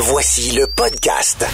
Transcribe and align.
Voici 0.00 0.52
le 0.52 0.68
podcast. 0.68 1.44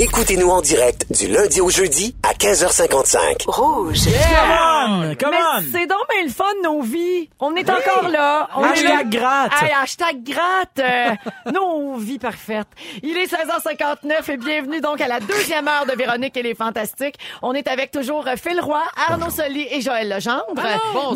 Écoutez-nous 0.00 0.48
en 0.48 0.60
direct 0.60 1.06
du 1.10 1.26
lundi 1.26 1.60
au 1.60 1.70
jeudi 1.70 2.14
à 2.22 2.32
15h55. 2.32 3.46
Rouge. 3.48 4.04
Come 4.04 4.92
on, 5.10 5.14
come 5.16 5.30
Mais 5.32 5.36
on. 5.56 5.60
c'est 5.72 5.86
donc 5.88 5.98
bien 6.08 6.22
le 6.24 6.30
fun, 6.30 6.44
nos 6.62 6.82
vies. 6.82 7.28
On 7.40 7.56
est 7.56 7.68
encore 7.68 8.08
là. 8.08 8.48
On 8.56 8.62
Hashtag 8.62 9.06
est 9.12 9.18
gratte. 9.18 9.52
Hey, 9.60 9.72
hashtag 9.82 10.22
gratte. 10.22 10.78
Euh, 10.78 11.50
nos 11.52 11.96
vies 11.96 12.20
parfaites. 12.20 12.68
Il 13.02 13.16
est 13.16 13.26
16h59 13.26 14.30
et 14.30 14.36
bienvenue 14.36 14.80
donc 14.80 15.00
à 15.00 15.08
la 15.08 15.18
deuxième 15.18 15.66
heure 15.66 15.84
de 15.84 15.92
Véronique 15.96 16.36
et 16.36 16.42
les 16.44 16.54
Fantastiques. 16.54 17.16
On 17.42 17.52
est 17.54 17.66
avec 17.66 17.90
toujours 17.90 18.24
Phil 18.36 18.60
Roy, 18.60 18.80
Arnaud 19.08 19.30
Soli 19.30 19.66
et 19.68 19.80
Joël 19.80 20.08
Legendre. 20.08 20.44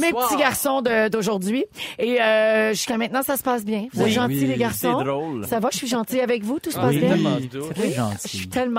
Mes 0.01 0.13
petits 0.13 0.37
garçons 0.37 0.83
de- 0.83 1.07
d'aujourd'hui. 1.09 1.65
Et 2.01 2.21
euh, 2.21 2.71
jusqu'à 2.73 2.97
maintenant, 2.97 3.23
ça 3.23 3.37
se 3.37 3.45
passe 3.45 3.65
bien. 3.65 3.87
Vous 3.93 4.01
êtes 4.01 4.07
Oui, 4.09 4.13
gentils, 4.13 4.39
oui, 4.41 4.47
les 4.47 4.57
garçons? 4.57 4.99
c'est 4.99 5.05
drôle. 5.05 5.47
Ça 5.47 5.61
va? 5.61 5.69
Je 5.71 5.77
suis 5.79 5.87
gentille 5.89 6.21
avec 6.21 6.43
vous? 6.43 6.59
Tout 6.59 6.73
se 6.73 6.77
passe 6.77 6.89
Oui, 6.91 6.99
bien? 6.99 7.17
c'est 7.53 7.75
très 7.75 7.91
Je 7.91 7.95
gentil. 7.95 8.29
suis 8.39 8.49
tellement 8.49 8.72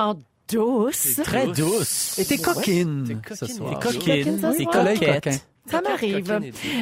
douce. 0.47 1.19
Très 1.23 1.47
douce. 1.47 2.19
Et 2.19 2.25
t'es 2.25 2.37
coquine 2.37 3.21
ce 3.33 3.45
soir. 3.45 3.79
T'es 3.79 3.91
coquine 3.91 4.39
coquine. 4.39 4.55
T'es 4.57 4.65
coquette. 4.65 5.47
Ça 5.69 5.81
m'arrive. 5.81 6.29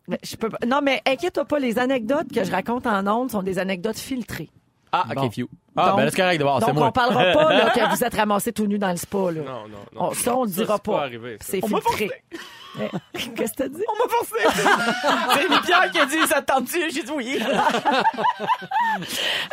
Mais 0.08 0.18
Je 0.24 0.34
peux 0.34 0.48
pas- 0.48 0.58
Non, 0.66 0.80
mais 0.82 1.00
inquiète-toi 1.06 1.44
pas, 1.44 1.58
les 1.60 1.78
anecdotes 1.78 2.32
que 2.34 2.42
je 2.42 2.50
raconte 2.50 2.86
en 2.88 3.06
ondes 3.06 3.30
sont 3.30 3.42
des 3.44 3.58
anecdotes 3.60 3.98
filtrées. 3.98 4.50
Ah, 4.92 5.04
OK, 5.08 5.14
Bon. 5.14 5.30
few. 5.30 5.48
Ah, 5.76 5.88
Donc- 5.90 5.96
ben 5.98 6.10
c'est 6.10 6.16
correct 6.16 6.38
d'abord, 6.38 6.58
c'est 6.60 6.66
Donc, 6.66 6.74
moi. 6.76 6.88
on 6.88 6.92
parlera 6.92 7.24
pas 7.32 7.52
là, 7.52 7.70
que 7.74 7.96
vous 7.96 8.04
êtes 8.04 8.14
ramassé 8.14 8.52
tout 8.52 8.66
nu 8.66 8.76
dans 8.78 8.90
le 8.90 8.96
spa. 8.96 9.18
Là. 9.18 9.30
Non, 9.30 9.42
non, 9.68 9.78
non. 9.94 10.02
On- 10.08 10.12
ça, 10.14 10.36
on 10.36 10.44
le 10.44 10.50
dira 10.50 10.74
c'est 10.76 10.82
pas. 10.92 11.08
C'est 11.40 11.60
filtré. 11.66 12.10
Qu'est-ce 13.36 13.52
que 13.52 13.56
t'as 13.56 13.68
dit? 13.68 13.82
On 13.88 13.96
m'a 13.96 14.08
forcé. 14.08 15.40
c'est 15.50 15.60
Pierre 15.66 15.90
qui 15.90 15.98
a 15.98 16.06
dit, 16.06 16.26
ça 16.26 16.40
te 16.42 16.52
tente-tu? 16.52 16.90
J'ai 16.90 17.02
dit 17.02 17.12
oui. 17.14 17.38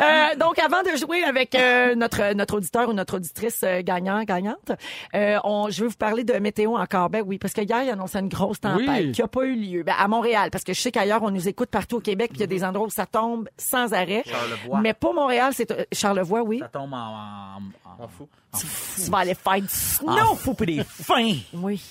Euh, 0.00 0.36
donc, 0.36 0.58
avant 0.58 0.82
de 0.82 0.96
jouer 0.96 1.24
avec 1.24 1.54
euh, 1.54 1.94
notre 1.94 2.34
notre 2.34 2.56
auditeur 2.56 2.88
ou 2.88 2.92
notre 2.92 3.16
auditrice 3.16 3.62
euh, 3.64 3.82
gagnant 3.82 4.22
gagnante, 4.22 4.72
euh, 5.14 5.38
on, 5.44 5.70
je 5.70 5.82
vais 5.82 5.88
vous 5.88 5.96
parler 5.96 6.24
de 6.24 6.34
météo 6.34 6.76
encore. 6.76 7.10
Ben 7.10 7.22
oui, 7.26 7.38
parce 7.38 7.52
que 7.54 7.60
hier 7.62 7.82
il 7.82 7.90
annonçait 7.90 8.20
une 8.20 8.28
grosse 8.28 8.60
tempête 8.60 8.88
Oui. 8.88 9.12
qui 9.12 9.22
a 9.22 9.28
pas 9.28 9.44
eu 9.44 9.54
lieu. 9.54 9.82
Ben, 9.82 9.94
à 9.98 10.06
Montréal, 10.08 10.50
parce 10.50 10.64
que 10.64 10.72
je 10.72 10.80
sais 10.80 10.92
qu'ailleurs 10.92 11.22
on 11.22 11.30
nous 11.30 11.48
écoute 11.48 11.70
partout 11.70 11.96
au 11.96 12.00
Québec, 12.00 12.30
puis 12.30 12.38
il 12.38 12.40
y 12.42 12.44
a 12.44 12.48
des 12.48 12.64
endroits 12.64 12.86
où 12.86 12.90
ça 12.90 13.06
tombe 13.06 13.48
sans 13.56 13.92
arrêt. 13.92 14.22
Charlevoix. 14.26 14.80
Mais 14.80 14.94
pour 14.94 15.14
Montréal, 15.14 15.52
c'est 15.54 15.70
euh, 15.70 15.84
Charlevoix, 15.92 16.42
oui. 16.42 16.58
Ça 16.60 16.68
tombe 16.68 16.92
en... 16.92 16.96
en, 16.96 18.04
en, 18.04 18.08
fou. 18.08 18.28
Tu 18.54 19.10
vas 19.10 19.18
aller 19.18 19.34
faire 19.34 19.60
du 19.60 19.68
snow. 19.68 20.10
Non, 20.10 20.34
faut 20.34 20.54
pas 20.54 20.64
des 20.64 20.82
fins. 20.84 21.34
Oui. 21.52 21.82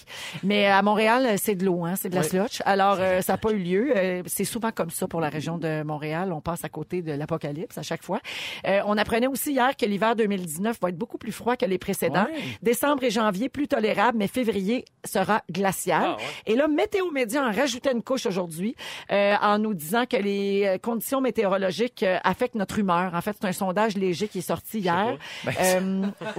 Mais 0.44 0.66
à 0.66 0.82
Montréal, 0.82 1.38
c'est 1.38 1.56
de 1.56 1.66
l'eau, 1.66 1.86
hein, 1.86 1.96
c'est 1.96 2.10
de 2.10 2.16
la 2.16 2.24
slotch. 2.24 2.62
Alors, 2.66 2.98
euh, 3.00 3.22
ça 3.22 3.34
n'a 3.34 3.38
pas 3.38 3.52
eu 3.52 3.60
lieu. 3.60 3.94
Euh, 3.96 4.24
c'est 4.26 4.44
souvent 4.44 4.72
comme 4.72 4.90
ça 4.90 5.08
pour 5.08 5.22
la 5.22 5.30
région 5.30 5.58
de 5.58 5.84
Montréal. 5.84 6.34
On 6.34 6.42
passe 6.42 6.64
à 6.64 6.70
côté 6.70 7.02
de 7.02 7.12
l'apocalypse 7.12 7.78
à 7.78 7.84
chaque 7.84 8.04
fois. 8.04 8.20
Euh, 8.66 8.82
on 8.86 8.98
apprenait 8.98 9.28
aussi 9.28 9.52
hier 9.52 9.76
que 9.78 9.86
l'hiver 9.86 10.16
2019 10.16 10.80
va 10.82 10.90
être 10.90 10.98
beaucoup 10.98 11.18
plus 11.18 11.32
froid 11.32 11.56
que 11.56 11.66
les 11.66 11.78
précédents. 11.78 12.28
Décembre 12.62 13.04
et 13.04 13.12
janvier, 13.12 13.50
plus 13.50 13.68
tolérable, 13.68 14.18
mais 14.18 14.28
février 14.28 14.86
sera 15.06 15.44
glacial. 15.52 16.04
Ah, 16.04 16.16
ouais. 16.16 16.24
Et 16.46 16.56
là, 16.56 16.68
Météo 16.68 17.12
Média 17.12 17.44
en 17.44 17.52
rajoutait 17.52 17.92
une 17.92 18.04
couche 18.04 18.26
aujourd'hui 18.26 18.76
euh, 19.12 19.36
en 19.42 19.60
nous 19.60 19.74
disant 19.74 20.06
que 20.06 20.18
les 20.18 20.64
euh, 20.66 20.78
conditions 20.78 21.22
météorologiques 21.22 22.04
euh, 22.04 22.18
affectent 22.24 22.56
notre 22.56 22.80
humeur. 22.80 23.14
En 23.14 23.22
fait, 23.22 23.36
c'est 23.40 23.48
un 23.48 23.52
sondage 23.52 23.96
léger 23.96 24.28
qui 24.28 24.40
est 24.40 24.42
sorti 24.42 24.80
hier. 24.80 25.18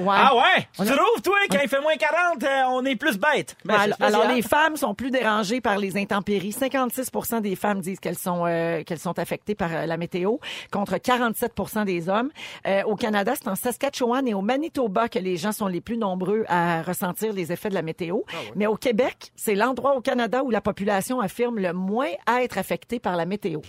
Ouais. 0.08 0.16
Ah 0.18 0.34
ouais? 0.34 0.68
Tu 0.76 0.84
trouves, 0.86 1.22
toi, 1.22 1.36
quand 1.50 1.58
il 1.62 1.68
fait 1.68 1.80
moins 1.80 1.96
40, 1.96 2.42
euh, 2.42 2.62
on 2.70 2.84
est 2.84 2.96
plus 2.96 3.18
bête. 3.18 3.56
Ben, 3.64 3.74
alors, 3.74 3.96
c'est 3.98 4.04
alors, 4.04 4.20
spécial. 4.22 4.36
les 4.36 4.42
femmes 4.42 4.76
sont 4.76 4.94
plus 4.94 5.10
dérangées 5.10 5.60
par 5.60 5.78
les 5.78 5.96
intempéries. 5.98 6.50
56% 6.50 7.40
des 7.42 7.56
femmes 7.56 7.80
disent 7.80 8.00
qu'elles 8.00 8.18
sont 8.18 8.44
euh, 8.46 8.82
qu'elles 8.84 8.98
sont 8.98 9.18
affectées 9.18 9.54
par 9.54 9.74
euh, 9.74 9.86
la 9.86 9.96
météo, 9.96 10.36
contre 10.70 10.94
47% 10.96 11.84
des 11.84 12.08
hommes. 12.08 12.30
Euh, 12.66 12.82
au 12.84 12.96
Canada, 12.96 13.34
c'est 13.34 13.48
en 13.48 13.54
Saskatchewan 13.54 14.26
et 14.26 14.34
au 14.34 14.40
Manitoba 14.40 15.08
que 15.08 15.18
les 15.18 15.36
gens 15.36 15.52
sont 15.52 15.66
les 15.66 15.80
plus 15.80 15.98
nombreux 15.98 16.44
à 16.48 16.82
ressentir 16.82 17.32
les 17.32 17.52
effets 17.52 17.68
de 17.68 17.74
la 17.74 17.82
météo. 17.82 18.20
Mais 18.56 18.66
au 18.66 18.76
Québec, 18.76 19.32
c'est 19.36 19.54
l'endroit 19.54 19.94
au 19.96 20.00
Canada 20.00 20.42
où 20.42 20.50
la 20.50 20.60
population 20.60 21.20
affirme 21.20 21.58
le 21.58 21.72
moins 21.72 22.08
être 22.40 22.56
affectée 22.58 22.98
par 22.98 23.16
la 23.16 23.26
météo. 23.26 23.60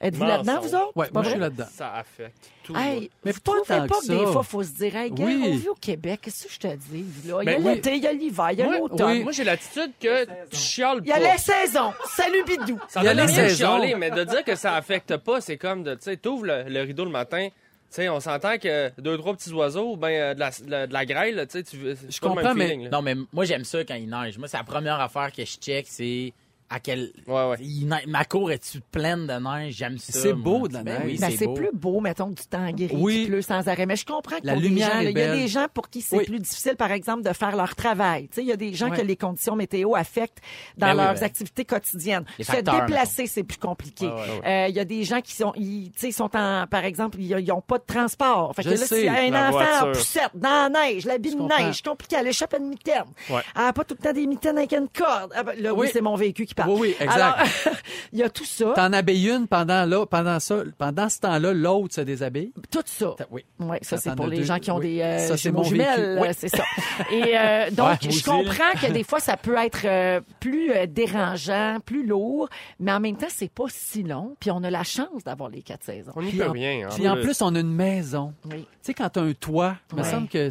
Êtes-vous 0.00 0.24
là-dedans, 0.24 0.60
vous 0.60 0.74
autres? 0.74 0.92
Pas 0.92 1.06
moi, 1.12 1.22
je 1.22 1.30
suis 1.30 1.38
là-dedans. 1.38 1.64
Ça 1.72 1.92
affecte 1.94 2.50
tout. 2.62 2.76
Hey, 2.76 3.10
Mais 3.24 3.32
mais 3.32 3.32
pas 3.32 3.52
pas 3.66 3.86
pas 3.86 3.94
que 4.00 4.06
que 4.06 4.12
des 4.26 4.32
fois, 4.32 4.42
faut 4.42 4.62
se 4.62 4.72
dire, 4.72 4.94
hey, 4.96 5.10
gars, 5.10 5.24
Oui. 5.24 5.40
on 5.46 5.56
vit 5.56 5.68
au 5.68 5.74
Québec, 5.74 6.20
qu'est-ce 6.22 6.46
que 6.46 6.52
je 6.52 6.58
te 6.58 6.66
dis? 6.76 7.04
Là? 7.26 7.38
Il 7.42 7.46
y 7.46 7.52
a 7.52 7.56
Ben 7.58 7.62
oui. 7.66 7.74
l'été, 7.76 7.94
il 7.96 8.02
y 8.02 8.06
a 8.06 8.12
l'hiver, 8.12 8.48
il 8.52 8.58
y 8.58 8.62
a 8.62 8.78
l'automne. 8.78 9.06
oui. 9.12 9.22
moi, 9.22 9.32
j'ai 9.32 9.44
l'attitude 9.44 9.92
que 10.00 10.24
tu 10.50 10.56
chiales 10.56 11.00
Il 11.04 11.08
y 11.08 11.12
a 11.12 11.20
pas. 11.20 11.32
les 11.32 11.38
saisons. 11.38 11.92
Salut, 12.08 12.44
Bidou. 12.44 12.78
Ça 12.88 13.00
Il 13.00 13.06
y 13.06 13.08
a 13.08 13.14
les 13.14 13.28
saisons. 13.28 13.78
chialer, 13.78 13.94
mais 13.94 14.10
de 14.10 14.24
dire 14.24 14.44
que 14.44 14.56
ça 14.56 14.74
affecte 14.74 15.16
pas, 15.18 15.40
c'est 15.40 15.56
comme 15.56 15.82
de, 15.84 15.94
tu 15.94 16.02
sais, 16.02 16.16
t'ouvres 16.16 16.44
le, 16.46 16.64
le 16.64 16.80
rideau 16.82 17.04
le 17.04 17.10
matin, 17.10 17.48
tu 17.48 17.54
sais, 18.02 18.08
on 18.08 18.18
s'entend 18.20 18.58
que 18.58 18.90
deux, 19.00 19.16
trois 19.16 19.34
petits 19.34 19.52
oiseaux, 19.52 19.92
ou 19.92 19.96
ben, 19.96 20.34
de, 20.34 20.40
la, 20.40 20.50
de 20.50 20.70
la- 20.70 20.86
de 20.88 20.92
la 20.92 21.06
grêle, 21.06 21.46
tu 21.50 21.58
sais, 21.58 21.62
tu 21.62 21.76
Je 22.10 22.20
pas 22.20 22.28
comprends, 22.28 22.52
mais- 22.54 22.66
feeling, 22.66 22.82
là. 22.84 22.90
Non, 22.90 23.02
mais 23.02 23.14
moi, 23.32 23.44
j'aime 23.44 23.64
ça 23.64 23.84
quand 23.84 23.94
il 23.94 24.08
neige. 24.10 24.36
Moi, 24.38 24.48
c'est 24.48 24.56
la 24.58 24.64
première 24.64 25.00
affaire 25.00 25.30
que 25.32 25.44
je 25.44 25.56
check, 25.56 25.86
c'est 25.88 26.32
à 26.70 26.80
quel... 26.80 27.10
Ouais, 27.26 27.48
ouais. 27.50 27.56
Il 27.60 27.86
neige- 27.88 28.06
Ma 28.06 28.24
cour 28.24 28.50
est-tu 28.50 28.80
pleine 28.80 29.26
de 29.26 29.32
neige? 29.34 29.74
J'aime 29.76 29.98
ça. 29.98 30.18
C'est 30.18 30.32
beau, 30.32 30.66
de 30.66 30.74
la 30.74 30.82
Ben 30.82 30.98
neige. 30.98 31.02
oui, 31.06 31.18
Ben, 31.20 31.30
c'est 31.38 31.52
plus 31.54 31.70
beau, 31.72 32.00
mettons, 32.00 32.28
du 32.28 32.42
temps 32.46 32.70
gris 32.70 32.90
Oui. 32.94 33.22
qui 33.24 33.26
pleut 33.30 33.42
sans 33.42 33.68
arrêt. 33.68 33.86
Mais 33.86 33.96
je 33.96 34.04
comprends 34.06 34.38
que 34.40 34.46
La 34.46 34.56
lumière 34.56 35.02
il 35.02 35.16
y 35.16 35.20
a 35.22 35.34
des 35.34 35.46
gens 35.48 35.66
pour 35.72 35.88
qui 35.90 36.00
c'est 36.00 36.16
Oui. 36.16 36.24
plus 36.24 36.38
difficile, 36.38 36.76
par 36.76 36.90
exemple, 36.90 37.22
de 37.22 37.32
faire 37.32 37.54
leur 37.56 37.74
travail. 37.74 38.28
Tu 38.28 38.36
sais, 38.36 38.42
il 38.42 38.48
y 38.48 38.52
a 38.52 38.56
des 38.56 38.72
gens 38.74 38.90
Ouais. 38.90 38.96
que 38.96 39.02
les 39.02 39.16
conditions 39.16 39.56
météo 39.56 39.94
affectent 39.94 40.38
dans 40.76 40.86
Ben 40.88 40.92
oui, 40.92 40.98
leurs 41.04 41.14
ben. 41.14 41.22
activités 41.24 41.64
quotidiennes. 41.64 42.24
Les 42.38 42.44
Se 42.44 42.52
facteurs, 42.52 42.86
déplacer, 42.86 43.26
c'est 43.26 43.44
plus 43.44 43.58
compliqué. 43.58 44.06
Ouais, 44.06 44.12
ouais, 44.12 44.64
Euh, 44.64 44.68
Il 44.68 44.74
y 44.74 44.80
a 44.80 44.84
des 44.84 45.04
gens 45.04 45.20
qui 45.20 45.32
sont, 45.34 45.52
ils, 45.56 45.90
tu 45.92 46.00
sais, 46.00 46.12
sont 46.12 46.34
en, 46.36 46.66
par 46.66 46.84
exemple, 46.84 47.18
ils 47.20 47.44
n'ont 47.46 47.60
pas 47.60 47.78
de 47.78 47.84
transport. 47.86 48.54
Fait 48.56 48.62
que 48.62 48.70
Je 48.70 48.74
là, 48.74 48.86
sais. 48.86 49.00
si 49.02 49.08
un 49.08 49.30
La 49.30 49.48
enfant 49.48 49.58
en 49.58 49.60
voiture. 49.60 49.92
poussette, 49.92 50.30
dans 50.34 50.70
la 50.72 50.84
neige, 50.86 51.04
l'habit 51.04 51.34
de 51.34 51.40
neige, 51.42 51.82
compliqué, 51.82 52.16
elle 52.18 52.26
échappe 52.28 52.54
à 52.54 52.56
une 52.58 52.68
mitaine. 52.68 53.04
Elle 53.28 53.36
a 53.54 53.72
pas 53.72 53.84
tout 53.84 53.94
le 53.98 54.02
temps 54.04 54.12
des 54.12 54.26
mitaines 54.26 54.56
avec 54.58 54.72
une 54.72 54.88
corde. 54.88 55.32
Ah 55.34 55.42
là, 55.58 55.72
oui, 55.74 55.80
Oui. 55.84 55.88
c'est 55.92 56.00
mon 56.00 56.14
vécu 56.16 56.46
qui 56.54 56.62
parle. 56.62 56.70
Oui, 56.70 56.78
oui, 56.80 56.96
exact. 57.00 57.12
Alors, 57.14 57.36
il 58.12 58.18
y 58.18 58.22
a 58.22 58.30
tout 58.30 58.44
ça. 58.44 58.72
T'en 58.76 58.92
habilles 58.92 59.28
une 59.30 59.46
pendant 59.48 59.84
là, 59.84 60.06
pendant 60.06 60.38
ça, 60.40 60.62
pendant 60.78 61.08
ce 61.08 61.20
temps-là, 61.20 61.52
l'autre 61.52 61.94
se 61.94 62.00
déshabille? 62.00 62.52
Tout 62.70 62.82
ça. 62.86 63.14
Oui. 63.30 63.44
Oui, 63.60 63.76
ça, 63.82 63.96
Ça, 63.96 64.10
c'est 64.10 64.16
pour 64.16 64.26
les 64.26 64.38
deux. 64.38 64.44
gens 64.44 64.58
qui 64.58 64.70
ont 64.70 64.76
Oui. 64.78 64.96
des 64.96 65.00
euh, 65.02 65.18
Ça, 65.18 65.36
c'est 65.36 65.48
jumeaux 65.50 65.58
mon 65.58 65.62
vécu. 65.68 65.74
jumelles, 65.76 66.18
Oui. 66.20 66.28
euh, 66.28 66.32
c'est 66.36 66.48
ça. 66.48 66.64
Et 67.12 67.36
euh, 67.38 67.70
donc, 67.72 67.88
Ouais, 68.02 68.10
je 68.10 68.24
comprends 68.24 68.72
que 68.80 68.92
des 68.92 69.04
fois, 69.04 69.20
ça 69.20 69.36
peut 69.36 69.56
être 69.56 69.84
euh, 69.84 70.20
plus 70.40 70.70
euh, 70.72 70.86
dérangeant, 70.86 71.78
plus 71.84 72.06
lourd, 72.06 72.48
mais 72.80 72.92
en 72.92 73.00
même 73.00 73.16
temps, 73.16 73.26
c'est 73.28 73.50
pas 73.50 73.64
si 73.68 74.02
long. 74.02 74.36
Puis 74.40 74.50
on 74.50 74.62
a 74.64 74.70
la 74.70 74.84
chance 74.84 75.24
d'avoir 75.24 75.48
les 75.50 75.62
quatre 75.62 75.84
saisons. 75.84 76.12
On 76.16 76.22
n'y 76.22 76.30
Puis 76.30 76.38
peut 76.38 76.48
en- 76.48 76.52
rien. 76.52 76.88
Puis 76.94 77.08
en 77.08 77.16
plus, 77.16 77.40
on 77.42 77.54
a 77.54 77.60
une 77.60 77.72
maison. 77.74 78.32
Oui. 78.46 78.60
Tu 78.62 78.66
sais, 78.82 78.94
quand 78.94 79.08
t'as 79.08 79.22
un 79.22 79.32
toit, 79.32 79.76
il 79.92 79.96
me 79.98 80.02
Ouais. 80.02 80.10
semble 80.10 80.28
que... 80.28 80.48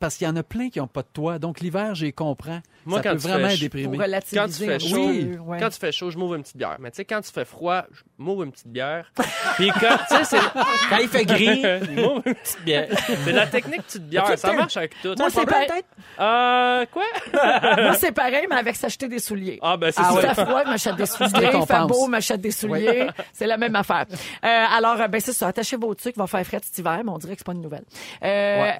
parce 0.00 0.16
qu'il 0.16 0.26
y 0.26 0.30
en 0.30 0.36
a 0.36 0.42
plein 0.42 0.68
qui 0.68 0.78
n'ont 0.80 0.86
pas 0.88 1.02
de 1.02 1.08
toit. 1.12 1.38
Donc, 1.38 1.60
l'hiver, 1.60 1.94
j'y 1.94 2.12
comprends. 2.12 2.60
Moi, 2.86 2.98
ça 2.98 3.02
quand 3.04 3.10
peut 3.14 3.20
tu 3.22 3.28
vraiment 3.28 3.48
fais 3.48 3.86
relativiser 4.02 4.36
Quand 4.36 4.46
tu 4.46 4.52
fais 4.64 4.78
chaud, 4.78 5.37
ouais. 5.38 5.58
Quand 5.58 5.68
tu 5.70 5.78
fais 5.78 5.92
chaud, 5.92 6.10
je 6.10 6.18
m'ouvre 6.18 6.34
une 6.34 6.42
petite 6.42 6.56
bière. 6.56 6.76
Mais 6.80 6.90
tu 6.90 6.96
sais, 6.96 7.04
quand 7.04 7.20
tu 7.20 7.30
fais 7.32 7.44
froid, 7.44 7.84
je 7.92 8.00
m'ouvre 8.18 8.42
une 8.44 8.52
petite 8.52 8.68
bière. 8.68 9.10
Puis 9.56 9.70
quand, 9.80 9.96
tu 10.10 10.24
sais, 10.24 10.38
Quand 10.90 10.96
il 10.98 11.08
fait 11.08 11.24
gris, 11.24 11.62
je 11.62 11.90
m'ouvre 12.00 12.22
une 12.26 12.34
petite 12.34 12.64
bière. 12.64 12.88
c'est 13.24 13.32
la 13.32 13.46
technique 13.46 13.82
petite 13.82 14.08
bière. 14.08 14.38
Ça 14.38 14.52
marche 14.52 14.76
avec 14.76 14.94
tout. 15.02 15.14
Moi, 15.18 15.30
c'est 15.30 15.46
pareil. 15.46 15.68
Euh, 16.20 16.86
quoi? 16.92 17.04
Moi, 17.82 17.94
c'est 17.94 18.12
pareil, 18.12 18.46
mais 18.48 18.56
avec 18.56 18.76
s'acheter 18.76 19.08
des 19.08 19.18
souliers. 19.18 19.58
Ah, 19.62 19.76
ben, 19.76 19.90
c'est 19.92 20.02
Si 20.02 20.14
ça. 20.14 20.34
fait 20.34 20.44
froid, 20.44 20.62
je 20.64 20.70
m'achète 20.70 20.96
des 20.96 21.06
souliers. 21.06 21.50
Il 21.54 21.66
fait 21.66 21.86
beau, 21.86 22.04
je 22.06 22.10
m'achète 22.10 22.40
des 22.40 22.50
souliers. 22.50 23.08
C'est 23.32 23.46
la 23.46 23.56
même 23.56 23.74
affaire. 23.76 24.06
Euh, 24.44 24.64
alors, 24.76 25.00
euh, 25.00 25.08
ben 25.08 25.20
c'est 25.20 25.32
ça. 25.32 25.48
Attachez 25.48 25.76
vos 25.76 25.94
trucs. 25.94 26.16
Il 26.16 26.18
va 26.18 26.26
faire 26.26 26.44
frais 26.46 26.60
cet 26.62 26.78
hiver, 26.78 27.00
mais 27.04 27.10
on 27.10 27.18
dirait 27.18 27.34
que 27.34 27.38
c'est 27.40 27.46
pas 27.46 27.52
une 27.52 27.62
nouvelle. 27.62 27.84
Euh, 28.24 28.62
Ouais. 28.62 28.78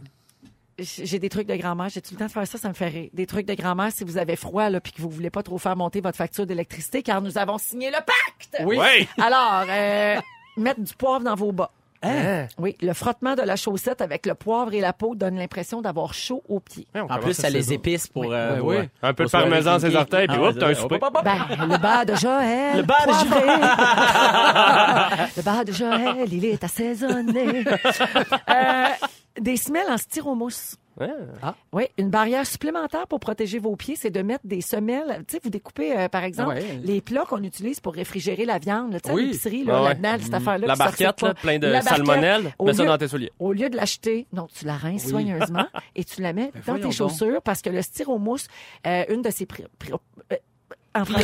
J'ai 0.78 1.18
des 1.18 1.28
trucs 1.28 1.46
de 1.48 1.56
grand-mère. 1.56 1.88
J'ai 1.88 2.00
tout 2.00 2.14
le 2.14 2.18
temps 2.18 2.26
de 2.26 2.30
faire 2.30 2.46
ça, 2.46 2.56
ça 2.58 2.68
me 2.68 2.74
fait 2.74 2.88
rire. 2.88 3.10
Des 3.12 3.26
trucs 3.26 3.46
de 3.46 3.54
grand-mère 3.54 3.90
si 3.92 4.04
vous 4.04 4.16
avez 4.18 4.36
froid 4.36 4.70
là, 4.70 4.80
puis 4.80 4.92
que 4.92 5.02
vous 5.02 5.10
voulez 5.10 5.30
pas 5.30 5.42
trop 5.42 5.58
faire 5.58 5.76
monter 5.76 6.00
votre 6.00 6.16
facture 6.16 6.46
d'électricité, 6.46 7.02
car 7.02 7.20
nous 7.20 7.36
avons 7.38 7.58
signé 7.58 7.88
le 7.90 7.94
pacte. 7.96 8.62
Oui. 8.64 8.76
Ouais. 8.78 9.08
Alors, 9.20 9.64
euh, 9.68 10.16
mettre 10.56 10.80
du 10.80 10.94
poivre 10.94 11.24
dans 11.24 11.34
vos 11.34 11.50
bas. 11.52 11.70
Hein? 12.00 12.46
Oui, 12.58 12.76
le 12.80 12.92
frottement 12.92 13.34
de 13.34 13.42
la 13.42 13.56
chaussette 13.56 14.00
avec 14.00 14.24
le 14.24 14.34
poivre 14.34 14.72
et 14.72 14.80
la 14.80 14.92
peau 14.92 15.16
donne 15.16 15.36
l'impression 15.36 15.82
d'avoir 15.82 16.14
chaud 16.14 16.44
aux 16.48 16.60
pieds. 16.60 16.86
Ouais, 16.94 17.00
En 17.00 17.18
plus, 17.18 17.34
ça 17.34 17.50
les 17.50 17.72
épice 17.72 18.06
pour. 18.06 18.32
euh, 18.32 18.52
Ouais, 18.52 18.58
pour, 18.60 18.68
ouais. 18.68 18.76
euh, 18.78 18.86
Un 19.08 19.14
peu 19.14 19.24
de 19.24 19.28
parmesan 19.30 19.80
ses 19.80 19.96
orteils, 19.96 20.28
puis 20.28 20.36
Ah, 20.40 20.44
hop, 20.44 20.56
t'as 20.60 20.66
un 20.66 20.68
ouais, 20.68 20.74
souper. 20.76 20.94
hop, 20.94 21.02
hop, 21.02 21.16
hop. 21.16 21.24
Ben, 21.24 21.66
le 21.66 21.76
bas 21.78 22.04
de 22.04 22.14
Joël. 22.14 22.76
Le 22.76 22.82
bas 22.84 23.00
de 23.00 23.26
poivré. 23.28 23.40
le 25.38 25.42
bas 25.42 25.64
de 25.64 25.72
Joël, 25.72 26.32
il 26.32 26.44
est 26.44 26.62
assaisonné. 26.62 27.64
Euh, 28.48 28.84
des 29.40 29.56
semelles 29.56 29.90
en 29.90 29.96
styromousse. 29.96 30.76
Ouais. 31.00 31.08
Oui, 31.72 31.84
une 31.96 32.10
barrière 32.10 32.44
supplémentaire 32.44 33.06
pour 33.06 33.20
protéger 33.20 33.60
vos 33.60 33.76
pieds, 33.76 33.94
c'est 33.94 34.10
de 34.10 34.20
mettre 34.20 34.44
des 34.44 34.60
semelles. 34.60 35.22
Tu 35.28 35.36
sais, 35.36 35.40
vous 35.44 35.48
découpez, 35.50 35.96
euh, 35.96 36.08
par 36.08 36.24
exemple, 36.24 36.54
Ouais. 36.54 36.80
les 36.82 37.00
plats 37.00 37.24
qu'on 37.24 37.42
utilise 37.44 37.78
pour 37.78 37.94
réfrigérer 37.94 38.44
la 38.44 38.58
viande. 38.58 38.98
Tu 39.00 39.08
sais, 39.08 39.14
Oui. 39.14 39.26
l'épicerie, 39.26 39.62
là, 39.62 39.74
Ah 39.76 39.82
ouais. 39.82 39.88
là-dedans, 39.90 40.16
cette 40.24 40.34
affaire-là. 40.34 40.66
La 40.66 40.74
barquette, 40.74 41.22
là, 41.22 41.34
plein 41.34 41.58
de 41.60 41.72
salmonelle, 41.82 42.52
mets 42.60 42.72
ça 42.74 42.84
dans 42.84 42.98
tes 42.98 43.06
souliers. 43.06 43.30
Au 43.38 43.52
lieu 43.52 43.70
de 43.70 43.76
l'acheter, 43.76 44.26
non, 44.32 44.48
tu 44.52 44.64
la 44.64 44.76
rinces 44.76 45.04
Oui. 45.04 45.10
soigneusement 45.10 45.66
et 45.94 46.02
tu 46.04 46.20
la 46.20 46.32
mets 46.32 46.50
dans 46.66 46.74
tes 46.74 46.80
donc. 46.80 46.92
chaussures 46.92 47.42
parce 47.42 47.62
que 47.62 47.70
le 47.70 47.80
styromousse, 47.80 48.48
euh, 48.86 49.04
une 49.08 49.22
de 49.22 49.30
ses 49.30 49.46
euh, 49.46 50.36
en 50.96 51.04
C'est 51.04 51.10
une 51.12 51.16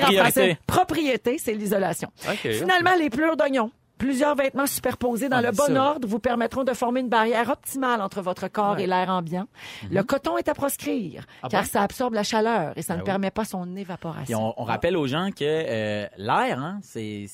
priorités. 0.00 0.56
propriété, 0.66 1.38
c'est 1.38 1.54
l'isolation. 1.54 2.08
Finalement, 2.40 2.94
les 2.96 3.10
pleurs 3.10 3.36
d'oignon. 3.36 3.72
Plusieurs 3.98 4.34
vêtements 4.34 4.66
superposés 4.66 5.28
dans 5.28 5.38
Ah, 5.38 5.42
le 5.42 5.52
bon 5.52 5.76
ordre 5.76 6.06
vous 6.06 6.18
permettront 6.18 6.64
de 6.64 6.72
former 6.74 7.00
une 7.00 7.08
barrière 7.08 7.48
optimale 7.50 8.02
entre 8.02 8.20
votre 8.20 8.48
corps 8.48 8.78
et 8.78 8.86
l'air 8.86 9.08
ambiant. 9.08 9.46
Le 9.90 10.02
coton 10.02 10.36
est 10.36 10.48
à 10.48 10.54
proscrire, 10.54 11.24
Ah 11.42 11.48
car 11.48 11.62
bon? 11.62 11.68
ça 11.68 11.82
absorbe 11.82 12.14
la 12.14 12.22
chaleur 12.22 12.72
et 12.76 12.82
ça 12.82 12.94
Ben 12.94 12.98
ne 12.98 13.02
oui. 13.02 13.06
permet 13.06 13.30
pas 13.30 13.44
son 13.44 13.74
évaporation. 13.76 14.54
on, 14.58 14.62
on 14.62 14.64
rappelle 14.64 14.96
aux 14.96 15.06
gens 15.06 15.30
que 15.30 15.44
euh, 15.44 16.06
l'air, 16.18 16.58
hein, 16.58 16.80
c'est 16.82 17.26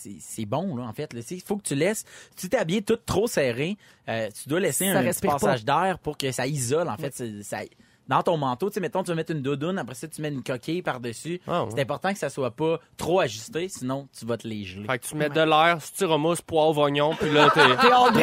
bon, 0.46 0.76
là, 0.76 0.84
en 0.84 0.92
fait. 0.92 1.12
Il 1.30 1.40
faut 1.42 1.56
que 1.56 1.62
tu 1.66 1.74
laisses. 1.74 2.04
Si 2.36 2.48
tu 2.48 2.56
habillé 2.56 2.82
tout 2.82 2.96
trop 2.96 3.26
serré, 3.26 3.76
euh, 4.08 4.28
tu 4.30 4.48
dois 4.48 4.60
laisser 4.60 4.92
Ça 4.92 4.98
un 5.00 5.04
petit 5.04 5.26
passage 5.26 5.64
d'air 5.64 5.98
pour 5.98 6.16
que 6.16 6.30
ça 6.32 6.46
isole, 6.46 6.88
en 6.88 6.96
fait. 6.96 7.12
Ça, 7.42 7.58
dans 8.08 8.22
ton 8.22 8.36
manteau, 8.36 8.68
tu 8.68 8.74
sais, 8.74 8.80
mettons, 8.80 9.02
tu 9.02 9.08
vas 9.08 9.14
mettre 9.14 9.32
une 9.32 9.42
doudoune, 9.42 9.78
après 9.78 9.94
ça, 9.94 10.08
tu 10.08 10.20
mets 10.22 10.28
une 10.28 10.42
coquille 10.42 10.82
par-dessus. 10.82 11.40
Ah, 11.46 11.64
ouais. 11.64 11.70
C'est 11.74 11.80
important 11.82 12.12
que 12.12 12.18
ça 12.18 12.30
soit 12.30 12.50
pas 12.50 12.78
trop 12.96 13.20
ajusté, 13.20 13.68
sinon 13.68 14.08
tu 14.18 14.26
vas 14.26 14.36
te 14.36 14.46
les 14.46 14.64
geler. 14.64 14.86
Fait 14.86 14.98
que 14.98 15.06
tu 15.06 15.16
mets 15.16 15.28
de 15.28 15.40
l'air, 15.40 15.78
styromousse, 15.80 16.40
poivre, 16.42 16.78
oignon, 16.78 17.14
puis 17.18 17.30
là, 17.30 17.50
t'es... 17.50 17.60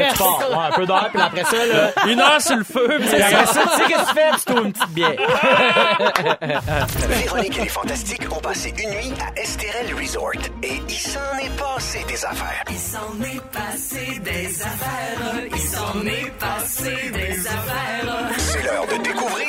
Tu 0.10 0.18
pars, 0.18 0.40
ouais, 0.50 0.56
un 0.56 0.72
peu 0.72 0.86
d'air, 0.86 1.10
puis 1.12 1.22
après 1.22 1.44
ça, 1.44 1.66
là, 1.66 1.92
Une 2.08 2.20
heure 2.20 2.42
sur 2.42 2.56
le 2.56 2.64
feu, 2.64 2.88
puis 3.00 3.10
puis 3.10 3.22
après 3.22 3.46
ça, 3.46 3.62
tu 3.64 3.70
sais 3.70 3.94
que 3.94 4.00
tu 4.00 4.14
fais? 4.14 4.32
Tu 4.38 4.46
trouves 4.46 4.66
une 4.66 4.74
petite 4.74 4.90
bière. 4.92 5.16
Véronique 7.10 7.58
et 7.58 7.62
les 7.62 7.70
Fantastiques 7.70 8.32
ont 8.32 8.40
passé 8.40 8.74
une 8.78 8.90
nuit 8.90 9.14
à 9.22 9.40
Esterel 9.40 9.94
Resort. 9.96 10.32
Et 10.64 10.82
il 10.88 10.96
s'en 10.96 11.38
est 11.42 11.58
passé 11.58 12.04
des 12.08 12.26
affaires. 12.26 12.64
Il 12.70 12.78
s'en 12.78 13.22
est 13.22 13.42
passé 13.52 14.20
des 14.20 14.62
affaires. 14.62 15.48
Il 15.52 15.60
s'en 15.60 16.02
est 16.06 16.32
passé 16.40 17.12
des 17.12 17.48
affaires. 17.48 18.30
C'est 18.38 18.64
l'heure 18.64 18.88
de 18.88 19.04
découvrir 19.04 19.49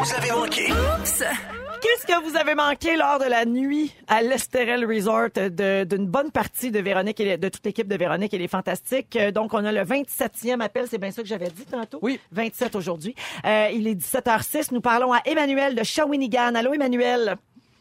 vous 0.00 0.14
avez 0.14 0.30
manqué. 0.30 0.70
Oups! 0.72 1.24
Qu'est-ce 1.80 2.06
que 2.06 2.24
vous 2.28 2.36
avez 2.36 2.54
manqué 2.56 2.96
lors 2.96 3.20
de 3.20 3.26
la 3.26 3.44
nuit 3.44 3.94
à 4.08 4.20
l'Esterel 4.22 4.84
Resort 4.84 5.28
d'une 5.50 6.06
bonne 6.06 6.30
partie 6.32 6.72
de 6.72 6.80
Véronique 6.80 7.20
et 7.20 7.24
les- 7.24 7.38
de 7.38 7.48
toute 7.48 7.64
l'équipe 7.64 7.86
de 7.86 7.96
Véronique 7.96 8.34
et 8.34 8.38
les 8.38 8.48
Fantastiques? 8.48 9.14
Euh, 9.16 9.30
Donc, 9.30 9.54
on 9.54 9.64
a 9.64 9.70
le 9.70 9.82
27e 9.84 10.60
appel. 10.60 10.86
C'est 10.90 10.98
bien 10.98 11.12
ça 11.12 11.22
que 11.22 11.28
j'avais 11.28 11.50
dit 11.50 11.64
tantôt? 11.66 11.98
Oui. 12.02 12.18
27 12.32 12.74
aujourd'hui. 12.74 13.14
Euh, 13.44 13.68
il 13.72 13.86
est 13.86 13.94
17h06. 13.94 14.72
Nous 14.72 14.80
parlons 14.80 15.12
à 15.12 15.20
Emmanuel 15.24 15.74
de 15.76 15.84
Shawinigan. 15.84 16.54
Allô, 16.56 16.72
Emmanuel? 16.74 17.36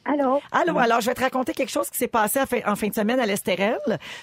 Allô? 0.08 0.40
Allô, 0.54 0.80
alors 0.80 1.02
je 1.02 1.08
vais 1.08 1.14
te 1.14 1.20
raconter 1.20 1.54
quelque 1.54 1.70
chose 1.70 1.90
qui 1.90 1.98
s'est 1.98 2.08
passé 2.08 2.40
en 2.66 2.76
fin, 2.78 2.88
de 2.88 2.94
semaine 2.94 3.20
à 3.20 3.26
l'Estérel. 3.26 3.78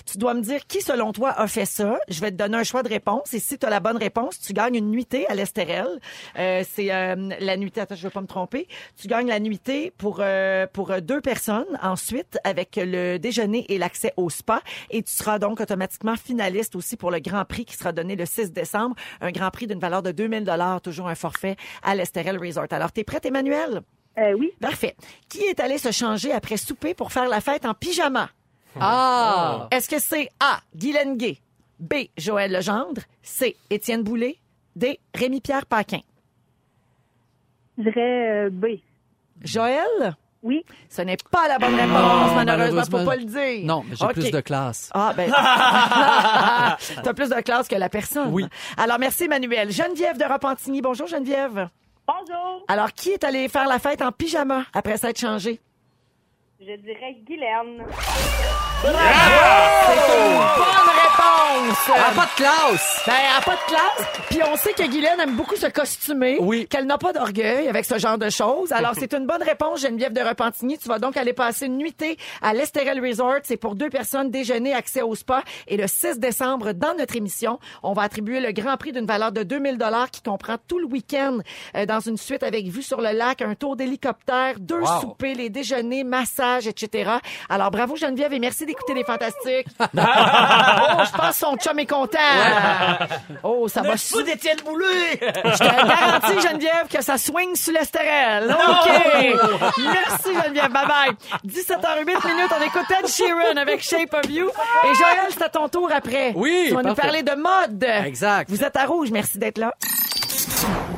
Tu 0.06 0.16
dois 0.16 0.32
me 0.32 0.40
dire 0.40 0.66
qui, 0.66 0.80
selon 0.80 1.12
toi, 1.12 1.30
a 1.38 1.46
fait 1.46 1.66
ça. 1.66 1.98
Je 2.08 2.20
vais 2.22 2.30
te 2.30 2.36
donner 2.36 2.56
un 2.56 2.62
choix 2.62 2.82
de 2.82 2.88
réponse 2.88 3.34
et 3.34 3.38
si 3.38 3.58
tu 3.58 3.66
as 3.66 3.70
la 3.70 3.80
bonne 3.80 3.98
réponse, 3.98 4.40
tu 4.40 4.54
gagnes 4.54 4.76
une 4.76 4.90
nuitée 4.90 5.26
à 5.28 5.34
l'Estérel. 5.34 5.86
Euh, 6.38 6.64
c'est 6.72 6.90
euh, 6.90 7.14
la 7.38 7.56
nuitée, 7.58 7.82
attends, 7.82 7.96
je 7.96 8.00
ne 8.00 8.08
vais 8.08 8.14
pas 8.14 8.22
me 8.22 8.26
tromper. 8.26 8.66
Tu 8.96 9.08
gagnes 9.08 9.28
la 9.28 9.40
nuitée 9.40 9.92
pour, 9.98 10.18
euh, 10.20 10.66
pour 10.72 10.90
deux 11.02 11.20
personnes 11.20 11.78
ensuite 11.82 12.38
avec 12.44 12.80
le 12.80 13.18
déjeuner 13.18 13.66
et 13.68 13.76
l'accès 13.76 14.14
au 14.16 14.30
spa 14.30 14.62
et 14.88 15.02
tu 15.02 15.12
seras 15.12 15.38
donc 15.38 15.60
automatiquement 15.60 16.16
finaliste 16.16 16.76
aussi 16.76 16.96
pour 16.96 17.10
le 17.10 17.18
Grand 17.18 17.44
Prix 17.44 17.66
qui 17.66 17.76
sera 17.76 17.92
donné 17.92 18.16
le 18.16 18.24
6 18.24 18.52
décembre. 18.52 18.96
Un 19.20 19.32
Grand 19.32 19.50
Prix 19.50 19.66
d'une 19.66 19.80
valeur 19.80 20.02
de 20.02 20.12
2000 20.12 20.44
dollars, 20.44 20.80
toujours 20.80 21.08
un 21.08 21.14
forfait 21.14 21.56
à 21.82 21.94
l'Estérel 21.94 22.38
Resort. 22.38 22.68
Alors, 22.70 22.90
t'es 22.90 23.04
prête, 23.04 23.26
Emmanuel? 23.26 23.82
Euh, 24.18 24.32
oui. 24.34 24.52
Parfait. 24.60 24.94
Qui 25.28 25.42
est 25.42 25.60
allé 25.60 25.78
se 25.78 25.90
changer 25.90 26.32
après 26.32 26.56
souper 26.56 26.94
pour 26.94 27.12
faire 27.12 27.28
la 27.28 27.40
fête 27.40 27.64
en 27.64 27.74
pyjama? 27.74 28.30
Ah! 28.80 29.68
Est-ce 29.70 29.88
que 29.88 30.00
c'est 30.00 30.28
A. 30.40 30.58
Guylaine 30.74 31.16
Gay, 31.16 31.38
B. 31.78 31.94
Joël 32.18 32.50
Legendre, 32.50 33.02
C. 33.22 33.56
Étienne 33.70 34.02
Boulay, 34.02 34.36
D. 34.74 34.98
Rémi-Pierre 35.14 35.66
Paquin? 35.66 36.00
Je 37.78 37.84
dirais 37.84 38.46
euh, 38.46 38.50
B. 38.50 38.66
Joël? 39.42 40.16
Oui. 40.42 40.64
Ce 40.90 41.02
n'est 41.02 41.16
pas 41.30 41.46
la 41.48 41.58
bonne 41.58 41.74
réponse, 41.74 41.94
Non, 41.94 42.34
malheureusement, 42.34 42.98
faut 42.98 43.04
pas 43.06 43.16
le 43.16 43.24
dire. 43.24 43.64
Non, 43.64 43.84
mais 43.88 43.96
j'ai 43.96 44.06
plus 44.08 44.30
de 44.30 44.40
classe. 44.40 44.90
Ah, 44.92 45.12
ben. 45.16 45.30
T'as 47.02 47.14
plus 47.14 47.30
de 47.30 47.40
classe 47.42 47.66
que 47.66 47.76
la 47.76 47.88
personne. 47.88 48.28
Oui. 48.30 48.44
Alors, 48.76 48.98
merci, 48.98 49.24
Emmanuel. 49.24 49.70
Geneviève 49.70 50.18
de 50.18 50.24
Repentigny. 50.24 50.82
Bonjour, 50.82 51.06
Geneviève. 51.06 51.68
Bonjour. 52.06 52.64
Alors, 52.68 52.92
qui 52.92 53.10
est 53.10 53.24
allé 53.24 53.48
faire 53.48 53.66
la 53.66 53.78
fête 53.78 54.02
en 54.02 54.12
pyjama 54.12 54.64
après 54.74 54.98
s'être 54.98 55.18
changé? 55.18 55.60
Je 56.66 56.76
dirais 56.82 57.16
Guylaine. 57.26 57.84
C'est 58.82 58.88
une 58.88 58.94
bonne 60.34 60.94
réponse! 61.02 61.78
Ah, 61.88 62.12
pas 62.14 62.26
de 62.26 62.36
classe! 62.36 63.02
Ben, 63.06 63.12
elle 63.18 63.36
a 63.38 63.44
pas 63.44 63.56
de 63.56 63.66
classe. 63.68 64.08
Puis 64.30 64.38
on 64.50 64.56
sait 64.56 64.72
que 64.72 64.82
Guylaine 64.88 65.20
aime 65.20 65.36
beaucoup 65.36 65.56
se 65.56 65.66
costumer. 65.66 66.36
Oui. 66.40 66.66
Qu'elle 66.68 66.86
n'a 66.86 66.98
pas 66.98 67.12
d'orgueil 67.12 67.68
avec 67.68 67.84
ce 67.84 67.98
genre 67.98 68.18
de 68.18 68.28
choses. 68.30 68.72
Alors, 68.72 68.92
c'est 68.98 69.12
une 69.14 69.26
bonne 69.26 69.42
réponse, 69.42 69.80
Geneviève 69.82 70.12
de 70.12 70.20
Repentigny. 70.20 70.78
Tu 70.78 70.88
vas 70.88 70.98
donc 70.98 71.16
aller 71.16 71.32
passer 71.32 71.66
une 71.66 71.76
nuitée 71.78 72.16
à 72.42 72.52
l'Estérel 72.54 73.00
Resort. 73.04 73.40
C'est 73.44 73.56
pour 73.56 73.74
deux 73.74 73.90
personnes, 73.90 74.30
déjeuner, 74.30 74.74
accès 74.74 75.02
au 75.02 75.14
spa. 75.14 75.42
Et 75.68 75.76
le 75.76 75.86
6 75.86 76.18
décembre, 76.18 76.72
dans 76.72 76.94
notre 76.94 77.16
émission, 77.16 77.58
on 77.82 77.92
va 77.94 78.02
attribuer 78.02 78.40
le 78.40 78.52
grand 78.52 78.76
prix 78.76 78.92
d'une 78.92 79.06
valeur 79.06 79.32
de 79.32 79.42
2000 79.42 79.78
dollars 79.78 80.10
qui 80.10 80.22
comprend 80.22 80.56
tout 80.68 80.78
le 80.78 80.86
week-end 80.86 81.38
euh, 81.76 81.86
dans 81.86 82.00
une 82.00 82.16
suite 82.16 82.42
avec 82.42 82.66
vue 82.66 82.82
sur 82.82 83.00
le 83.00 83.12
lac, 83.12 83.40
un 83.42 83.54
tour 83.54 83.76
d'hélicoptère, 83.76 84.58
deux 84.60 84.80
Wow. 84.80 85.00
soupers, 85.00 85.34
les 85.34 85.48
déjeuners, 85.50 86.04
etc. 86.62 87.10
Alors, 87.48 87.70
bravo 87.70 87.96
Geneviève 87.96 88.32
et 88.32 88.38
merci 88.38 88.66
d'écouter 88.66 88.94
les 88.94 89.04
fantastiques. 89.04 89.66
oh, 89.80 89.86
je 89.94 91.16
pense 91.16 91.28
que 91.30 91.34
son 91.34 91.56
chum 91.56 91.78
est 91.78 91.86
content. 91.86 92.18
Oh, 93.42 93.68
ça 93.68 93.82
va 93.82 93.96
Fou 93.96 94.22
d'Étienne 94.22 94.58
Boulay! 94.64 95.18
je 95.20 95.58
te 95.58 95.64
garantis, 95.64 96.48
Geneviève, 96.48 96.88
que 96.90 97.02
ça 97.02 97.18
swing 97.18 97.54
sur 97.54 97.72
l'estérel. 97.72 98.50
OK. 98.50 98.90
Merci, 99.78 100.34
Geneviève. 100.44 100.70
Bye-bye. 100.70 101.14
17h08 101.46 102.04
minutes, 102.04 102.52
on 102.58 102.62
écoute 102.62 102.90
Ed 102.90 103.06
Sheeran 103.08 103.56
avec 103.56 103.82
Shape 103.82 104.14
of 104.14 104.30
You. 104.30 104.48
Et 104.48 104.94
Joël, 104.94 105.28
c'est 105.30 105.42
à 105.42 105.48
ton 105.48 105.68
tour 105.68 105.90
après. 105.92 106.32
Oui, 106.34 106.66
Tu 106.68 106.74
vas 106.74 106.82
nous 106.82 106.94
parler 106.94 107.22
de 107.22 107.32
mode. 107.32 107.84
Exact. 108.06 108.50
Vous 108.50 108.62
êtes 108.62 108.76
à 108.76 108.86
rouge. 108.86 109.10
Merci 109.10 109.38
d'être 109.38 109.58
là. 109.58 109.74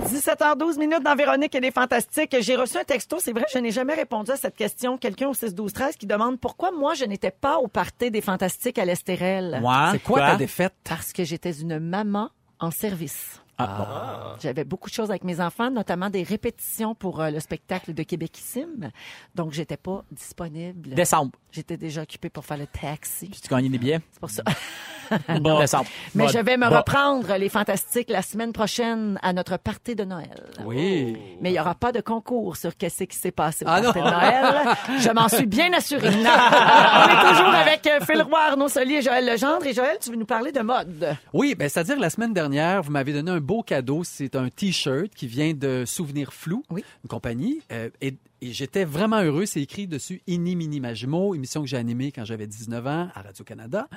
17h12 0.06 0.78
minutes 0.78 1.02
dans 1.02 1.14
Véronique 1.14 1.54
et 1.54 1.60
les 1.60 1.70
Fantastiques. 1.70 2.36
J'ai 2.40 2.56
reçu 2.56 2.76
un 2.78 2.84
texto. 2.84 3.18
C'est 3.20 3.32
vrai, 3.32 3.44
je 3.52 3.58
n'ai 3.58 3.70
jamais 3.70 3.94
répondu 3.94 4.30
à 4.30 4.36
cette 4.36 4.56
question. 4.56 4.98
Quelqu'un 4.98 5.28
au 5.28 5.34
6 5.34 5.54
12 5.54 5.72
13 5.72 5.96
qui 5.96 6.06
demande 6.06 6.38
pourquoi 6.40 6.70
moi 6.70 6.94
je 6.94 7.04
n'étais 7.04 7.30
pas 7.30 7.58
au 7.58 7.68
party 7.68 8.10
des 8.10 8.20
Fantastiques 8.20 8.78
à 8.78 8.84
l'Estérel? 8.84 9.58
Moi, 9.60 9.90
C'est 9.92 9.98
quoi 10.02 10.20
ta 10.20 10.36
défaite? 10.36 10.74
Parce 10.84 11.12
que 11.12 11.24
j'étais 11.24 11.52
une 11.52 11.78
maman 11.78 12.30
en 12.60 12.70
service. 12.70 13.40
Ah, 13.58 14.36
J'avais 14.40 14.64
beaucoup 14.64 14.88
de 14.90 14.94
choses 14.94 15.10
avec 15.10 15.24
mes 15.24 15.40
enfants, 15.40 15.70
notamment 15.70 16.10
des 16.10 16.22
répétitions 16.22 16.94
pour 16.94 17.20
euh, 17.20 17.30
le 17.30 17.40
spectacle 17.40 17.94
de 17.94 18.02
Québécissime. 18.02 18.90
Donc, 19.34 19.52
j'étais 19.52 19.76
pas 19.78 20.04
disponible. 20.12 20.90
Décembre. 20.94 21.32
J'étais 21.52 21.76
déjà 21.78 22.02
occupée 22.02 22.28
pour 22.28 22.44
faire 22.44 22.58
le 22.58 22.66
taxi. 22.66 23.28
Puis 23.28 23.40
tu 23.40 23.48
gagnes 23.48 23.70
des 23.70 23.78
billets? 23.78 24.00
C'est 24.12 24.20
pour 24.20 24.30
ça. 24.30 24.42
Bon. 25.40 25.60
Décembre. 25.60 25.86
Mais 26.16 26.24
Bon. 26.24 26.30
je 26.30 26.38
vais 26.40 26.56
me 26.56 26.68
Bon. 26.68 26.78
reprendre, 26.78 27.32
les 27.36 27.48
fantastiques, 27.48 28.10
la 28.10 28.22
semaine 28.22 28.52
prochaine 28.52 29.20
à 29.22 29.32
notre 29.32 29.56
party 29.56 29.94
de 29.94 30.02
Noël. 30.02 30.34
Oui. 30.64 31.16
Mais 31.40 31.50
il 31.50 31.52
n'y 31.52 31.60
aura 31.60 31.76
pas 31.76 31.92
de 31.92 32.00
concours 32.00 32.56
sur 32.56 32.76
qu'est-ce 32.76 33.04
qui 33.04 33.16
s'est 33.16 33.30
passé 33.30 33.64
au 33.64 33.68
Ah 33.70 33.80
party 33.82 33.98
non. 34.00 34.04
de 34.04 34.10
Noël. 34.10 34.76
Je 34.98 35.10
m'en 35.10 35.28
suis 35.28 35.46
bien 35.46 35.72
assurée. 35.74 36.08
On 36.08 36.10
est 36.10 37.28
toujours 37.30 37.54
avec 37.54 37.86
euh, 37.86 38.00
Phil 38.04 38.20
Roy, 38.22 38.40
Arnaud 38.50 38.66
Solier 38.68 38.94
et 38.96 39.02
Joël 39.02 39.24
Legendre. 39.30 39.64
Et 39.64 39.72
Joël, 39.74 39.96
tu 40.02 40.10
veux 40.10 40.16
nous 40.16 40.26
parler 40.26 40.50
de 40.50 40.60
mode? 40.60 41.16
Oui, 41.32 41.54
ben, 41.54 41.68
c'est-à-dire 41.68 42.00
la 42.00 42.10
semaine 42.10 42.34
dernière, 42.34 42.82
vous 42.82 42.90
m'avez 42.90 43.12
donné 43.12 43.30
un 43.30 43.38
beau 43.46 43.62
cadeau. 43.62 44.02
C'est 44.04 44.36
un 44.36 44.48
T-shirt 44.50 45.14
qui 45.14 45.26
vient 45.26 45.54
de 45.54 45.84
Souvenirs 45.86 46.32
Flou, 46.34 46.62
Oui. 46.70 46.84
une 47.04 47.08
compagnie. 47.08 47.62
euh, 47.72 47.88
et 48.00 48.14
et 48.42 48.52
j'étais 48.52 48.84
vraiment 48.84 49.22
heureux. 49.22 49.46
C'est 49.46 49.62
écrit 49.62 49.86
dessus 49.86 50.20
Inni 50.26 50.56
Mini 50.56 50.78
Majimo, 50.78 51.34
émission 51.34 51.62
que 51.62 51.66
j'ai 51.68 51.78
animée 51.78 52.12
quand 52.12 52.26
j'avais 52.26 52.46
19 52.46 52.86
ans 52.86 53.08
à 53.14 53.22
Radio-Canada. 53.22 53.88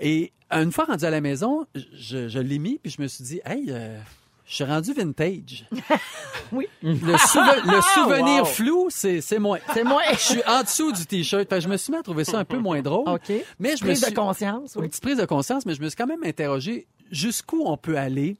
Et 0.00 0.32
une 0.52 0.70
fois 0.70 0.84
rendu 0.84 1.04
à 1.04 1.10
la 1.10 1.20
maison, 1.20 1.66
je, 1.74 2.28
je 2.28 2.38
l'ai 2.38 2.60
mis 2.60 2.78
puis 2.78 2.92
je 2.96 3.02
me 3.02 3.08
suis 3.08 3.24
dit, 3.24 3.40
hey, 3.44 3.66
euh, 3.70 3.98
je 4.46 4.54
suis 4.54 4.64
rendu 4.64 4.92
vintage. 4.92 5.66
Oui. 6.52 6.66
Le, 6.82 7.16
souve- 7.16 7.64
le 7.64 7.80
souvenir 7.94 8.42
Wow. 8.42 8.44
flou, 8.44 8.86
c'est 8.90 9.20
c'est 9.20 9.38
moi. 9.38 9.58
C'est 9.74 9.84
moi. 9.84 10.02
Je 10.12 10.18
suis 10.18 10.42
en 10.48 10.62
dessous 10.62 10.90
du 10.92 11.06
T-shirt. 11.06 11.60
Je 11.60 11.68
me 11.68 11.76
suis 11.76 11.92
mis 11.92 11.98
à 11.98 12.02
trouver 12.02 12.24
ça 12.24 12.38
un 12.40 12.44
peu 12.44 12.58
moins 12.58 12.82
drôle. 12.82 13.08
OK. 13.08 13.32
Mais 13.60 13.76
je 13.76 13.84
me 13.84 13.90
Prise 13.90 14.02
suis... 14.02 14.10
de 14.12 14.16
conscience. 14.16 14.74
Une 14.76 14.82
Oui. 14.82 14.88
petite 14.88 15.02
prise 15.02 15.18
de 15.18 15.26
conscience, 15.26 15.64
mais 15.66 15.74
je 15.74 15.80
me 15.82 15.88
suis 15.88 15.96
quand 15.96 16.06
même 16.08 16.24
interrogé 16.24 16.86
jusqu'où 17.12 17.62
on 17.66 17.76
peut 17.76 17.96
aller 17.98 18.36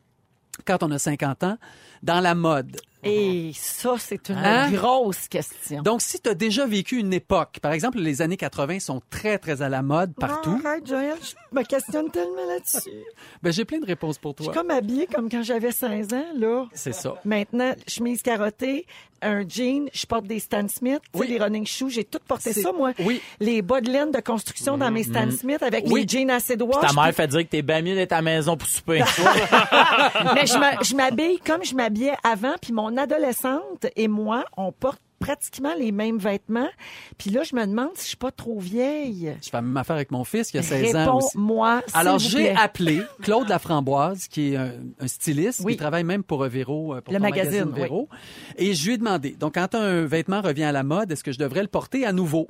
quand 0.64 0.82
on 0.82 0.90
a 0.90 0.98
50 0.98 1.44
ans 1.44 1.58
dans 2.02 2.20
la 2.20 2.34
mode. 2.34 2.76
Et 3.02 3.52
ça, 3.54 3.94
c'est 3.98 4.28
une 4.28 4.36
Hein? 4.36 4.70
grosse 4.70 5.26
question. 5.28 5.82
Donc, 5.82 6.02
si 6.02 6.20
tu 6.20 6.28
as 6.28 6.34
déjà 6.34 6.66
vécu 6.66 6.98
une 6.98 7.12
époque, 7.12 7.58
par 7.62 7.72
exemple, 7.72 7.98
les 7.98 8.20
années 8.22 8.36
80 8.36 8.80
sont 8.80 9.00
très, 9.10 9.38
très 9.38 9.62
à 9.62 9.68
la 9.68 9.82
mode 9.82 10.12
partout, 10.14 10.60
Arrête, 10.64 10.86
Joël, 10.86 11.16
je 11.22 11.56
me 11.58 11.62
questionne 11.64 12.10
tellement 12.10 12.46
là-dessus. 12.48 12.90
ben, 13.42 13.52
j'ai 13.52 13.64
plein 13.64 13.78
de 13.78 13.86
réponses 13.86 14.18
pour 14.18 14.34
Je 14.38 14.42
suis 14.44 14.52
toi. 14.52 14.62
comme 14.62 14.70
habillée 14.70 15.06
comme 15.06 15.28
quand 15.30 15.42
j'avais 15.42 15.72
16 15.72 16.12
ans, 16.12 16.24
là. 16.36 16.66
C'est 16.74 16.92
ça. 16.94 17.14
Maintenant, 17.24 17.72
chemise 17.88 18.22
carottée, 18.22 18.86
un 19.22 19.46
jean, 19.46 19.88
je 19.92 20.06
porte 20.06 20.24
des 20.26 20.38
Stan 20.38 20.66
Smith, 20.68 21.00
tu 21.12 21.18
sais, 21.18 21.24
Oui. 21.24 21.26
les 21.28 21.38
running 21.38 21.66
shoes, 21.66 21.90
j'ai 21.90 22.04
tout 22.04 22.18
porté 22.26 22.54
ça, 22.54 22.72
moi. 22.72 22.92
oui. 23.00 23.20
Les 23.38 23.60
bas 23.60 23.80
de 23.82 23.90
laine 23.90 24.10
de 24.10 24.20
construction 24.20 24.78
dans 24.78 24.90
mes 24.90 25.02
Stan 25.02 25.30
Smith 25.30 25.62
avec 25.62 25.84
Oui. 25.88 26.02
les 26.02 26.08
jeans 26.08 26.30
assez 26.30 26.56
droits. 26.56 26.80
Ta 26.80 26.92
mère 26.94 27.14
fait 27.14 27.26
dire 27.28 27.40
que 27.40 27.48
t'es 27.50 27.60
bien 27.62 27.82
mieux 27.82 27.94
d'être 27.94 28.12
à 28.12 28.16
la 28.16 28.22
maison 28.22 28.56
pour 28.56 28.66
souper. 28.68 29.02
Mais 30.34 30.46
je 30.46 30.58
m'a- 30.58 30.82
je 30.82 30.94
m'habille 30.94 31.38
comme 31.40 31.62
je 31.64 31.74
m'habillais 31.74 32.14
avant, 32.24 32.54
puis 32.60 32.72
mon 32.72 32.89
adolescente 32.96 33.86
et 33.96 34.08
moi, 34.08 34.44
on 34.56 34.72
porte 34.72 35.00
pratiquement 35.18 35.74
les 35.78 35.92
mêmes 35.92 36.16
vêtements. 36.16 36.70
Puis 37.18 37.28
là, 37.30 37.42
je 37.42 37.54
me 37.54 37.66
demande 37.66 37.90
si 37.94 38.04
je 38.04 38.08
suis 38.08 38.16
pas 38.16 38.30
trop 38.30 38.58
vieille. 38.58 39.36
Je 39.42 39.50
fais 39.50 39.56
la 39.58 39.62
même 39.62 39.76
affaire 39.76 39.96
avec 39.96 40.10
mon 40.10 40.24
fils 40.24 40.50
qui 40.50 40.56
a 40.56 40.62
16 40.62 40.96
ans 40.96 41.18
aussi. 41.18 41.36
S'il 41.36 41.80
Alors, 41.92 42.18
j'ai 42.18 42.50
appelé 42.50 43.02
Claude 43.22 43.46
Laframboise, 43.48 44.28
qui 44.28 44.54
est 44.54 44.56
un, 44.56 44.72
un 44.98 45.06
styliste, 45.06 45.60
Oui. 45.62 45.72
qui 45.74 45.78
travaille 45.78 46.04
même 46.04 46.22
pour 46.22 46.42
euh, 46.42 46.48
Véro, 46.48 46.94
euh, 46.94 47.02
pour 47.02 47.12
Le 47.12 47.18
ton 47.18 47.22
magazine. 47.22 47.70
Véro. 47.70 48.08
Et 48.56 48.72
je 48.72 48.86
lui 48.86 48.94
ai 48.94 48.98
demandé, 48.98 49.32
donc 49.38 49.54
quand 49.54 49.74
un 49.74 50.06
vêtement 50.06 50.40
revient 50.40 50.64
à 50.64 50.72
la 50.72 50.84
mode, 50.84 51.12
est-ce 51.12 51.22
que 51.22 51.32
je 51.32 51.38
devrais 51.38 51.62
le 51.62 51.68
porter 51.68 52.06
à 52.06 52.12
nouveau? 52.14 52.48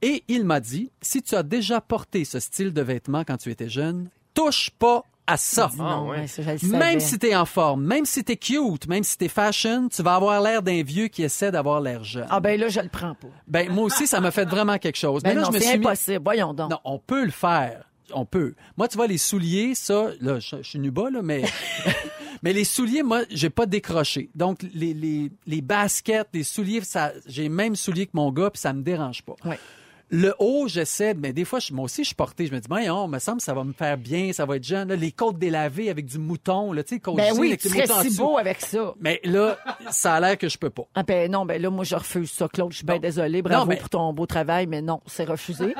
Et 0.00 0.24
il 0.28 0.44
m'a 0.44 0.60
dit, 0.60 0.90
si 1.02 1.20
tu 1.22 1.34
as 1.34 1.42
déjà 1.42 1.82
porté 1.82 2.24
ce 2.24 2.40
style 2.40 2.72
de 2.72 2.80
vêtement 2.82 3.24
quand 3.24 3.36
tu 3.36 3.50
étais 3.50 3.68
jeune, 3.68 4.08
touche 4.32 4.70
pas 4.78 5.04
à 5.26 5.36
ça. 5.36 5.70
Non, 5.76 5.84
Ah, 5.84 6.02
ouais. 6.02 6.26
ça. 6.26 6.42
Même 6.68 7.00
si 7.00 7.18
t'es 7.18 7.34
en 7.34 7.44
forme, 7.46 7.84
même 7.84 8.04
si 8.06 8.22
t'es 8.22 8.36
cute, 8.36 8.86
même 8.88 9.02
si 9.04 9.16
t'es 9.18 9.28
fashion, 9.28 9.88
tu 9.88 10.02
vas 10.02 10.14
avoir 10.14 10.40
l'air 10.40 10.62
d'un 10.62 10.82
vieux 10.82 11.08
qui 11.08 11.22
essaie 11.24 11.50
d'avoir 11.50 11.80
l'air 11.80 12.04
jeune. 12.04 12.26
Ah 12.30 12.40
ben 12.40 12.58
là, 12.60 12.68
je 12.68 12.80
le 12.80 12.88
prends 12.88 13.14
pas. 13.14 13.28
Ben, 13.48 13.70
moi 13.72 13.84
aussi, 13.84 14.06
ça 14.06 14.20
m'a 14.20 14.30
fait 14.30 14.44
vraiment 14.44 14.78
quelque 14.78 14.96
chose. 14.98 15.22
Ben 15.22 15.30
Mais 15.30 15.34
là, 15.36 15.42
non, 15.42 15.48
je 15.52 15.58
me 15.58 15.58
mis- 15.60 15.86
impossible. 15.86 16.20
Voyons 16.24 16.54
donc. 16.54 16.70
non, 16.70 16.78
on 16.84 16.98
peut 16.98 17.24
le 17.24 17.30
faire. 17.30 17.84
On 18.14 18.24
peut. 18.24 18.54
Moi, 18.76 18.86
tu 18.86 18.96
vois, 18.96 19.08
les 19.08 19.18
souliers, 19.18 19.74
ça, 19.74 20.10
là, 20.20 20.38
je, 20.38 20.58
je 20.58 20.62
suis 20.62 20.78
nu 20.78 20.92
bas, 20.92 21.10
là, 21.10 21.22
mais, 21.22 21.42
mais 22.42 22.52
les 22.52 22.62
souliers, 22.64 23.02
moi, 23.02 23.22
j'ai 23.30 23.50
pas 23.50 23.66
décroché. 23.66 24.30
Donc, 24.36 24.60
les, 24.74 24.94
les, 24.94 25.32
les 25.46 25.60
baskets, 25.60 26.28
les 26.32 26.44
souliers, 26.44 26.82
ça, 26.82 27.10
j'ai 27.26 27.42
les 27.42 27.48
mêmes 27.48 27.74
souliers 27.74 28.06
que 28.06 28.12
mon 28.14 28.30
gars, 28.30 28.50
puis 28.50 28.60
ça 28.60 28.72
me 28.72 28.82
dérange 28.82 29.22
pas. 29.22 29.34
Ouais. 29.44 29.58
Le 30.08 30.32
haut, 30.38 30.68
j'essaie, 30.68 31.14
mais 31.14 31.32
des 31.32 31.44
fois, 31.44 31.58
je- 31.58 31.72
moi 31.72 31.86
aussi, 31.86 32.02
je 32.02 32.06
suis 32.08 32.14
porté. 32.14 32.46
Je 32.46 32.54
me 32.54 32.60
dis, 32.60 32.68
on 32.90 33.08
me 33.08 33.18
semble 33.18 33.38
que 33.38 33.42
ça 33.42 33.54
va 33.54 33.64
me 33.64 33.72
faire 33.72 33.98
bien, 33.98 34.32
ça 34.32 34.44
va 34.46 34.54
être 34.56 34.62
jeune. 34.64 34.88
Là, 34.88 34.94
les 34.94 35.10
côtes 35.10 35.36
délavées 35.38 35.90
avec 35.90 36.06
du 36.06 36.18
mouton, 36.18 36.72
là, 36.72 36.84
tu 36.84 36.94
sais, 36.94 37.00
côtes 37.00 37.16
Ben 37.16 37.32
oui, 37.36 37.48
avec 37.48 37.60
tu 37.60 37.68
serais 37.68 37.86
si 37.88 38.08
dessous. 38.10 38.22
beau 38.22 38.38
avec 38.38 38.60
ça. 38.60 38.94
Mais 39.00 39.20
là, 39.24 39.58
ça 39.90 40.14
a 40.14 40.20
l'air 40.20 40.38
que 40.38 40.48
je 40.48 40.56
peux 40.58 40.70
pas. 40.70 40.84
Ah 40.94 41.02
ben 41.02 41.28
non, 41.30 41.44
ben 41.44 41.60
là, 41.60 41.70
moi, 41.70 41.82
je 41.84 41.96
refuse 41.96 42.30
ça, 42.30 42.46
Claude. 42.46 42.70
Je 42.70 42.76
suis 42.78 42.86
bien 42.86 43.00
désolée. 43.00 43.42
Bravo 43.42 43.60
Non, 43.62 43.66
mais- 43.66 43.76
pour 43.78 43.88
ton 43.88 44.12
beau 44.12 44.26
travail, 44.26 44.66
mais 44.68 44.80
non, 44.80 45.00
c'est 45.06 45.24
refusé. 45.24 45.74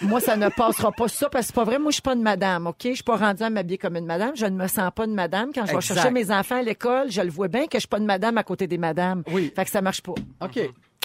moi, 0.00 0.20
ça 0.20 0.36
ne 0.36 0.48
passera 0.48 0.92
pas 0.92 1.08
ça 1.08 1.28
parce 1.28 1.46
que 1.46 1.46
c'est 1.48 1.54
pas 1.56 1.64
vrai. 1.64 1.80
Moi, 1.80 1.90
je 1.90 1.94
suis 1.94 2.02
pas 2.02 2.14
une 2.14 2.22
madame, 2.22 2.68
OK? 2.68 2.76
Je 2.84 2.92
suis 2.94 3.02
pas 3.02 3.16
rendue 3.16 3.42
à 3.42 3.50
m'habiller 3.50 3.78
comme 3.78 3.96
une 3.96 4.06
madame. 4.06 4.36
Je 4.36 4.46
ne 4.46 4.56
me 4.56 4.68
sens 4.68 4.90
pas 4.94 5.06
une 5.06 5.14
madame. 5.14 5.50
Quand 5.52 5.66
je 5.66 5.72
vais 5.74 5.80
chercher 5.80 6.10
mes 6.12 6.30
enfants 6.30 6.58
à 6.58 6.62
l'école, 6.62 7.10
je 7.10 7.20
le 7.20 7.30
vois 7.30 7.48
bien 7.48 7.66
que 7.66 7.74
je 7.78 7.80
suis 7.80 7.88
pas 7.88 7.98
une 7.98 8.06
madame 8.06 8.38
à 8.38 8.44
côté 8.44 8.68
des 8.68 8.78
madames. 8.78 9.24
Oui. 9.32 9.52
Fait 9.56 9.64
que 9.64 9.70
ça 9.72 9.82
marche 9.82 10.02
pas. 10.02 10.14
OK. 10.40 10.60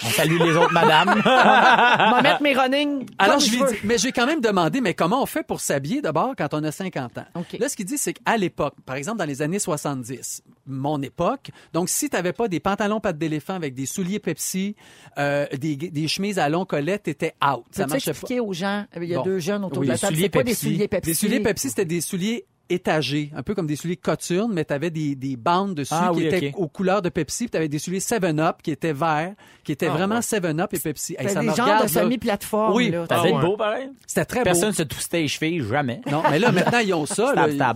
On 0.06 0.10
salue 0.10 0.38
les 0.40 0.56
autres 0.56 0.74
madames. 0.74 1.22
Vais 2.16 2.22
mettre 2.22 2.42
mes 2.44 2.54
running 2.54 3.06
Alors, 3.18 3.40
je 3.40 3.48
je 3.48 3.52
lui 3.52 3.58
dis, 3.72 3.78
mais 3.84 3.98
je 3.98 4.04
vais 4.04 4.12
quand 4.12 4.28
même 4.28 4.42
demander, 4.42 4.80
mais 4.80 4.94
comment 4.94 5.24
on 5.24 5.26
fait 5.26 5.42
pour 5.44 5.60
s'habiller 5.60 6.02
d'abord 6.02 6.34
quand 6.38 6.54
on 6.54 6.64
a 6.64 6.72
50 6.72 7.18
ans? 7.18 7.26
OK. 7.36 7.58
Là, 7.60 7.68
ce 7.68 7.76
qu'il 7.76 7.86
dit, 7.86 7.98
c'est 7.98 8.14
qu'à 8.14 8.38
l'époque, 8.38 8.76
par 8.86 8.96
exemple, 8.96 9.18
dans 9.18 9.26
les 9.26 9.42
années 9.42 9.58
70, 9.60 10.44
mon 10.68 11.02
époque, 11.02 11.50
donc 11.74 11.90
si 11.90 12.10
tu 12.10 12.16
n'avais 12.16 12.34
pas 12.34 12.48
des 12.48 12.60
pantalons 12.60 13.00
pattes 13.00 13.18
d'éléphant 13.18 13.56
avec 13.56 13.74
des 13.74 13.86
souliers 13.88 14.20
Pepsi, 14.20 14.76
euh, 15.18 15.48
des, 15.58 15.76
des 15.76 16.08
chemises 16.08 16.38
à 16.38 16.48
long 16.50 16.66
collet, 16.66 17.00
t'étais 17.00 17.34
out. 17.44 17.64
Ça 17.72 17.88
marchait 17.88 18.06
pas. 18.06 18.12
expliquer 18.12 18.40
aux 18.40 18.54
gens, 18.54 18.86
il 18.96 19.04
y 19.06 19.14
a 19.16 19.18
Bon. 19.18 19.24
deux 19.24 19.40
jeunes 19.40 19.64
autour 19.66 19.80
Oui, 19.82 19.88
de 19.88 19.94
la 19.94 19.98
table, 19.98 20.16
c'est 20.16 20.30
pas 20.30 20.44
des 20.44 20.54
souliers 20.54 20.88
Pepsi? 20.88 21.10
Des 21.10 21.14
souliers 21.16 21.40
Pepsi, 21.40 21.70
c'était 21.70 21.86
des 21.86 22.02
souliers 22.02 22.46
étagés, 22.70 23.32
un 23.36 23.44
peu 23.44 23.56
comme 23.56 23.68
des 23.68 23.76
souliers 23.76 23.98
coturnes, 23.98 24.52
mais 24.54 24.66
tu 24.66 24.74
avais 24.74 24.90
des, 24.90 25.16
des 25.16 25.36
bandes 25.36 25.76
dessus 25.76 25.94
Ah 25.96 26.12
qui 26.14 26.20
oui, 26.20 26.26
étaient 26.28 26.54
aux 26.56 26.68
couleurs 26.68 27.02
de 27.02 27.10
Pepsi, 27.10 27.46
puis 27.46 27.52
tu 27.52 27.58
avais 27.58 27.68
des 27.68 27.80
souliers 27.80 28.00
7-Up 28.00 28.58
qui 28.64 28.72
étaient 28.72 28.94
verts, 28.94 29.34
qui 29.64 29.72
étaient 29.72 29.88
Ah, 29.88 29.92
vraiment 29.94 30.16
ouais. 30.16 30.22
7-Up 30.22 30.74
et 30.74 30.80
Pepsi. 30.80 31.16
Hey, 31.18 31.30
ça 31.30 31.42
des 31.42 31.48
genres 31.48 31.66
regarde, 31.66 31.84
de 31.86 31.90
semi-plateforme. 31.90 32.76
Oui. 32.76 32.92
là. 32.92 33.06
Ça 33.10 33.16
Ah 33.18 33.24
ouais. 33.24 33.30
être 33.32 33.40
beau, 33.42 33.58
pareil. 33.58 33.90
C'était 34.06 34.26
très 34.26 34.44
Personne 34.44 34.70
beau. 34.72 34.76
se 34.78 34.84
twistait 34.84 35.22
les 35.22 35.28
chevilles, 35.28 35.64
jamais. 35.68 36.02
Non, 36.12 36.24
mais 36.30 36.40
là, 36.40 36.52
maintenant, 36.52 36.80
ils 36.80 36.94
ont 36.94 37.06
ça. 37.06 37.34
là. 37.34 37.74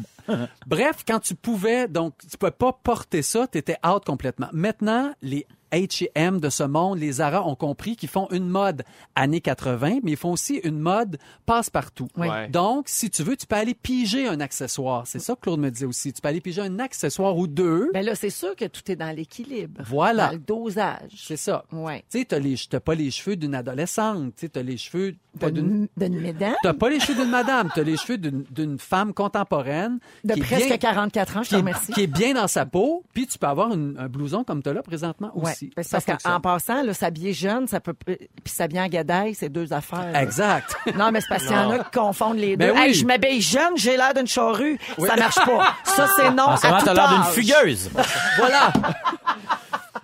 Bref, 0.68 0.98
quand 1.08 1.20
tu 1.20 1.36
pouvais, 1.36 1.88
donc, 1.88 2.14
tu 2.30 2.38
pouvais 2.38 2.52
pas 2.52 2.72
porter 2.84 3.22
ça, 3.22 3.48
tu 3.52 3.58
étais 3.58 3.78
out 3.86 4.06
complètement. 4.06 4.48
Maintenant, 4.54 5.12
les 5.22 5.46
H&M 5.72 6.40
de 6.40 6.50
ce 6.50 6.64
monde, 6.64 7.00
les 7.00 7.14
Zara 7.14 7.46
ont 7.48 7.56
compris 7.56 7.96
qu'ils 7.96 8.10
font 8.10 8.28
une 8.32 8.48
mode 8.48 8.84
années 9.16 9.42
80, 9.42 10.00
mais 10.04 10.12
ils 10.12 10.18
font 10.18 10.32
aussi 10.32 10.56
une 10.64 10.80
mode 10.80 11.18
passe-partout. 11.46 12.08
Oui. 12.18 12.28
Ouais. 12.28 12.48
Donc, 12.50 12.86
si 12.88 13.10
tu 13.10 13.24
veux, 13.24 13.36
tu 13.38 13.46
peux 13.48 13.56
aller 13.56 13.74
piger 13.74 14.28
un 14.28 14.40
accessoire. 14.40 15.08
C'est 15.08 15.20
ça 15.20 15.36
que 15.36 15.42
Claude 15.42 15.60
me 15.60 15.70
disait 15.70 15.86
aussi. 15.86 16.14
Tu 16.14 16.22
peux 16.22 16.28
aller 16.28 16.42
piger 16.42 16.62
un 16.62 16.80
accessoire 16.80 17.36
ou 17.38 17.48
deux. 17.48 17.90
Ben 17.94 18.06
là, 18.06 18.16
c'est 18.16 18.30
sûr 18.30 18.56
que 18.56 18.66
tout 18.66 18.90
est 18.92 18.96
dans 18.96 19.16
l'équilibre. 19.16 19.82
Voilà. 19.86 20.28
Dans 20.28 20.34
le 20.34 20.40
dosage. 20.40 21.12
C'est 21.18 21.38
ça. 21.38 21.66
Ouais. 21.72 22.04
Tu 22.10 22.20
sais, 22.20 22.26
t'as 22.26 22.40
les, 22.40 22.56
t'as 22.70 22.80
pas 22.80 22.96
les 22.96 23.12
cheveux 23.12 23.36
d'une 23.36 23.56
adolescente. 23.56 24.34
Tu 24.36 24.42
sais, 24.42 24.50
t'as 24.50 24.62
les 24.64 24.78
cheveux 24.78 25.16
pas 25.40 25.50
d'une... 25.52 25.88
Mesdames? 25.98 26.56
T'as 26.64 26.74
pas 26.74 26.90
les 26.90 27.00
cheveux 27.00 27.22
d'une 27.22 27.32
madame, 27.32 27.70
t'as 27.74 27.84
les 27.84 27.96
cheveux 27.98 28.18
d'une, 28.18 28.44
d'une 28.52 28.78
femme 28.78 29.14
contemporaine. 29.14 30.00
De 30.24 30.34
qui 30.34 30.40
est 30.40 30.44
presque 30.44 30.68
bien- 30.68 30.78
44 30.78 31.38
ans, 31.38 31.44
je 31.44 31.50
te 31.52 31.56
remercie. 31.56 31.94
qui 31.94 32.02
est 32.02 32.08
bien 32.08 32.34
dans 32.34 32.48
sa 32.48 32.66
peau, 32.66 33.04
puis 33.14 33.28
tu 33.28 33.38
peux 33.38 33.48
avoir 33.48 33.74
une- 33.74 33.96
un 33.98 34.08
blouson 34.10 34.44
comme 34.44 34.62
tu 34.62 34.70
as 34.70 34.74
là 34.74 34.84
présentement 34.84 35.32
Ouais. 35.36 35.52
aussi. 35.52 35.61
Ben, 35.76 35.84
parce 35.92 36.06
qu'en 36.24 36.40
passant, 36.40 36.84
là, 36.84 36.94
s'habiller 36.94 37.34
jeune, 37.34 37.68
ça 37.68 37.80
peut, 37.80 37.94
euh, 38.10 38.16
puis 38.16 38.54
s'habiller 38.54 38.82
en 38.82 38.88
gadaille, 38.88 39.36
c'est 39.36 39.50
deux 39.50 39.72
affaires. 39.74 40.12
là. 40.12 40.24
Exact. 40.24 40.76
Non, 40.96 41.12
mais 41.12 41.22
c'est 41.22 41.30
parce 41.30 41.44
qu'il 41.44 41.56
y 41.56 41.60
en 41.60 41.72
a 41.72 41.80
qui 41.80 41.92
confondent 41.92 42.38
les 42.38 42.58
deux. 42.58 42.68
Ben 42.68 42.74
oui. 42.76 42.82
Hey, 42.82 42.94
je 42.94 43.06
m'habille 43.06 43.42
jeune, 43.42 43.76
j'ai 43.76 43.98
l'air 43.98 44.14
d'une 44.14 44.28
charrue. 44.28 44.78
Ça 45.08 45.16
marche 45.16 45.36
pas. 45.46 45.76
Ça, 45.84 46.08
c'est 46.18 46.32
non 46.36 46.44
En 46.44 46.54
à 46.56 46.82
tout 46.82 46.94
l'air 46.94 47.10
d'une 47.10 47.24
fugueuse. 47.34 47.90
voilà. 48.38 48.74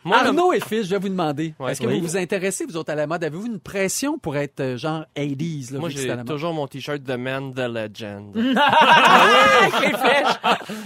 Moi, 0.08 0.22
le- 0.22 0.28
Arnaud 0.30 0.54
et 0.54 0.60
Phil, 0.60 0.84
je 0.84 0.90
vais 0.90 1.00
vous 1.00 1.10
demander, 1.10 1.54
Ouais. 1.60 1.72
est-ce 1.72 1.82
que 1.82 1.88
Oui. 1.88 2.00
vous 2.00 2.08
vous 2.08 2.18
intéressez, 2.18 2.66
vous 2.66 2.78
autres, 2.78 2.92
à 2.92 2.96
la 2.96 3.08
mode? 3.08 3.24
Avez-vous 3.24 3.46
une 3.46 3.60
pression 3.60 4.18
pour 4.18 4.38
être 4.38 4.60
euh, 4.62 4.78
genre 4.78 5.06
80s? 5.16 5.74
Là, 5.74 5.80
moi 5.80 5.90
j'ai 5.90 6.16
toujours 6.26 6.54
mon 6.54 6.68
t-shirt 6.68 7.04
The 7.04 7.18
Man, 7.18 7.54
The 7.54 7.60
Legend. 7.68 8.34
Flèches. 9.78 10.40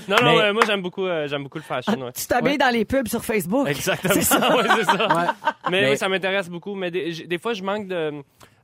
non, 0.08 0.16
non, 0.24 0.36
Mais- 0.38 0.54
moi 0.54 0.64
j'aime 0.66 0.82
beaucoup, 0.82 1.06
euh, 1.06 1.28
j'aime 1.28 1.44
beaucoup 1.44 1.58
le 1.58 1.64
fashion. 1.64 2.02
ouais. 2.06 2.12
Tu 2.14 2.26
t'habilles 2.26 2.58
dans 2.58 2.74
les 2.74 2.86
pubs 2.86 3.08
sur 3.08 3.24
Facebook. 3.24 3.68
Exactement. 3.68 4.12
Ouais, 4.52 4.68
c'est 4.78 4.84
ça. 4.86 5.08
Ouais. 5.08 5.28
Mais, 5.70 5.82
Mais- 5.82 5.92
oui, 5.92 5.98
ça 5.98 6.10
m'intéresse 6.10 6.50
beaucoup. 6.50 6.76
Mais 6.76 6.92
des 6.92 7.38
fois, 7.38 7.54
je 7.54 7.64
manque 7.64 7.88
de, 7.88 8.12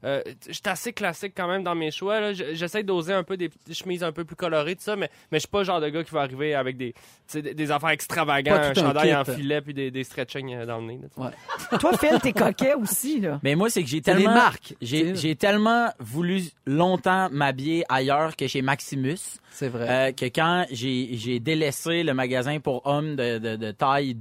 euh, 0.03 0.21
j'étais 0.47 0.69
assez 0.69 0.93
classique 0.93 1.33
quand 1.35 1.47
même 1.47 1.63
dans 1.63 1.75
mes 1.75 1.91
choix. 1.91 2.33
J'essaie 2.33 2.83
d'oser 2.83 3.13
un 3.13 3.23
peu 3.23 3.37
des 3.37 3.49
petites 3.49 3.73
chemises 3.73 4.03
un 4.03 4.11
peu 4.11 4.25
plus 4.25 4.35
colorées, 4.35 4.75
tout 4.75 4.83
ça, 4.83 4.95
mais, 4.95 5.09
mais 5.31 5.37
je 5.37 5.41
suis 5.41 5.47
pas 5.47 5.59
le 5.59 5.63
genre 5.65 5.81
de 5.81 5.89
gars 5.89 6.03
qui 6.03 6.11
va 6.11 6.21
arriver 6.21 6.53
avec 6.55 6.77
des, 6.77 6.93
des, 7.33 7.53
des 7.53 7.71
affaires 7.71 7.89
extravagantes, 7.89 8.59
un 8.59 8.73
chandail 8.73 9.15
en 9.15 9.25
filet 9.25 9.61
puis 9.61 9.73
des, 9.73 9.91
des 9.91 10.03
stretchings 10.03 10.53
euh, 10.53 10.65
dans 10.65 10.79
le 10.79 10.85
nez. 10.87 10.99
là. 11.19 11.77
Toi, 11.79 11.91
Phil, 11.97 12.19
t'es 12.21 12.33
coquet 12.33 12.73
aussi, 12.75 13.19
là. 13.19 13.39
Mais 13.43 13.55
moi, 13.55 13.69
c'est 13.69 13.83
que 13.83 13.89
j'ai 13.89 14.01
tellement, 14.01 14.33
marques. 14.33 14.75
j'ai, 14.81 15.35
tellement 15.35 15.89
voulu 15.99 16.43
longtemps 16.65 17.29
m'habiller 17.31 17.83
ailleurs 17.89 18.35
que 18.35 18.47
chez 18.47 18.61
Maximus, 18.61 19.17
C'est 19.51 19.69
vrai. 19.69 19.87
euh, 19.89 20.11
que 20.11 20.25
quand 20.25 20.65
j'ai, 20.71 21.09
j'ai 21.13 21.39
délaissé 21.39 22.03
le 22.03 22.13
magasin 22.13 22.59
pour 22.59 22.85
hommes 22.85 23.15
de, 23.15 23.37
de, 23.39 23.55
de 23.55 23.71
taille 23.71 24.17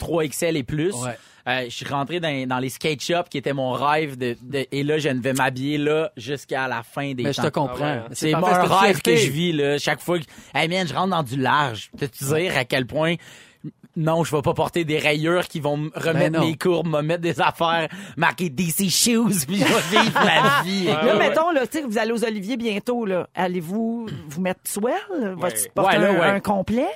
3XL 0.00 0.56
et 0.56 0.62
plus, 0.62 0.94
Ouais. 0.94 1.16
euh, 1.48 1.64
je 1.64 1.70
suis 1.70 1.86
rentré 1.86 2.20
dans, 2.20 2.46
dans 2.48 2.58
les 2.58 2.68
skate 2.70 3.02
shops 3.02 3.28
qui 3.30 3.38
était 3.38 3.52
mon 3.52 3.72
rêve 3.72 4.16
de, 4.16 4.36
de- 4.42 4.66
et 4.72 4.82
là, 4.82 4.98
je 4.98 5.08
ne 5.08 5.20
vais 5.20 5.32
m'habiller 5.32 5.78
là 5.78 6.10
jusqu'à 6.16 6.66
la 6.68 6.82
fin 6.82 7.12
des 7.14 7.22
Mais 7.24 7.32
je 7.32 7.42
te 7.42 7.48
comprends. 7.48 7.76
Ah 7.80 8.08
ouais. 8.08 8.14
C'est 8.14 8.32
mon 8.32 8.46
rêve 8.46 9.00
que 9.02 9.14
je 9.16 9.30
vis 9.30 9.52
là, 9.52 9.78
chaque 9.78 10.00
fois 10.00 10.18
que 10.18 10.24
hey 10.54 10.68
man, 10.68 10.86
je 10.88 10.94
rentre 10.94 11.10
dans 11.10 11.22
du 11.22 11.36
large. 11.36 11.90
Peux 11.98 12.08
te 12.08 12.24
dire 12.34 12.56
à 12.56 12.64
quel 12.64 12.86
point 12.86 13.14
non, 13.96 14.22
je 14.24 14.34
vais 14.34 14.40
pas 14.40 14.54
porter 14.54 14.84
des 14.84 14.98
rayures 14.98 15.46
qui 15.48 15.58
vont 15.60 15.76
me 15.76 15.90
remettre 15.94 16.38
non. 16.38 16.46
mes 16.46 16.56
courbes, 16.56 16.86
me 16.86 17.02
mettre 17.02 17.20
des 17.22 17.40
affaires 17.40 17.88
marquées 18.16 18.48
DC 18.48 18.88
shoes 18.88 19.44
puis 19.46 19.56
je 19.56 19.64
vais 19.64 20.00
vivre 20.00 20.14
ma 20.24 20.62
vie. 20.64 20.86
Ouais, 20.86 20.92
Là, 20.92 21.04
ouais, 21.16 21.18
mettons, 21.28 21.50
là, 21.50 21.66
tu 21.66 21.78
sais, 21.78 21.84
vous 21.84 21.98
allez 21.98 22.12
aux 22.12 22.24
Oliviers 22.24 22.56
bientôt, 22.56 23.04
là. 23.04 23.28
Allez-vous 23.34 24.06
vous 24.28 24.40
mettre 24.40 24.60
swell? 24.64 24.94
Vas-tu 25.36 25.68
porter 25.74 25.98
Ouais, 25.98 26.02
là, 26.04 26.10
un, 26.12 26.18
ouais. 26.20 26.26
un 26.26 26.40
complet? 26.40 26.86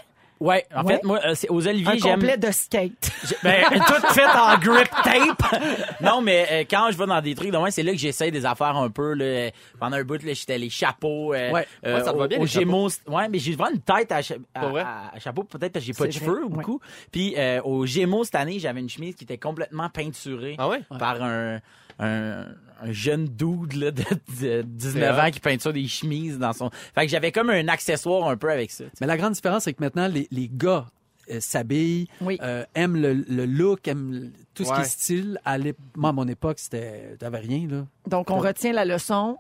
Ouais, 0.41 0.67
en 0.75 0.85
Ouais. 0.85 0.97
fait 0.97 1.05
moi 1.05 1.21
euh, 1.25 1.35
c'est 1.35 1.49
aux 1.49 1.67
Un 1.67 1.71
oliviers 1.71 1.99
j'aime 1.99 2.15
complet 2.21 2.37
de 2.37 2.51
skate. 2.51 3.11
ben 3.43 3.65
tout 3.87 4.07
fait 4.13 4.25
en 4.27 4.59
grip 4.59 4.89
tape. 5.05 5.61
non 6.01 6.21
mais 6.21 6.47
euh, 6.51 6.65
quand 6.69 6.89
je 6.91 6.99
vais 6.99 7.07
dans 7.07 7.21
des 7.21 7.35
trucs 7.35 7.51
de 7.53 7.57
c'est 7.71 7.83
là 7.85 7.93
que 7.93 7.99
j'essaie 7.99 8.31
des 8.31 8.45
affaires 8.45 8.77
un 8.77 8.91
peu 8.91 9.15
là, 9.15 9.51
pendant 9.79 9.97
un 9.97 10.03
bout 10.05 10.23
là, 10.23 10.33
j'étais 10.35 10.59
les 10.59 10.71
chapeaux 10.71 11.33
euh, 11.35 11.53
Ouais. 11.53 11.67
Ouais, 11.85 12.03
ça 12.05 12.13
te 12.13 12.19
va 12.19 12.27
bien, 12.27 12.39
les. 12.39 12.47
Gémeaux. 12.47 12.89
Ouais, 13.07 13.29
mais 13.29 13.39
j'ai 13.39 13.53
vraiment 13.55 13.75
une 13.75 13.81
tête 13.81 14.11
à, 14.13 14.23
cha- 14.23 14.35
à- 14.55 15.19
chapeau 15.21 15.45
peut-être 15.45 15.73
parce 15.73 15.85
que 15.85 15.93
j'ai 15.93 15.97
pas 15.99 16.07
de 16.07 16.13
cheveux 16.13 16.47
beaucoup. 16.49 16.81
Puis 17.13 17.35
aux 17.65 17.87
Gémeaux 17.87 18.25
cette 18.25 18.35
année, 18.35 18.59
j'avais 18.59 18.81
une 18.81 18.89
chemise 18.91 19.15
qui 19.15 19.25
était 19.25 19.39
complètement 19.39 19.89
peinturée 19.89 20.57
Ah 20.59 20.69
par 20.99 21.23
un, 21.23 21.61
un, 22.01 22.47
un 22.83 22.93
jeune 22.93 23.27
dude 23.27 23.75
là, 23.75 23.91
de, 23.91 24.03
de 24.41 24.63
19 24.63 25.17
C'est 25.17 25.21
ans 25.23 25.31
qui 25.31 25.41
peinture 25.41 25.73
des 25.73 25.87
chemises 25.87 26.39
dans 26.39 26.53
son. 26.53 26.71
Fait 26.95 27.07
que 27.07 27.11
j'avais 27.11 27.33
comme 27.33 27.51
un 27.51 27.69
accessoire 27.69 28.29
un 28.29 28.37
peu 28.37 28.51
avec 28.51 28.71
ça. 28.71 28.85
Mais 29.01 29.07
la 29.07 29.17
grande 29.17 29.33
différence, 29.35 29.65
c'est 29.65 29.73
que 29.75 29.83
maintenant, 29.83 30.09
les, 30.09 30.27
les 30.31 30.49
gars 30.53 30.87
euh, 31.31 31.41
s'habillent, 31.41 32.07
Oui. 32.21 32.39
euh, 32.43 32.65
aiment 32.75 32.97
le, 32.97 33.13
le 33.15 33.47
look, 33.47 33.87
aiment 33.89 34.13
le- 34.13 34.33
tout 34.55 34.65
ce 34.65 34.73
qui 34.75 34.81
est 34.81 34.85
style. 34.85 35.41
À 35.45 35.57
Moi, 35.97 36.11
à 36.11 36.13
mon 36.13 36.29
époque, 36.29 36.59
c'était, 36.59 37.17
t'avais 37.19 37.39
rien, 37.39 37.67
là. 37.69 37.87
Donc, 38.07 38.31
on 38.31 38.39
retient 38.39 38.73
la 38.73 38.85
leçon. 38.85 39.37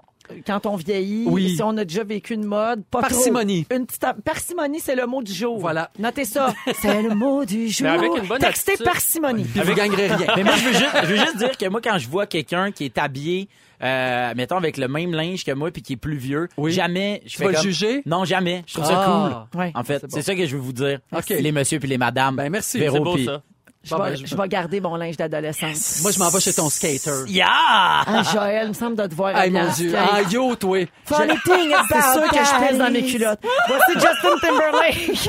Quand 0.47 0.67
on 0.67 0.77
vieillit, 0.77 1.25
Oui. 1.27 1.55
si 1.57 1.63
on 1.63 1.77
a 1.77 1.85
déjà 1.85 2.05
vécu 2.05 2.35
une 2.35 2.45
mode, 2.45 2.83
pas 2.91 3.03
trop. 3.03 3.11
Parcimonie. 3.15 3.67
Une 3.71 3.87
petite 3.87 4.05
parcimonie, 4.25 4.81
c'est 4.81 4.95
le 4.97 5.07
mot 5.07 5.23
du 5.23 5.33
jour. 5.33 5.59
Voilà. 5.59 5.91
Notez 5.99 6.25
ça. 6.25 6.53
c'est 6.81 7.03
le 7.03 7.15
mot 7.15 7.45
du 7.45 7.69
jour. 7.69 7.89
avec 7.89 8.11
une 8.17 8.27
bonne 8.27 8.39
Textez 8.39 8.73
attitude. 8.73 8.87
parcimonie. 8.87 9.45
Puis 9.45 9.61
vous 9.61 9.75
gagnerez 9.75 10.07
rien. 10.09 10.27
Mais 10.37 10.45
moi, 10.45 10.55
je 10.57 10.65
veux 10.65 10.73
juste, 10.73 10.97
je 11.03 11.07
veux 11.09 11.17
juste 11.17 11.37
dire 11.39 11.57
que 11.57 11.69
moi, 11.69 11.81
quand 11.83 11.99
je 11.99 12.09
vois 12.09 12.27
quelqu'un 12.27 12.71
qui 12.73 12.85
est 12.85 12.99
habillé, 12.99 13.49
euh, 13.83 14.33
mettons, 14.37 14.57
avec 14.57 14.77
le 14.79 14.89
même 14.89 15.13
linge 15.13 15.45
que 15.45 15.53
moi 15.53 15.71
puis 15.71 15.83
qui 15.83 15.95
est 15.95 15.97
plus 15.97 16.17
vieux, 16.17 16.49
Oui. 16.57 16.73
jamais 16.73 17.21
je 17.27 17.33
Tu 17.33 17.37
fais 17.39 17.45
vas 17.45 17.51
le 17.51 17.57
comme... 17.57 17.65
juger? 17.65 18.03
Non, 18.07 18.25
jamais. 18.25 18.63
Je 18.67 18.75
trouve 18.75 18.87
Ah. 18.89 18.89
ça 18.89 19.49
cool. 19.53 19.61
Ouais. 19.61 19.73
En 19.75 19.85
fait, 19.85 20.01
C'est 20.09 20.17
bon. 20.17 20.23
ça 20.23 20.35
que 20.35 20.47
je 20.47 20.57
veux 20.57 20.63
vous 20.63 20.73
dire. 20.73 21.01
OK. 21.15 21.29
Les 21.29 21.53
messieurs 21.53 21.81
puis 21.81 21.89
les 21.89 21.99
madames. 21.99 22.37
Ben, 22.37 22.49
merci. 22.51 22.79
Véro 22.79 23.01
beau 23.05 23.15
puis- 23.15 23.27
ça. 23.27 23.43
Je, 23.85 23.95
vais, 23.95 24.01
ben, 24.01 24.17
je- 24.17 24.27
je 24.27 24.35
vais 24.37 24.49
garder 24.49 24.81
mon 24.81 24.97
linge 24.97 25.17
d'adolescence. 25.17 26.01
Moi, 26.03 26.11
je 26.11 26.19
m'en 26.19 26.31
vais 26.31 26.41
chez 26.41 26.55
ton 26.55 26.71
skater. 26.71 27.25
Yeah! 27.29 27.47
Ah, 27.51 28.23
Joël, 28.33 28.63
il 28.65 28.69
me 28.71 28.73
semble 28.75 28.97
de 28.97 29.07
te 29.07 29.15
voir. 29.15 29.37
Habillé 29.37 29.61
mon 29.61 29.71
Dieu. 29.73 29.95
Ah, 29.97 30.23
yo, 30.23 30.55
toi. 30.57 30.87
Funny 31.05 31.35
thing 31.45 31.73
about 31.75 31.87
C'est 31.91 32.13
sûr 32.13 32.29
que 32.31 32.37
je 32.45 32.67
pèse 32.69 32.79
dans 32.79 32.91
mes 32.91 33.05
culottes. 33.05 33.41
Voici 33.69 33.93
Justin 33.95 34.39
Timberlake. 34.41 35.29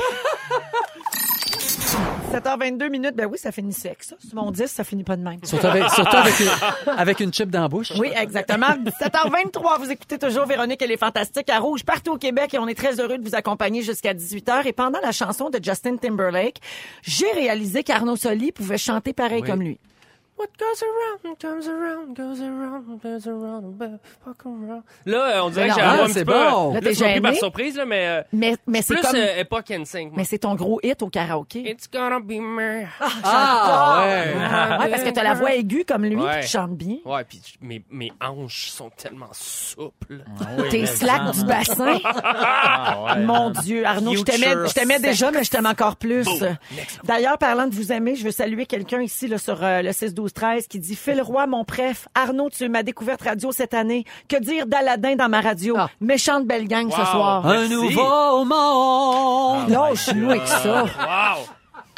7h22 2.32 2.90
minutes, 2.90 3.14
ben 3.14 3.26
oui, 3.26 3.38
ça 3.38 3.52
finit 3.52 3.72
sec, 3.72 3.98
ça. 4.02 4.16
Sur 4.18 4.34
mon 4.36 4.50
10, 4.50 4.66
ça 4.66 4.84
finit 4.84 5.04
pas 5.04 5.16
de 5.16 5.22
même. 5.22 5.38
Surtout 5.44 5.66
avec, 5.66 5.88
surtout 5.90 6.16
avec, 6.16 6.34
une, 6.40 6.48
avec 6.96 7.20
une 7.20 7.32
chip 7.32 7.50
dans 7.50 7.62
la 7.62 7.68
bouche. 7.68 7.92
Oui, 7.98 8.10
exactement. 8.16 8.66
7h23, 9.00 9.78
vous 9.80 9.90
écoutez 9.90 10.18
toujours 10.18 10.46
Véronique 10.46 10.82
et 10.82 10.86
les 10.86 10.96
Fantastiques 10.96 11.50
à 11.50 11.58
Rouge 11.58 11.84
partout 11.84 12.12
au 12.12 12.18
Québec 12.18 12.52
et 12.54 12.58
on 12.58 12.68
est 12.68 12.74
très 12.74 13.00
heureux 13.00 13.18
de 13.18 13.28
vous 13.28 13.34
accompagner 13.34 13.82
jusqu'à 13.82 14.12
18h. 14.14 14.66
Et 14.66 14.72
pendant 14.72 15.00
la 15.00 15.12
chanson 15.12 15.50
de 15.50 15.58
Justin 15.62 15.96
Timberlake, 15.96 16.58
j'ai 17.02 17.30
réalisé 17.32 17.82
qu'Arnaud 17.84 18.16
Soli 18.16 18.52
pouvait 18.52 18.78
chanter 18.78 19.12
pareil 19.12 19.42
Oui. 19.42 19.48
comme 19.48 19.62
lui. 19.62 19.78
What 20.38 20.48
goes 20.58 20.82
around, 20.82 21.38
comes 21.40 21.66
around, 21.66 22.14
goes 22.14 22.42
around, 22.42 23.00
goes 23.02 23.26
around, 23.26 23.98
fuck 24.22 24.44
around. 24.44 24.82
Là, 25.06 25.36
euh, 25.38 25.40
on 25.44 25.48
dirait 25.50 25.68
que 25.68 25.74
j'ai 25.74 25.80
un 25.80 25.88
ah, 25.88 26.04
petit 26.04 26.12
c'est 26.12 26.24
peu... 26.26 26.32
bon. 26.34 26.74
Là, 26.74 26.80
t'es 26.82 26.92
pris 26.92 27.20
par 27.22 27.34
surprise, 27.34 27.76
là, 27.76 27.86
mais... 27.86 28.06
euh, 28.06 28.22
Mais, 28.34 28.56
mais 28.66 28.82
c'est 28.82 28.94
plus 28.94 29.02
comme... 29.02 29.16
euh, 29.16 29.40
époque 29.40 29.70
NSYNC. 29.70 30.12
Mais 30.14 30.24
c'est 30.24 30.38
ton 30.40 30.54
gros 30.54 30.78
hit 30.82 31.00
au 31.02 31.08
karaoké. 31.08 31.70
It's 31.70 31.88
gonna 31.90 32.20
be 32.20 32.32
me. 32.40 32.84
Ah, 33.24 34.04
ouais. 34.06 34.34
Ouais, 34.84 34.90
parce 34.90 35.02
que 35.04 35.10
t'as 35.10 35.22
la 35.22 35.32
voix 35.34 35.54
aiguë 35.54 35.84
comme 35.86 36.04
lui, 36.04 36.16
Ouais. 36.16 36.40
tu 36.42 36.48
chantes 36.48 36.76
bien. 36.76 36.96
Ouais, 37.06 37.24
puis 37.24 37.40
mes, 37.62 37.82
mes 37.90 38.12
hanches 38.20 38.68
sont 38.68 38.90
tellement 38.90 39.30
souples. 39.32 40.22
Tes 40.70 40.84
slacks 40.84 41.30
du 41.32 41.44
bassin. 41.46 41.98
Mon 43.20 43.50
Dieu, 43.50 43.86
Arnaud, 43.86 44.14
je 44.16 44.22
t'aimais, 44.22 44.54
je 44.68 44.74
t'aimais 44.74 44.98
déjà, 45.00 45.30
mais 45.30 45.44
je 45.44 45.50
t'aime 45.50 45.66
encore 45.66 45.96
plus. 45.96 46.26
D'ailleurs, 47.04 47.38
parlant 47.38 47.66
de 47.66 47.74
vous 47.74 47.90
aimer, 47.92 48.16
je 48.16 48.24
veux 48.24 48.30
saluer 48.30 48.66
quelqu'un 48.66 49.00
ici 49.00 49.28
là, 49.28 49.38
sur 49.38 49.62
euh, 49.64 49.82
le 49.82 49.92
6-12-13 50.26 50.66
qui 50.68 50.78
dit 50.78 50.96
Phil 50.96 51.20
Roy, 51.22 51.46
mon 51.46 51.64
préf. 51.64 52.08
Arnaud, 52.14 52.50
tu 52.50 52.64
es 52.64 52.68
ma 52.68 52.82
découverte 52.82 53.22
radio 53.22 53.52
cette 53.52 53.74
année. 53.74 54.04
Que 54.28 54.36
dire 54.36 54.66
d'Aladin 54.66 55.16
dans 55.16 55.28
ma 55.28 55.40
radio? 55.40 55.74
Ah. 55.78 55.88
Méchante 56.00 56.46
belle 56.46 56.68
gang 56.68 56.90
ce 56.90 56.96
soir. 56.96 57.46
Un 57.46 57.60
Merci. 57.68 57.74
nouveau 57.74 58.44
monde. 58.44 59.68
Lâche-nous 59.68 60.30
avec 60.30 60.46
ça. 60.46 60.84
Wow! 60.84 61.46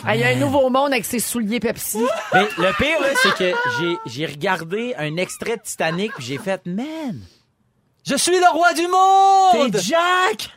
Ah, 0.07 0.15
Il 0.15 0.21
y 0.21 0.25
a 0.25 0.29
un 0.29 0.37
nouveau 0.37 0.71
monde 0.71 0.93
avec 0.93 1.05
ses 1.05 1.19
souliers 1.19 1.59
Pepsi. 1.61 1.99
Mais 2.33 2.45
le 2.57 2.73
pire, 2.77 2.99
c'est 3.23 3.35
que 3.35 3.53
j'ai, 3.81 3.97
j'ai 4.07 4.27
regardé 4.27 4.95
un 4.97 5.17
extrait 5.17 5.57
de 5.57 5.63
Titanic 5.63 6.13
puis 6.15 6.25
j'ai 6.25 6.39
fait, 6.39 6.65
man, 6.67 7.19
Je 8.07 8.15
suis 8.17 8.39
le 8.39 8.49
roi 8.53 8.73
du 8.75 8.87
monde. 8.87 9.75
c'est 9.77 9.89
Jack! 9.89 10.51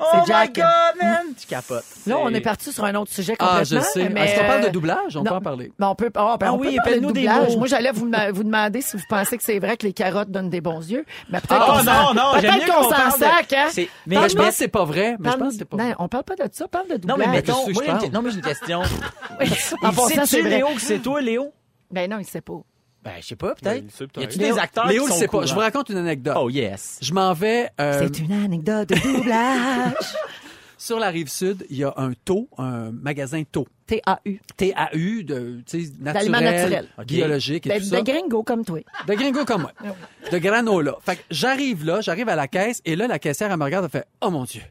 Oh 0.00 0.04
my 0.20 0.26
Jack. 0.26 0.54
God, 0.54 1.02
man! 1.02 1.22
Tu 1.38 1.46
capotes. 1.46 1.84
Là, 2.06 2.18
on 2.20 2.32
est 2.32 2.40
parti 2.40 2.72
sur 2.72 2.84
un 2.84 2.94
autre 2.94 3.10
sujet 3.12 3.34
Ah, 3.38 3.58
complètement. 3.60 3.80
je 3.80 3.84
sais. 4.00 4.08
Mais, 4.08 4.24
Est-ce 4.26 4.40
qu'on 4.40 4.46
parle 4.46 4.60
de 4.62 4.66
euh, 4.66 4.70
doublage? 4.70 5.16
On 5.16 5.20
non. 5.22 5.30
peut 5.30 5.34
en 5.36 5.40
parler. 5.40 5.72
Ben, 5.78 5.88
on 5.88 5.94
peut, 5.94 6.10
ah, 6.14 6.36
ben, 6.38 6.46
Ah 6.48 6.52
on 6.54 6.58
oui, 6.58 6.76
peut 6.76 6.82
parler 6.84 7.00
de 7.00 7.06
des 7.12 7.22
doublage. 7.26 7.50
mots. 7.52 7.58
Moi, 7.58 7.66
j'allais 7.66 7.90
vous, 7.92 8.10
vous 8.32 8.44
demander 8.44 8.80
si 8.82 8.96
vous 8.96 9.02
pensez 9.08 9.36
que 9.36 9.42
c'est 9.42 9.58
vrai 9.58 9.76
que 9.76 9.86
les 9.86 9.92
carottes 9.92 10.30
donnent 10.30 10.50
des 10.50 10.60
bons 10.60 10.80
yeux. 10.88 11.04
Mais 11.30 11.40
peut-être 11.40 11.60
Ah, 11.60 11.66
qu'on 11.66 11.84
non, 11.84 11.92
s'en- 11.92 12.14
non, 12.14 12.42
mieux 12.42 12.72
qu'on 12.72 12.82
s'en 12.90 13.10
sac, 13.16 13.52
hein? 13.52 13.68
Mais 13.76 13.88
Mais 14.06 14.16
je 14.16 14.20
mais- 14.36 14.42
pense 14.42 14.48
que 14.50 14.54
c'est 14.54 14.68
pas 14.68 14.84
vrai. 14.84 15.16
Mais 15.18 15.30
je 15.32 15.36
pense 15.36 15.52
que 15.52 15.58
c'est 15.58 15.64
pas 15.64 15.76
vrai. 15.76 15.88
Non, 15.90 15.94
on 15.98 16.08
parle 16.08 16.24
pas 16.24 16.36
de 16.36 16.48
ça, 16.52 16.64
on 16.66 16.68
parle 16.68 16.88
de 16.88 16.94
Non, 16.94 16.98
doublage. 17.14 17.28
mais 17.30 17.42
Qu'est-ce 17.42 17.56
mettons, 17.56 17.64
moi, 17.64 17.66
je 17.68 17.72
j'ai 17.86 17.90
une- 17.92 17.98
parle? 17.98 18.10
non, 18.12 18.22
mais 18.22 18.30
j'ai 18.30 18.36
une 18.36 18.42
question. 18.42 18.82
En 19.82 19.92
sait-tu, 20.08 20.26
c'est. 20.26 20.42
Léo, 20.42 20.68
que 20.74 20.80
c'est 20.80 20.98
toi, 21.00 21.20
Léo? 21.20 21.52
Ben 21.90 22.10
non, 22.10 22.18
il 22.18 22.24
sait 22.26 22.40
pas. 22.40 22.60
Ben, 23.04 23.12
je 23.20 23.26
sais 23.26 23.36
pas, 23.36 23.54
peut-être. 23.54 23.84
Ben, 24.14 24.22
Y 24.22 24.24
a-tu 24.24 24.38
des 24.38 24.58
acteurs 24.58 24.86
Léo 24.88 25.02
qui 25.04 25.08
le 25.08 25.12
sont 25.12 25.18
sait 25.20 25.26
pas. 25.26 25.30
courants? 25.32 25.46
Je 25.46 25.54
vous 25.54 25.60
raconte 25.60 25.88
une 25.90 25.98
anecdote. 25.98 26.36
Oh, 26.40 26.48
yes. 26.50 26.98
Je 27.02 27.12
m'en 27.12 27.32
vais 27.34 27.68
euh, 27.80 28.06
C'est 28.06 28.18
une 28.20 28.32
anecdote 28.32 28.88
de 28.88 28.94
doublage. 28.94 29.94
sur 30.78 30.98
la 30.98 31.08
rive 31.08 31.28
sud. 31.28 31.64
Il 31.70 31.76
y 31.76 31.84
a 31.84 31.92
un 31.96 32.12
taux, 32.24 32.48
un 32.58 32.90
magasin 32.92 33.42
taux. 33.44 33.66
T-A-U. 33.86 34.40
TAU, 34.56 35.22
de, 35.22 35.60
tu 35.66 35.84
sais, 35.84 35.90
D'aliments 35.98 36.40
naturel, 36.40 36.62
naturels. 36.62 36.88
Ok. 36.98 37.04
biologique 37.06 37.66
et 37.66 37.68
Ben, 37.70 37.78
tout 37.82 37.90
de 37.90 37.96
ça. 37.96 38.02
gringo 38.02 38.42
comme 38.42 38.64
toi. 38.64 38.80
De 39.06 39.14
gringo 39.14 39.44
comme 39.44 39.62
moi. 39.62 39.72
De 40.32 40.38
granola. 40.38 40.96
Fait 41.04 41.16
que 41.16 41.22
j'arrive 41.30 41.84
là, 41.84 42.00
j'arrive 42.00 42.28
à 42.30 42.36
la 42.36 42.48
caisse, 42.48 42.80
et 42.86 42.96
là, 42.96 43.06
la 43.06 43.18
caissière, 43.18 43.50
elle 43.52 43.58
me 43.58 43.64
regarde, 43.64 43.84
elle 43.84 43.90
fait 44.00 44.06
«Oh 44.22 44.30
mon 44.30 44.44
Dieu!» 44.44 44.62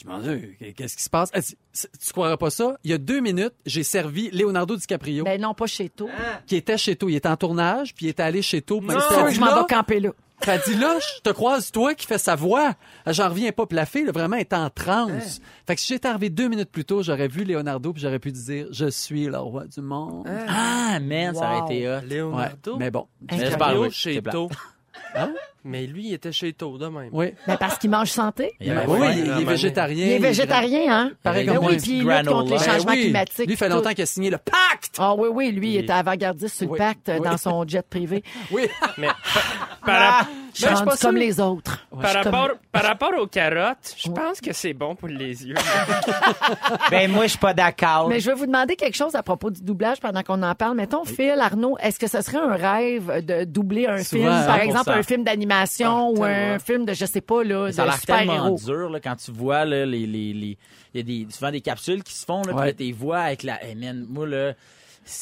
Je 0.00 0.08
me 0.08 0.36
dis, 0.38 0.74
qu'est-ce 0.74 0.96
qui 0.96 1.02
se 1.02 1.10
passe? 1.10 1.30
Tu 1.32 2.12
croirais 2.12 2.36
pas 2.36 2.50
ça? 2.50 2.76
Il 2.84 2.90
y 2.90 2.94
a 2.94 2.98
deux 2.98 3.20
minutes, 3.20 3.54
j'ai 3.66 3.82
servi 3.82 4.30
Leonardo 4.30 4.76
DiCaprio, 4.76 5.24
Ben 5.24 5.40
non, 5.40 5.54
pas 5.54 5.66
chez 5.66 5.88
toi. 5.88 6.08
qui 6.46 6.56
était 6.56 6.78
chez 6.78 6.96
Taux. 6.96 7.08
Il 7.08 7.16
était 7.16 7.28
en 7.28 7.36
tournage, 7.36 7.94
puis 7.94 8.06
il 8.06 8.08
était 8.08 8.22
allé 8.22 8.42
chez 8.42 8.62
que 8.94 9.28
dit, 9.28 9.34
je 9.34 9.40
m'en 9.40 9.54
vais 9.54 9.66
camper 9.68 10.00
là. 10.00 10.10
elle 10.48 10.60
dit 10.66 10.74
là, 10.74 10.98
je 10.98 11.20
te 11.20 11.30
croise 11.30 11.70
toi 11.70 11.94
qui 11.94 12.06
fais 12.06 12.18
sa 12.18 12.34
voix. 12.34 12.74
J'en 13.06 13.28
reviens 13.28 13.52
pas. 13.52 13.64
Fille, 13.86 14.04
là, 14.04 14.12
vraiment, 14.12 14.36
est 14.36 14.52
en 14.52 14.70
transe. 14.70 15.40
Fait 15.66 15.74
que 15.76 15.80
si 15.80 15.92
j'étais 15.92 16.08
arrivé 16.08 16.30
deux 16.30 16.48
minutes 16.48 16.70
plus 16.70 16.84
tôt, 16.84 17.02
j'aurais 17.02 17.28
vu 17.28 17.44
Leonardo 17.44 17.92
puis 17.92 18.02
j'aurais 18.02 18.18
pu 18.18 18.32
dire, 18.32 18.66
je 18.70 18.86
suis 18.86 19.26
le 19.26 19.38
roi 19.38 19.66
du 19.66 19.80
monde. 19.80 20.26
Ah, 20.48 20.98
man, 21.00 21.34
ça 21.34 21.60
aurait 21.60 21.74
été 21.74 21.88
hot. 21.88 21.92
Ouais, 21.92 22.16
Leonardo. 22.16 22.76
mais 22.76 22.90
bon. 22.90 23.06
Mais 23.30 23.50
chez 23.90 24.14
c'est 24.14 24.22
plat. 24.22 24.32
To. 24.32 24.48
Hein? 25.14 25.32
Mais 25.64 25.86
lui, 25.86 26.08
il 26.08 26.14
était 26.14 26.32
chez 26.32 26.52
To 26.52 26.76
de 26.78 26.86
même. 26.88 27.10
Oui. 27.12 27.34
Ben 27.46 27.56
parce 27.56 27.78
qu'il 27.78 27.90
mange 27.90 28.10
santé. 28.10 28.52
Il 28.60 28.70
avait 28.72 28.86
oui, 28.86 28.98
faim. 28.98 29.12
il, 29.16 29.26
il 29.26 29.42
est 29.42 29.44
végétarien. 29.44 30.06
Il 30.06 30.12
est 30.12 30.18
végétarien, 30.18 30.80
hein? 30.92 31.10
Pareil 31.22 31.46
Ben 31.46 31.56
comme 31.56 31.66
oui, 31.66 31.76
puis 31.76 31.98
il 31.98 32.04
lutte 32.08 32.26
contre 32.28 32.52
les. 32.52 32.58
Ben 32.58 32.64
changements 32.64 32.92
oui. 32.92 33.02
climatiques. 33.02 33.46
Lui, 33.46 33.54
il 33.54 33.56
fait 33.56 33.68
longtemps 33.68 33.90
qu'il 33.90 34.02
a 34.02 34.06
signé 34.06 34.30
le 34.30 34.38
pacte. 34.38 34.96
Ah 34.98 35.14
oui, 35.14 35.28
oui, 35.32 35.52
lui, 35.52 35.68
il 35.68 35.74
Il- 35.74 35.80
était 35.84 35.92
avant-gardiste 35.92 36.56
sur 36.56 36.66
le 36.66 36.72
Oui. 36.72 36.78
pacte 36.78 37.08
euh, 37.08 37.18
Oui. 37.20 37.28
dans 37.28 37.36
son 37.38 37.64
jet 37.66 37.82
privé. 37.88 38.22
Oui. 38.50 38.66
Mais 38.98 39.08
Je 40.54 40.58
suis 40.58 40.64
Ben, 40.66 40.70
je 40.70 40.74
rendue 40.76 40.90
pense 40.90 41.00
comme 41.00 41.16
les 41.16 41.40
autres. 41.40 41.86
Par 41.90 42.22
comme- 42.22 42.34
rapport, 42.34 42.56
par 42.70 42.82
rapport 42.84 43.12
aux 43.18 43.26
carottes, 43.26 43.94
je 43.96 44.10
pense 44.10 44.38
que 44.40 44.52
c'est 44.52 44.74
bon 44.74 44.94
pour 44.94 45.08
les 45.08 45.46
yeux. 45.46 45.54
Ben, 46.90 47.10
moi, 47.10 47.24
je 47.24 47.30
suis 47.30 47.38
pas 47.38 47.54
d'accord. 47.54 48.08
Mais 48.08 48.20
je 48.20 48.30
vais 48.30 48.36
vous 48.36 48.46
demander 48.46 48.76
quelque 48.76 48.96
chose 48.96 49.14
à 49.14 49.22
propos 49.22 49.50
du 49.50 49.62
doublage 49.62 49.98
pendant 50.00 50.22
qu'on 50.22 50.42
en 50.42 50.54
parle. 50.54 50.76
Mettons, 50.76 51.04
Phil, 51.04 51.36
Arnaud, 51.40 51.76
est-ce 51.80 51.98
que 51.98 52.06
ce 52.06 52.20
serait 52.20 52.38
un 52.38 52.54
rêve 52.54 53.24
de 53.24 53.44
doubler 53.44 53.86
un 53.86 54.02
Souvent, 54.02 54.22
film, 54.24 54.46
par 54.46 54.58
100%. 54.58 54.62
exemple 54.64 54.90
un 54.90 55.02
film 55.02 55.24
d'animation 55.24 55.51
ou 56.10 56.24
un 56.24 56.58
film 56.58 56.84
de, 56.84 56.92
je 56.94 57.04
sais 57.06 57.20
pas, 57.20 57.42
là, 57.44 57.70
Ça 57.72 57.84
a 57.84 57.98
tellement 57.98 58.50
dur 58.50 58.90
là, 58.90 59.00
quand 59.00 59.16
tu 59.16 59.30
vois 59.32 59.64
là, 59.64 59.84
les, 59.86 60.06
les, 60.06 60.32
les- 60.32 60.58
il 60.94 60.96
y 60.96 61.00
a 61.00 61.02
des, 61.02 61.32
souvent 61.32 61.50
des 61.50 61.60
capsules 61.60 62.02
qui 62.02 62.14
se 62.14 62.24
font 62.24 62.42
là, 62.42 62.54
Ouais. 62.54 62.72
tes 62.72 62.92
voix 62.92 63.20
avec 63.20 63.42
la 63.42 63.62
hey, 63.64 63.74
man, 63.74 64.06
moi 64.08 64.26
là 64.26 64.52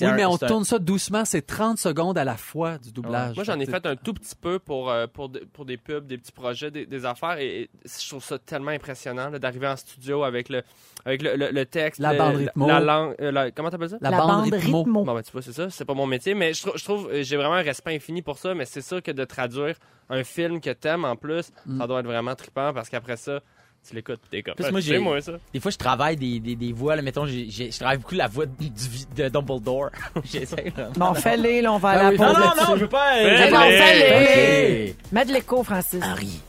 Oui, 0.01 0.07
un- 0.07 0.15
mais 0.15 0.25
on 0.27 0.35
un- 0.35 0.39
tourne 0.47 0.65
ça 0.65 0.79
doucement. 0.79 1.25
C'est 1.25 1.43
30 1.47 1.79
secondes 1.79 2.19
à 2.19 2.25
la 2.25 2.37
fois 2.37 2.79
du 2.79 2.93
doublage. 2.93 3.35
Moi, 3.35 3.45
j'en 3.45 3.59
ai 3.59 3.67
Fait 3.67 3.85
un 3.87 3.97
tout 3.97 4.13
petit 4.13 4.35
peu 4.35 4.59
pour, 4.59 4.91
euh, 4.91 5.07
pour, 5.07 5.29
de- 5.29 5.41
pour 5.53 5.65
des 5.65 5.77
pubs, 5.77 6.07
des 6.07 6.19
petits 6.19 6.33
projets, 6.33 6.71
des, 6.71 6.85
des 6.87 7.05
affaires. 7.07 7.39
Et, 7.39 7.63
et 7.63 7.71
je 7.85 8.09
trouve 8.09 8.23
ça 8.23 8.39
tellement 8.39 8.73
impressionnant 8.73 9.31
d'arriver 9.31 9.69
en 9.69 9.77
studio 9.77 10.23
avec 10.25 10.49
le, 10.49 10.63
avec 11.05 11.23
le, 11.23 11.37
le- 11.37 11.51
le 11.51 11.67
texte. 11.67 12.01
La 12.01 12.13
le- 12.13 12.19
bande 12.19 12.37
rythmo. 12.37 12.67
la 12.67 12.81
langue. 12.81 13.15
euh, 13.21 13.31
la- 13.33 13.51
comment 13.51 13.71
t'appelles 13.71 13.91
ça? 13.91 13.99
La, 14.01 14.11
La 14.11 14.19
bande, 14.19 14.29
bande 14.29 14.53
rythmo. 14.55 14.79
rythmo. 14.83 15.05
Bon, 15.05 15.15
ben, 15.15 15.23
tu 15.23 15.33
vois, 15.33 15.43
c'est 15.43 15.53
ça. 15.53 15.71
C'est 15.71 15.85
pas 15.85 15.95
mon 15.95 16.07
métier. 16.07 16.35
Mais 16.35 16.53
je, 16.53 16.67
je 16.75 16.85
trouve, 16.85 17.09
euh, 17.11 17.23
j'ai 17.23 17.37
vraiment 17.37 17.55
un 17.55 17.63
respect 17.63 17.95
infini 17.95 18.23
pour 18.23 18.39
ça. 18.39 18.55
Mais 18.55 18.65
c'est 18.67 18.83
sûr 18.83 19.03
que 19.03 19.11
de 19.13 19.25
traduire 19.25 19.77
un 20.09 20.25
film 20.25 20.61
que 20.61 20.71
t'aimes 20.71 21.05
en 21.05 21.17
plus, 21.17 21.51
ça 21.79 21.87
doit 21.87 22.01
être 22.01 22.07
vraiment 22.07 22.35
trippant 22.35 22.73
parce 22.75 22.89
qu'après 22.89 23.17
ça, 23.17 23.41
tu 23.89 23.95
l'écoutes, 23.95 24.21
t'es 24.31 24.43
comme. 24.43 24.55
Plus, 24.55 24.65
Ah, 24.67 24.71
moi, 24.71 24.81
j'ai- 24.81 24.99
moi, 24.99 25.21
ça. 25.21 25.33
Des 25.53 25.61
fois, 25.61 25.71
je 25.71 25.77
travaille 25.79 26.17
des, 26.17 26.39
des, 26.41 26.55
des 26.57 26.73
voix. 26.73 26.97
Là, 26.97 27.03
mettons, 27.03 27.27
j'ai- 27.27 27.51
je 27.51 27.77
travaille 27.79 27.99
beaucoup 27.99 28.15
la 28.15 28.29
voix 28.29 28.47
de, 28.47 28.53
du- 28.59 28.69
de 29.17 29.29
Dumbledore. 29.29 29.91
J'essaie. 30.25 30.73
là. 30.77 30.89
Bon, 30.97 31.15
fais-les, 31.15 31.63
là, 31.63 31.73
on 31.73 31.79
va 31.79 31.89
aller 31.91 32.01
Ah 32.01 32.07
à 32.07 32.11
oui, 32.11 32.17
la 32.19 32.27
Non, 32.27 32.35
pause 32.35 32.45
non, 32.45 32.65
non, 32.71 32.77
je 32.77 32.81
veux 32.83 32.89
pas. 32.89 33.13
Fais-les. 33.15 33.51
Non, 33.51 33.61
fais-les. 33.61 34.91
Ok. 34.91 34.97
Mets 35.13 35.25
de 35.25 35.33
l'écho, 35.33 35.63
Francis. 35.65 36.01
Harry, 36.03 36.41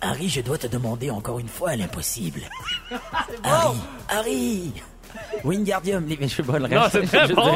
Harry, 0.00 0.28
je 0.28 0.40
dois 0.40 0.58
te 0.58 0.66
demander 0.66 1.10
encore 1.10 1.38
une 1.38 1.48
fois 1.48 1.76
l'impossible. 1.76 2.40
Harry, 3.44 3.76
Harry, 4.08 4.72
Wingardium, 5.44 6.04
Mais 6.06 6.16
je 6.20 6.34
sais 6.34 6.42
pas 6.42 6.58
le 6.58 6.64
reste. 6.64 6.74
Non, 6.74 6.88
c'est 6.90 7.02
Je 7.28 7.32
très 7.32 7.34
bon. 7.34 7.50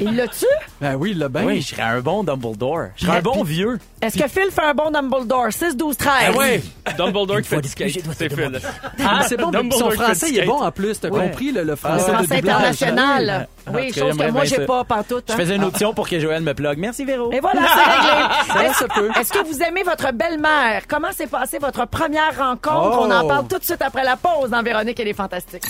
Il 0.00 0.16
l'a-tu? 0.16 0.46
Ben 0.80 0.94
oui, 0.96 1.12
il 1.12 1.18
l'a 1.18 1.28
bien. 1.28 1.44
Oui, 1.44 1.60
je 1.60 1.68
serais 1.68 1.82
un 1.82 2.00
bon 2.00 2.24
Dumbledore. 2.24 2.88
Je 2.96 3.06
serais 3.06 3.18
un 3.18 3.22
bon 3.22 3.42
vieux. 3.42 3.78
Est-ce 4.00 4.18
que 4.18 4.28
Phil 4.28 4.50
fait 4.50 4.62
un 4.62 4.74
bon 4.74 4.90
Dumbledore? 4.90 5.46
6, 5.50 5.76
12, 5.76 5.96
13. 5.96 6.12
Ah 6.26 6.32
ouais! 6.32 6.62
Dumbledore 6.96 7.40
qui 7.42 7.48
fait 7.48 7.60
du 7.60 7.68
skate. 7.68 8.00
C'est 8.16 8.34
Phil. 8.34 8.60
Ah, 9.02 9.20
c'est 9.26 9.36
bon, 9.36 9.50
mais 9.50 9.70
son 9.70 9.90
français, 9.90 10.26
il 10.30 10.38
est 10.38 10.44
bon 10.44 10.62
en 10.62 10.70
plus. 10.70 11.00
T'as 11.00 11.08
compris 11.08 11.52
le, 11.52 11.62
le 11.62 11.70
Le 11.70 11.76
français 11.76 12.12
international. 12.30 13.48
Oui, 13.72 13.92
cas, 13.92 14.00
chose 14.00 14.16
que 14.16 14.30
moi, 14.30 14.44
j'ai 14.44 14.66
pas 14.66 14.84
pantoute. 14.84 15.24
Je 15.28 15.32
hein. 15.32 15.36
faisais 15.36 15.56
une 15.56 15.64
audition 15.64 15.94
pour 15.94 16.08
que 16.08 16.20
Joël 16.20 16.42
me 16.42 16.52
plug. 16.52 16.78
Merci, 16.78 17.04
Véro. 17.04 17.32
Et 17.32 17.40
voilà, 17.40 17.62
c'est 17.74 18.58
réglé. 18.60 18.68
Ça, 18.68 18.78
ça 18.80 18.88
peut. 18.88 19.08
Est-ce 19.18 19.32
que 19.32 19.44
vous 19.44 19.62
aimez 19.62 19.82
votre 19.82 20.12
belle-mère? 20.12 20.82
Comment 20.86 21.12
s'est 21.12 21.26
passée 21.26 21.58
votre 21.58 21.86
première 21.86 22.36
rencontre? 22.36 22.98
Oh. 23.00 23.06
On 23.06 23.10
en 23.10 23.26
parle 23.26 23.46
tout 23.48 23.58
de 23.58 23.64
suite 23.64 23.80
après 23.80 24.04
la 24.04 24.16
pause 24.16 24.50
dans 24.50 24.62
Véronique 24.62 25.00
et 25.00 25.04
les 25.04 25.14
Fantastiques. 25.14 25.62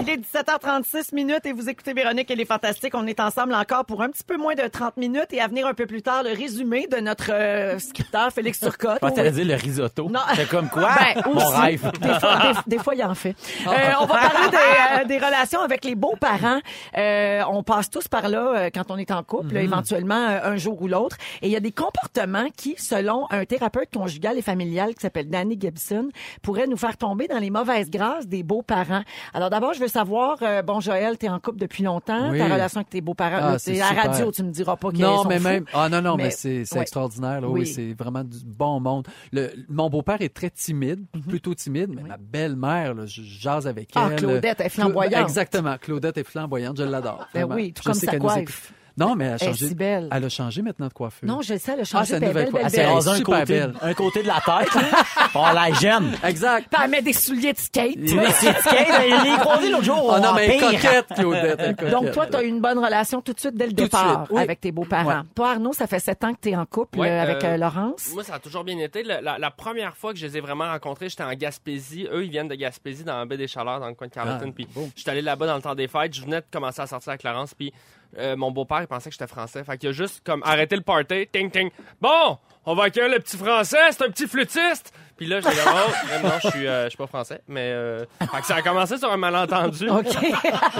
Il 0.00 0.08
est 0.08 0.16
17h36 0.16 1.14
minutes 1.14 1.44
et 1.44 1.52
vous 1.52 1.68
écoutez 1.68 1.92
Véronique 1.92 2.30
et 2.30 2.34
les 2.36 2.44
Fantastiques. 2.46 2.94
On 2.94 3.06
est 3.06 3.20
ensemble 3.20 3.54
encore 3.54 3.84
pour 3.84 4.02
un 4.02 4.08
petit 4.08 4.24
peu 4.24 4.36
moins 4.38 4.54
de 4.54 4.66
30 4.66 4.96
minutes 4.96 5.26
et 5.32 5.40
à 5.40 5.46
venir 5.46 5.66
un 5.66 5.74
peu 5.74 5.86
plus 5.86 6.00
tard 6.02 6.22
le 6.22 6.30
résumé 6.30 6.86
de 6.90 6.96
notre 6.98 7.30
euh, 7.32 7.78
scripteur 7.78 8.32
Félix 8.32 8.60
Turcotte. 8.60 8.98
Je 9.02 9.08
t'allais 9.10 9.30
dire 9.30 9.44
le 9.44 9.54
risotto. 9.54 10.08
Non. 10.08 10.20
C'est 10.34 10.48
comme 10.48 10.68
quoi? 10.70 10.88
Ben, 11.14 11.22
Mon 11.26 11.36
aussi. 11.36 11.56
rêve. 11.60 11.90
Des 12.00 12.18
fois, 12.18 12.36
des, 12.66 12.76
des 12.76 12.82
fois, 12.82 12.94
il 12.94 13.04
en 13.04 13.14
fait. 13.14 13.34
Euh, 13.70 13.92
on 14.00 14.06
va 14.06 14.14
parler 14.14 14.50
des, 14.50 14.56
euh, 14.56 15.04
des 15.04 15.18
relations 15.18 15.60
avec 15.60 15.84
les 15.84 15.94
beaux-parents. 15.94 16.60
Euh, 16.96 17.42
on 17.48 17.62
passe 17.62 17.88
tous 17.90 18.08
par 18.08 18.28
là 18.28 18.52
euh, 18.56 18.70
quand 18.72 18.90
on 18.90 18.96
est 18.96 19.10
en 19.10 19.22
couple, 19.22 19.56
éventuellement 19.58 20.28
euh, 20.28 20.40
un 20.52 20.56
jour 20.56 20.80
ou 20.82 20.88
l'autre. 20.88 21.16
Et 21.42 21.46
il 21.46 21.52
y 21.52 21.56
a 21.56 21.60
des 21.60 21.70
comportements 21.72 22.46
qui, 22.56 22.74
selon 22.78 23.26
un 23.30 23.44
thérapeute 23.44 23.90
conjugal 23.92 24.38
et 24.38 24.42
familial 24.42 24.94
qui 24.94 25.00
s'appelle 25.02 25.28
Danny 25.28 25.56
Gibson, 25.60 26.08
pourraient 26.42 26.66
nous 26.66 26.76
faire 26.76 26.96
tomber 26.96 27.28
dans 27.28 27.38
les 27.38 27.50
mauvaises 27.50 27.90
grâces 27.90 28.26
des 28.26 28.42
beaux-parents. 28.42 29.02
Alors 29.34 29.50
d'abord, 29.50 29.72
je 29.74 29.80
veux 29.80 29.88
savoir, 29.90 30.38
euh, 30.42 30.62
bon 30.62 30.80
Joël, 30.80 31.18
t'es 31.18 31.28
en 31.28 31.38
couple 31.38 31.58
depuis 31.58 31.82
longtemps, 31.82 32.30
Oui. 32.30 32.38
ta 32.38 32.44
relation 32.44 32.78
avec 32.80 32.90
tes 32.90 33.00
beaux-parents. 33.00 33.38
Ah, 33.40 33.50
là, 33.52 33.58
c'est 33.58 33.80
à 33.80 33.84
la 33.84 33.88
super. 33.90 34.10
radio, 34.12 34.32
tu 34.32 34.42
me 34.42 34.50
diras 34.50 34.76
pas 34.76 34.90
qu'ils 34.90 35.00
Non, 35.02 35.22
sont 35.22 35.28
mais 35.28 35.38
fous. 35.38 35.44
même. 35.44 35.64
Ah 35.74 35.88
non, 35.88 36.00
non, 36.00 36.16
mais, 36.16 36.24
Mais- 36.24 36.30
c'est 36.30 36.64
c'est 36.64 36.76
ouais. 36.76 36.82
extraordinaire. 36.82 37.40
là. 37.42 37.48
Oui, 37.48 37.60
Oui. 37.60 37.66
c'est 37.66 37.92
vraiment 37.92 38.24
du 38.24 38.38
bon 38.44 38.80
monde. 38.80 39.06
Le, 39.32 39.50
mon 39.68 39.90
beau-père 39.90 40.22
est 40.22 40.32
très 40.34 40.50
timide, 40.50 41.04
plutôt 41.28 41.54
timide, 41.54 41.90
mais 41.94 42.02
ma 42.02 42.16
belle-mère, 42.16 42.94
là, 42.94 43.06
je 43.06 43.22
jase 43.22 43.66
avec 43.66 43.94
Mhm. 43.94 44.02
Ah, 44.02 44.08
elle. 44.12 44.16
Claudette, 44.18 44.60
est 44.60 44.64
Cla- 44.66 44.70
flamboyante. 44.70 45.28
Exactement. 45.28 45.76
Claudette 45.78 46.16
est 46.18 46.24
flamboyante. 46.24 46.76
Je 46.78 46.84
l'adore. 46.84 47.26
Ben 47.34 47.40
vraiment. 47.40 47.54
oui, 47.56 47.72
tout 47.72 47.82
Je 47.82 47.88
comme 47.88 47.94
sais 47.94 48.06
sa 48.06 48.12
qu'elle 48.12 48.20
nous 48.22 48.26
coiffe. 48.28 48.72
Non, 49.00 49.16
mais 49.16 49.24
elle 49.24 49.30
a 49.32 49.36
Elle 49.36 49.42
est 49.42 49.46
changé. 49.52 49.68
si 49.68 49.74
belle. 49.74 50.08
Elle 50.12 50.24
a 50.24 50.28
changé 50.28 50.62
maintenant 50.62 50.86
de 50.88 50.92
coiffure. 50.92 51.26
Non, 51.26 51.40
je 51.42 51.54
le 51.54 51.58
sais, 51.58 51.72
elle 51.72 51.78
a 51.78 51.82
Ah, 51.82 51.84
changé. 51.84 52.04
c'est 52.06 52.14
une 52.14 52.20
belle, 52.20 52.28
nouvelle 52.28 52.44
belle, 52.44 52.52
coiffe. 52.52 52.72
belle, 52.72 52.72
Ah, 52.72 52.76
belle. 52.76 52.86
Elle 52.90 52.94
rase 52.94 53.08
un 53.08 53.14
super 53.14 53.40
côté, 53.40 53.52
belle. 53.60 53.74
un 53.80 53.94
côté 53.94 54.22
de 54.22 54.28
la 54.28 54.34
tête. 54.40 54.84
On 55.34 55.52
la 55.52 55.72
gêne. 55.72 56.12
Exact. 56.24 56.66
Puis 56.70 56.80
elle 56.84 56.90
met 56.90 57.02
des 57.02 57.12
souliers 57.12 57.52
de 57.52 57.58
skate. 57.58 57.96
Mais 57.96 58.30
c'est 58.32 58.52
skate, 58.58 58.86
je 58.88 59.24
l'ai 59.24 59.36
croisé 59.38 59.70
l'autre 59.70 59.84
jour. 59.84 60.14
Oh 60.16 60.20
non, 60.20 60.32
mais 60.34 60.46
elle 60.58 60.60
coquette, 60.60 61.06
Claudette. 61.14 61.56
elle 61.58 61.70
est 61.70 61.74
coquette. 61.76 61.90
Donc, 61.90 62.12
toi, 62.12 62.26
tu 62.26 62.36
as 62.36 62.42
eu 62.42 62.46
une 62.48 62.60
bonne 62.60 62.78
relation 62.78 63.20
tout 63.22 63.32
de 63.32 63.40
suite 63.40 63.54
dès 63.56 63.64
le 63.66 63.70
Tout 63.72 63.76
de 63.76 63.82
départ 63.84 64.26
oui. 64.30 64.42
avec 64.42 64.60
tes 64.60 64.72
beaux-parents. 64.72 65.08
Ouais. 65.08 65.24
Toi, 65.34 65.50
Arnaud, 65.52 65.72
ça 65.72 65.86
fait 65.86 65.98
sept 65.98 66.22
ans 66.24 66.32
que 66.34 66.38
tu 66.42 66.50
es 66.50 66.56
en 66.56 66.66
couple 66.66 66.98
Ouais, 66.98 67.10
euh, 67.10 67.22
avec 67.22 67.42
euh, 67.44 67.54
euh, 67.54 67.56
Laurence. 67.56 68.10
Moi, 68.12 68.22
ça 68.24 68.34
a 68.34 68.38
toujours 68.38 68.64
bien 68.64 68.78
été. 68.78 69.02
La, 69.02 69.20
la- 69.20 69.38
la 69.38 69.50
première 69.50 69.96
fois 69.96 70.12
que 70.12 70.18
je 70.18 70.26
les 70.26 70.36
ai 70.36 70.40
vraiment 70.40 70.66
rencontrés, 70.70 71.08
j'étais 71.08 71.22
en 71.24 71.32
Gaspésie. 71.32 72.06
Eux, 72.12 72.24
ils 72.24 72.30
viennent 72.30 72.48
de 72.48 72.54
Gaspésie, 72.54 73.04
dans 73.04 73.18
la 73.18 73.24
baie 73.24 73.36
des 73.38 73.46
Chaleurs, 73.48 73.80
dans 73.80 73.88
le 73.88 73.94
coin 73.94 74.08
de 74.08 74.12
Carleton. 74.12 74.46
Ah, 74.48 74.52
puis 74.54 74.66
j'étais 74.96 75.10
allé 75.10 75.22
là-bas 75.22 75.46
dans 75.46 75.56
le 75.56 75.62
temps 75.62 75.74
des 75.74 75.88
fêtes. 75.88 76.14
Je 76.14 76.22
venais 76.22 76.40
de 76.40 76.46
commencer 76.52 76.82
à 76.82 76.86
sortir 76.86 77.10
avec 77.10 77.22
Laurence. 77.22 77.54
Puis 77.54 77.72
euh, 78.18 78.36
mon 78.36 78.50
beau-père, 78.50 78.82
il 78.82 78.86
pensait 78.86 79.10
que 79.10 79.14
j'étais 79.14 79.26
français. 79.26 79.62
Fait 79.64 79.78
qu'il 79.78 79.90
a 79.90 79.92
juste 79.92 80.22
comme 80.24 80.42
arrêté 80.44 80.76
le 80.76 80.82
party. 80.82 81.28
Ting, 81.32 81.50
ting. 81.50 81.70
Bon, 82.00 82.38
on 82.66 82.74
va 82.74 82.84
accueillir 82.84 83.10
le 83.10 83.20
petit 83.20 83.36
français. 83.36 83.78
C'est 83.90 84.04
un 84.04 84.10
petit 84.10 84.26
flûtiste. 84.26 84.92
Puis 85.20 85.28
là, 85.28 85.38
j'ai 85.42 85.50
dit, 85.50 85.56
oh, 85.66 86.26
non, 86.26 86.30
je 86.42 86.48
suis, 86.48 86.66
euh, 86.66 86.84
je 86.84 86.88
suis 86.88 86.96
pas 86.96 87.06
français. 87.06 87.42
Mais 87.46 87.72
euh, 87.74 88.06
fait 88.20 88.40
que 88.40 88.46
ça 88.46 88.56
a 88.56 88.62
commencé 88.62 88.96
sur 88.96 89.12
un 89.12 89.18
malentendu. 89.18 89.86
OK. 89.90 90.06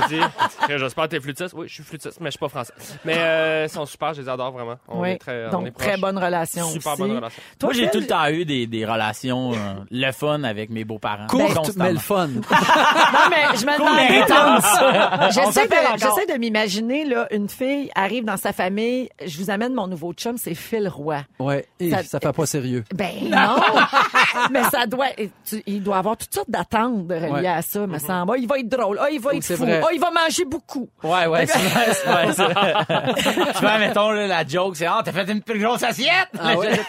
J'ai 0.09 0.16
dit, 0.18 0.24
j'espère 0.79 1.05
que 1.05 1.09
t'es 1.11 1.20
flûtiste. 1.20 1.53
Oui, 1.55 1.68
je 1.68 1.74
suis 1.74 1.83
flûtiste, 1.83 2.18
mais 2.20 2.29
je 2.29 2.31
suis 2.31 2.38
pas 2.38 2.48
français. 2.48 2.72
Mais 3.05 3.16
euh, 3.18 3.66
ils 3.66 3.70
sont 3.70 3.85
super, 3.85 4.14
je 4.14 4.22
les 4.22 4.29
adore 4.31 4.50
vraiment. 4.53 4.76
On 4.88 5.03
oui. 5.03 5.11
est 5.11 5.18
très, 5.18 5.48
on 5.48 5.50
Donc, 5.50 5.66
est 5.66 5.70
très 5.72 5.88
proches. 5.88 6.00
bonne 6.00 6.16
relation 6.16 6.64
Super 6.70 6.92
aussi. 6.92 7.03
bonne 7.03 7.16
relation. 7.16 7.42
Toi, 7.59 7.66
Moi, 7.66 7.72
j'ai 7.74 7.83
Phil? 7.83 7.90
tout 7.90 8.00
le 8.00 8.07
temps 8.07 8.26
eu 8.29 8.44
des, 8.46 8.66
des 8.66 8.87
relations, 8.87 9.53
euh, 9.53 9.57
le 9.90 10.11
fun 10.12 10.42
avec 10.44 10.70
mes 10.70 10.85
beaux-parents. 10.85 11.26
Courte, 11.26 11.53
Constamment. 11.55 11.85
mais 11.85 11.92
le 11.92 11.98
fun. 11.98 12.29
Non, 13.12 13.29
mais 13.29 13.57
je 13.59 13.66
me 13.66 14.22
intense. 14.22 15.20
On 15.20 15.31
J'essaie 15.31 15.53
s'appelle 15.62 15.85
de, 15.85 16.03
encore. 16.05 16.16
j'essaie 16.16 16.33
de 16.33 16.38
m'imaginer, 16.38 17.05
là, 17.05 17.26
une 17.31 17.48
fille 17.50 17.90
arrive 17.94 18.24
dans 18.24 18.37
sa 18.38 18.53
famille, 18.55 19.11
je 19.26 19.37
vous 19.38 19.50
amène 19.50 19.74
mon 19.74 19.87
nouveau 19.87 20.12
chum, 20.14 20.37
c'est 20.38 20.55
Phil 20.55 20.88
Roy. 20.88 21.18
Ouais. 21.38 21.66
Et 21.79 21.90
Ça- 21.90 22.03
ça, 22.05 22.20
fait 22.20 22.33
pas 22.33 22.46
sérieux. 22.46 22.85
Ben 22.94 23.11
non! 23.29 23.57
mais 24.50 24.62
ça 24.64 24.86
doit... 24.86 25.06
tu- 25.44 25.62
il 25.66 25.82
doit 25.82 25.98
avoir 25.98 26.16
toutes 26.16 26.32
sortes 26.34 26.50
d'attentes 26.50 27.06
reliées 27.10 27.30
Ouais. 27.30 27.46
à 27.48 27.62
ça, 27.62 27.86
me 27.86 27.98
semble. 27.98 28.32
Ah, 28.34 28.38
il 28.38 28.46
va 28.48 28.58
être 28.58 28.68
drôle. 28.68 28.98
Ah, 29.00 29.08
il 29.10 29.20
va 29.20 29.34
être 29.34 29.44
fou. 29.56 29.64
Ah, 29.66 29.88
il 29.92 30.00
va 30.00 30.10
manger 30.10 30.44
beaucoup. 30.44 30.88
Ouais, 31.02 31.26
ouais, 31.26 31.46
c'est 31.46 31.58
vrai, 31.58 31.92
c'est 31.92 32.08
vrai, 32.08 32.32
c'est 32.32 32.44
vrai. 32.44 32.74
Tu 33.54 33.60
vois, 33.60 33.78
mettons, 33.78 34.10
là, 34.10 34.26
la 34.26 34.46
joke, 34.46 34.76
c'est, 34.76 34.86
ah, 34.86 35.00
t'as 35.04 35.12
fait 35.12 35.30
une 35.30 35.42
plus 35.42 35.60
grosse 35.60 35.82
assiette! 35.82 36.28
Ah 36.38 36.56
ouais? 36.56 36.70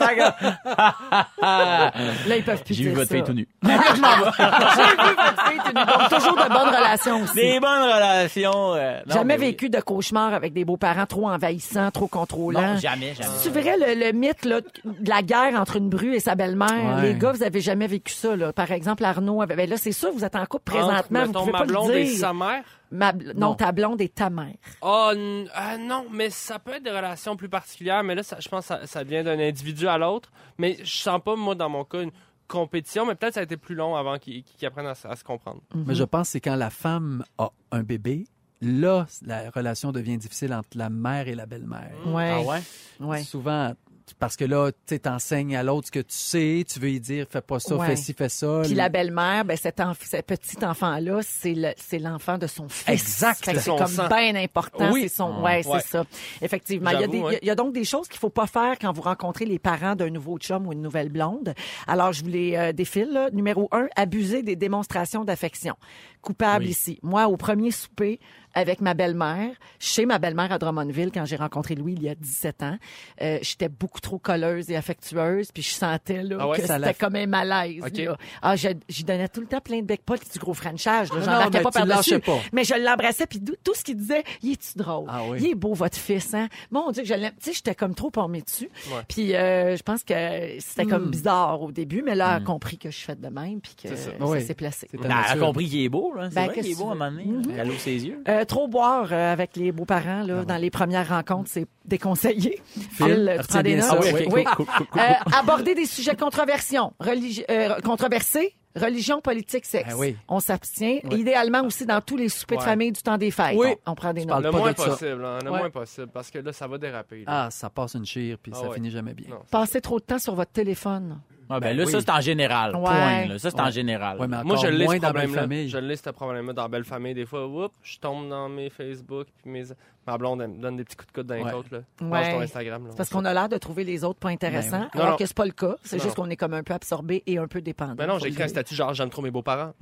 Là, 1.42 1.92
ils 2.38 2.44
peuvent 2.44 2.64
plus 2.64 2.74
J'ai 2.76 2.84
vu 2.86 2.92
votre 2.92 3.12
fille 3.12 3.24
tout 3.24 3.34
nu. 3.34 3.48
J'ai 3.64 3.70
vu 3.72 3.78
votre 3.78 5.44
fille 5.48 5.60
tout 5.66 5.74
nu. 5.80 5.86
Donc, 5.86 6.10
toujours 6.10 6.36
de 6.38 6.50
bonnes 6.50 6.76
relations 6.76 7.22
aussi. 7.24 7.36
Des 7.36 7.60
bonnes 7.60 7.84
relations. 7.84 8.76
euh, 8.76 9.00
non, 9.08 9.14
jamais 9.16 9.36
oui. 9.36 9.46
vécu 9.48 9.70
de 9.70 9.80
cauchemar 9.80 10.34
avec 10.34 10.54
des 10.54 10.66
beaux-parents 10.66 11.06
trop 11.06 11.30
envahissants, 11.30 11.92
trop 11.92 12.08
contrôlants. 12.08 12.62
Non, 12.74 12.78
jamais, 12.78 13.14
jamais. 13.16 13.30
Tu 13.44 13.50
verrais 13.50 13.78
le, 13.78 14.06
le 14.06 14.12
mythe 14.12 14.46
là, 14.46 14.60
de 14.62 15.10
la 15.10 15.22
guerre 15.22 15.60
entre 15.60 15.78
une 15.78 15.90
bru 15.90 16.14
et 16.16 16.20
sa 16.20 16.36
belle-mère. 16.36 16.98
Ouais. 16.98 17.02
Les 17.02 17.14
gars, 17.16 17.31
vous 17.32 17.44
avez 17.44 17.62
jamais 17.62 17.88
vécu 17.88 18.14
ça. 18.14 18.36
Là. 18.36 18.54
Par 18.54 18.72
exemple, 18.72 19.04
Arnaud. 19.04 19.46
Ben 19.46 19.70
là, 19.70 19.78
c'est 19.78 19.92
sûr, 19.92 20.12
vous 20.12 20.24
êtes 20.26 20.36
en 20.36 20.46
couple 20.46 20.66
présentement. 20.72 21.20
Entre, 21.22 21.28
vous 21.34 21.40
pouvez 21.40 21.52
ma 21.52 21.60
pas 21.60 21.66
blonde 21.66 21.90
le 21.90 21.98
et 21.98 22.04
dire. 22.06 22.18
sa 22.20 22.34
mère? 22.34 22.64
Ma 22.92 23.12
bl- 23.14 23.34
non, 23.36 23.50
Non. 23.50 23.56
ta 23.56 23.72
blonde 23.72 24.02
et 24.02 24.10
ta 24.10 24.30
mère. 24.30 24.56
Oh, 24.82 25.12
ah, 25.54 25.78
non, 25.78 26.06
mais 26.12 26.30
ça 26.30 26.60
peut 26.60 26.74
être 26.74 26.84
des 26.84 26.92
relations 26.92 27.36
plus 27.36 27.50
particulières, 27.50 28.04
mais 28.04 28.16
là, 28.16 28.24
ça, 28.24 28.38
je 28.40 28.50
pense 28.50 28.62
que 28.68 28.68
ça, 28.68 28.86
ça 28.88 29.04
vient 29.04 29.24
d'un 29.24 29.40
individu 29.40 29.88
à 29.88 29.98
l'autre. 29.98 30.30
Mais 30.58 30.78
je 30.84 30.92
sens 31.02 31.22
pas, 31.24 31.36
moi, 31.36 31.56
dans 31.56 31.70
mon 31.70 31.84
cas, 31.86 32.02
une 32.02 32.12
compétition, 32.48 33.06
mais 33.06 33.16
peut-être 33.16 33.36
ça 33.36 33.40
a 33.40 33.44
été 33.44 33.56
plus 33.56 33.76
long 33.76 33.96
avant 33.96 34.18
qu'ils 34.20 34.44
apprennent 34.64 34.88
à, 34.88 34.96
se- 34.96 35.08
à 35.08 35.16
se 35.16 35.24
comprendre. 35.24 35.62
Mais 35.74 35.96
je 35.96 36.04
pense 36.04 36.28
que 36.28 36.32
c'est 36.34 36.42
quand 36.42 36.56
la 36.58 36.70
femme 36.70 37.24
a 37.38 37.50
un 37.72 37.84
bébé, 37.84 38.26
là, 38.62 39.08
la 39.26 39.50
relation 39.52 39.94
devient 39.94 40.18
difficile 40.18 40.54
entre 40.54 40.70
la 40.76 40.90
mère 40.90 41.30
et 41.30 41.34
la 41.36 41.46
belle-mère. 41.46 41.92
Ouais. 42.08 42.32
Ah 42.34 42.42
ouais? 42.42 42.60
ouais. 43.00 43.24
Souvent, 43.24 43.74
parce 44.20 44.36
que 44.36 44.46
là, 44.46 44.72
tu 44.72 44.78
sais, 44.88 45.00
t'enseignes 45.00 45.56
à 45.56 45.64
l'autre 45.64 45.88
ce 45.88 45.92
que 45.92 46.00
tu 46.00 46.16
sais, 46.16 46.64
tu 46.72 46.80
veux 46.80 46.88
lui 46.88 47.00
dire, 47.00 47.26
fais 47.30 47.42
pas 47.42 47.60
ça, 47.60 47.76
Ouais. 47.76 47.88
fais 47.88 47.96
ci, 47.96 48.14
fais 48.14 48.30
ça. 48.30 48.62
Puis 48.64 48.74
la 48.74 48.90
belle-mère, 48.90 49.46
ben 49.46 49.58
cet, 49.58 49.80
enf- 49.80 49.96
ce 50.04 50.18
petit 50.22 50.64
enfant-là, 50.66 51.20
c'est 51.24 51.54
le- 51.54 51.74
c'est 51.78 52.00
l'enfant 52.00 52.38
de 52.38 52.48
son 52.48 52.70
fils. 52.70 52.88
Exact. 52.90 53.44
Fait 53.46 53.54
que 53.54 53.60
C'est 53.60 53.70
comme 53.76 54.08
bien 54.10 54.36
important. 54.36 54.92
Oui. 54.92 55.04
C'est 55.04 55.16
son, 55.16 55.42
ouais, 55.42 55.66
Ouais. 55.68 55.80
c'est 55.82 55.88
ça. 55.88 56.06
Effectivement. 56.42 56.90
Il 56.92 56.94
y, 56.94 56.98
a 56.98 57.00
J'avoue, 57.02 57.12
des, 57.14 57.20
ouais. 57.22 57.40
il 57.42 57.48
y 57.48 57.52
a 57.52 57.56
donc 57.56 57.74
des 57.74 57.84
choses 57.84 58.08
qu'il 58.08 58.20
faut 58.20 58.30
pas 58.30 58.48
faire 58.48 58.76
quand 58.80 58.92
vous 58.94 59.02
rencontrez 59.02 59.46
les 59.46 59.60
parents 59.60 59.96
d'un 59.96 60.10
nouveau 60.10 60.38
chum 60.38 60.68
ou 60.68 60.74
une 60.74 60.82
nouvelle 60.82 61.10
blonde. 61.10 61.54
Alors, 61.88 62.14
je 62.14 62.24
vous 62.24 62.30
les 62.30 62.56
euh, 62.56 62.72
défile. 62.74 63.10
là. 63.12 63.30
Numéro 63.32 63.68
un, 63.72 63.88
abuser 63.96 64.44
des 64.44 64.56
démonstrations 64.56 65.24
d'affection. 65.26 65.76
Coupable 66.22 66.66
Oui. 66.66 66.72
ici. 66.72 67.00
Moi, 67.02 67.28
au 67.28 67.38
premier 67.38 67.72
souper, 67.72 68.20
avec 68.54 68.82
ma 68.82 68.94
belle-mère, 68.94 69.52
chez 69.80 70.06
ma 70.06 70.20
belle-mère 70.20 70.52
à 70.52 70.58
Drummondville, 70.60 71.10
quand 71.14 71.24
j'ai 71.26 71.38
rencontré 71.38 71.74
Louis 71.74 71.94
il 71.94 72.04
y 72.04 72.10
a 72.10 72.16
17 72.16 72.64
ans. 72.64 72.78
Euh, 73.22 73.40
J'étais 73.42 73.70
beaucoup 73.70 74.02
trop 74.02 74.20
colleuse 74.20 74.70
et 74.70 74.76
affectueuse, 74.76 75.54
puis 75.54 75.64
je 75.64 75.70
sentais 75.70 76.22
là, 76.22 76.36
Ah 76.42 76.48
ouais, 76.50 76.58
que 76.60 76.68
c'était 76.68 76.94
comme 76.94 77.16
un 77.16 77.28
malaise. 77.28 77.82
Là. 77.82 78.18
Ah, 78.42 78.56
j'y 78.58 79.04
donnais 79.06 79.30
tout 79.30 79.40
le 79.40 79.48
temps 79.48 79.62
plein 79.62 79.80
de 79.80 79.86
bec 79.86 80.02
pot 80.06 80.16
et 80.22 80.30
du 80.34 80.38
gros 80.38 80.54
franchage. 80.54 81.10
là. 81.14 81.20
Non, 81.20 81.24
J'en 81.26 81.32
non, 81.32 81.38
marquais 81.40 81.58
mais 81.60 81.64
pas 81.64 81.72
par-dessus. 81.72 82.20
Mais 82.52 82.64
je 82.66 82.74
l'embrassais, 82.76 83.26
puis 83.26 83.42
tout 83.64 83.74
ce 83.74 83.84
qu'il 83.86 83.96
disait, 83.96 84.24
il 84.44 84.52
est-tu 84.52 84.78
drôle? 84.78 85.06
Ah 85.10 85.22
oui. 85.30 85.38
Il 85.42 85.48
est 85.52 85.56
beau, 85.56 85.74
votre 85.74 85.98
fils, 85.98 86.34
hein? 86.34 86.50
Mon 86.72 86.92
Dieu, 86.92 87.04
que 87.04 87.08
je 87.08 87.14
l'aime. 87.14 87.32
Tu 87.40 87.46
sais, 87.52 87.54
j'étais 87.54 87.74
comme 87.76 87.96
trop 87.96 88.12
pommée 88.12 88.42
dessus. 88.42 88.70
Ouais. 88.94 89.02
Puis 89.08 89.34
euh, 89.34 89.78
je 89.78 89.82
pense 89.84 90.04
que 90.04 90.14
c'était 90.60 90.86
comme 90.86 91.06
Hmm. 91.06 91.10
bizarre 91.12 91.62
au 91.62 91.72
début, 91.72 92.02
mais 92.06 92.16
là, 92.16 92.36
elle 92.38 92.44
a 92.44 92.46
compris 92.46 92.78
que 92.78 92.92
je 92.92 92.98
suis 92.98 93.06
faite 93.06 93.22
de 93.22 93.30
même, 93.30 93.62
puis 93.62 93.76
que 93.82 93.88
C'est 93.88 93.96
ça. 93.96 94.12
ça, 94.12 94.26
Oui. 94.26 94.44
s'est 94.46 94.54
placé. 94.56 94.90
Ben, 94.94 95.04
elle 95.06 95.38
a 95.42 95.46
compris 95.46 95.70
qu'il 95.70 95.82
est 95.84 95.90
beau, 95.90 96.11
là. 96.14 96.30
C'est 96.30 96.36
Ben, 96.36 96.46
vrai 96.46 96.54
qu'il 96.62 96.72
est 96.72 96.76
beau 96.76 96.90
à 96.90 96.92
un 96.92 96.94
tu 96.94 96.98
moment 97.00 97.12
donné. 97.42 97.56
Elle 97.58 97.70
ouvre 97.70 97.80
ses 97.80 98.06
yeux? 98.06 98.24
Euh, 98.28 98.46
trop 98.46 98.68
boire 98.68 99.08
euh, 99.12 99.34
avec 99.34 99.56
les 99.56 99.72
beaux-parents 99.72 100.22
Ah 100.24 100.28
là, 100.28 100.46
dans 100.46 100.58
les 100.58 100.70
premières 100.70 101.08
rencontres, 101.10 101.50
c'est 101.52 101.66
déconseillé. 101.86 102.62
Phil, 102.92 103.38
tu 103.42 103.48
prends 103.48 103.62
des 103.62 103.76
notes? 103.76 103.86
Ah 103.92 103.98
oui, 104.02 104.26
ok, 104.26 104.34
Oui. 104.34 104.44
cool, 104.44 104.56
cool, 104.56 104.66
cool, 104.78 104.88
cool. 104.88 105.02
Euh, 105.02 105.38
aborder 105.40 105.76
des 105.76 105.86
sujets 105.86 106.16
controversions, 106.16 106.94
religi- 107.00 107.44
euh, 107.50 107.80
controversés, 107.82 108.56
religion, 108.76 109.20
politique, 109.22 109.66
sexe. 109.66 109.90
Ah 109.94 109.98
oui. 109.98 110.16
On 110.30 110.40
s'abstient. 110.40 111.02
Idéalement 111.12 111.62
aussi 111.66 111.86
dans 111.86 112.00
tous 112.02 112.16
les 112.18 112.30
soupers 112.30 112.58
de 112.60 112.64
famille 112.64 112.92
du 112.92 113.02
temps 113.02 113.18
des 113.18 113.32
fêtes. 113.32 113.58
Oui. 113.58 113.68
On, 113.86 113.92
on 113.92 113.96
prend 113.96 114.14
des 114.14 114.22
Tu 114.22 114.28
notes. 114.28 114.44
Le 114.44 114.52
pas 114.52 114.58
moins 114.60 114.72
de 114.72 114.76
possible, 114.78 115.26
hein, 115.26 115.40
le 115.44 115.52
Ouais. 115.52 115.60
moins 115.60 115.70
possible, 115.70 116.08
parce 116.14 116.32
que 116.32 116.40
là, 116.40 116.54
ça 116.54 116.68
va 116.68 116.78
déraper. 116.78 117.20
là. 117.20 117.46
Ah, 117.46 117.48
ça 117.52 117.70
passe 117.70 117.96
une 117.96 118.06
chire, 118.06 118.38
puis 118.42 118.52
Ah 118.56 118.60
ça 118.62 118.68
ouais. 118.70 118.76
finit 118.76 118.90
jamais 118.92 119.14
bien. 119.14 119.28
Non. 119.30 119.40
Passer 119.52 119.82
trop 119.82 120.00
de 120.00 120.06
temps 120.06 120.20
sur 120.20 120.36
votre 120.36 120.52
téléphone. 120.52 121.20
Ah, 121.52 121.60
ben, 121.60 121.68
Ben 121.70 121.78
là, 121.78 121.84
oui. 121.86 121.92
ça, 121.92 122.00
c'est 122.02 122.10
en 122.12 122.22
général. 122.22 122.76
Ouais. 122.76 122.82
Point, 122.84 123.26
là. 123.28 123.40
Ça, 123.40 123.50
c'est 123.52 123.60
en 123.60 123.72
général. 123.72 124.20
Ouais, 124.20 124.28
mais 124.28 124.44
Moi, 124.44 124.56
je 124.58 124.68
l'ai 124.68 124.88
ce 124.88 124.96
dans 124.96 125.08
la 125.08 125.14
belle 125.14 125.22
problème-là. 125.24 125.42
famille. 125.42 125.70
Je 125.70 125.78
l'ai 125.78 125.96
ce 125.96 126.10
problème-là 126.10 126.54
dans 126.54 126.70
Belle 126.70 126.84
Famille. 126.86 127.14
Des 127.14 127.26
fois, 127.26 127.46
whoop, 127.48 127.72
je 127.84 127.98
tombe 128.00 128.30
dans 128.30 128.48
mes 128.50 128.70
Facebook, 128.70 129.28
puis 129.42 129.52
mes... 129.52 129.64
ma 130.08 130.18
blonde, 130.18 130.42
elle 130.42 130.50
me 130.50 130.62
donne 130.62 130.78
des 130.78 130.84
petits 130.84 130.96
coups 130.96 131.12
de 131.12 131.14
coude 131.20 131.28
dans 131.28 131.36
les 131.36 131.44
Ouais. 131.44 131.52
côtes. 131.52 131.72
Là. 131.72 131.80
Ouais. 132.02 132.08
Mange 132.08 132.30
ton 132.32 132.42
Instagram. 132.42 132.84
Là, 132.84 132.90
C'est 132.92 132.98
parce 132.98 133.10
qu'on 133.10 133.26
a 133.26 133.34
l'air 133.34 133.50
de 133.50 133.58
trouver 133.58 133.84
les 133.84 134.04
autres 134.04 134.20
pas 134.20 134.30
intéressants, 134.30 134.88
Ben 134.94 135.00
alors 135.00 135.12
Non, 135.12 135.18
que 135.18 135.26
c'est 135.26 135.36
pas 135.36 135.46
le 135.46 135.52
cas. 135.52 135.76
C'est 135.84 136.02
juste 136.02 136.16
qu'on 136.16 136.30
est 136.30 136.36
comme 136.38 136.54
un 136.54 136.64
peu 136.64 136.74
absorbé 136.74 137.22
et 137.28 137.38
un 137.38 137.48
peu 137.48 137.62
dépendant. 137.62 137.96
Mais 137.98 138.08
non, 138.08 138.18
j'ai 138.20 138.30
écrit 138.30 138.44
un 138.44 138.48
statut 138.48 138.74
genre 138.76 138.94
j'aime 138.94 139.10
trop 139.10 139.22
mes 139.22 139.32
beaux-parents. 139.32 139.74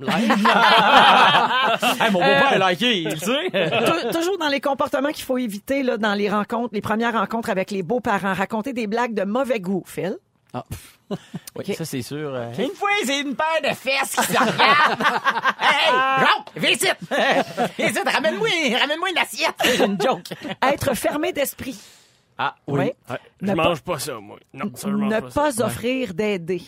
Hey, 2.00 2.10
mon 2.10 2.18
beau-père 2.18 2.62
a 2.62 2.70
liké, 2.70 3.02
il 3.02 3.08
le 3.10 3.16
sait. 3.16 3.50
Tou- 4.10 4.18
Toujours 4.18 4.38
dans 4.38 4.48
les 4.48 4.60
comportements 4.60 5.10
qu'il 5.10 5.24
faut 5.24 5.38
éviter 5.38 5.82
là, 5.82 5.96
dans 5.98 6.14
les 6.14 6.28
rencontres, 6.28 6.70
les 6.74 6.80
premières 6.80 7.12
rencontres 7.18 7.50
avec 7.50 7.70
les 7.70 7.82
beaux-parents. 7.82 8.34
Raconter 8.34 8.72
des 8.72 8.86
blagues 8.86 9.14
de 9.14 9.24
mauvais 9.24 9.60
goût, 9.60 9.82
Phil? 9.86 10.16
Ah. 10.52 10.64
Oui, 11.56 11.74
ça, 11.74 11.84
c'est 11.84 12.02
sûr. 12.02 12.32
euh, 12.32 12.52
Une 12.58 12.70
fois, 12.70 12.88
c'est 13.04 13.20
une 13.20 13.34
paire 13.34 13.60
de 13.70 13.74
fesses 13.74 14.14
qui 14.14 14.32
se 14.32 14.38
regardent. 14.38 15.00
hey, 15.60 15.90
Jean, 16.20 16.44
viens 16.56 16.70
ici. 16.70 16.86
Viens 17.78 17.88
ici, 17.88 17.98
ramène-moi, 18.06 18.48
ramène-moi 18.80 19.10
une 19.10 19.18
assiette. 19.18 19.54
C'est 19.62 19.84
une 19.84 20.00
joke. 20.00 20.26
Être 20.62 20.94
fermé 20.96 21.32
d'esprit. 21.32 21.78
Ah, 22.38 22.54
Oui. 22.68 22.78
Ouais, 22.78 22.92
Ne 23.42 23.50
je 23.50 23.56
pas- 23.56 23.62
mange 23.64 23.80
pas 23.82 23.98
ça, 23.98 24.14
moi. 24.20 24.38
Non, 24.54 24.70
ça, 24.74 24.88
je 24.88 24.94
mange 24.94 25.12
Ne 25.12 25.20
pas, 25.20 25.30
ça. 25.50 25.62
pas 25.62 25.66
offrir 25.66 26.14
d'aider. 26.14 26.62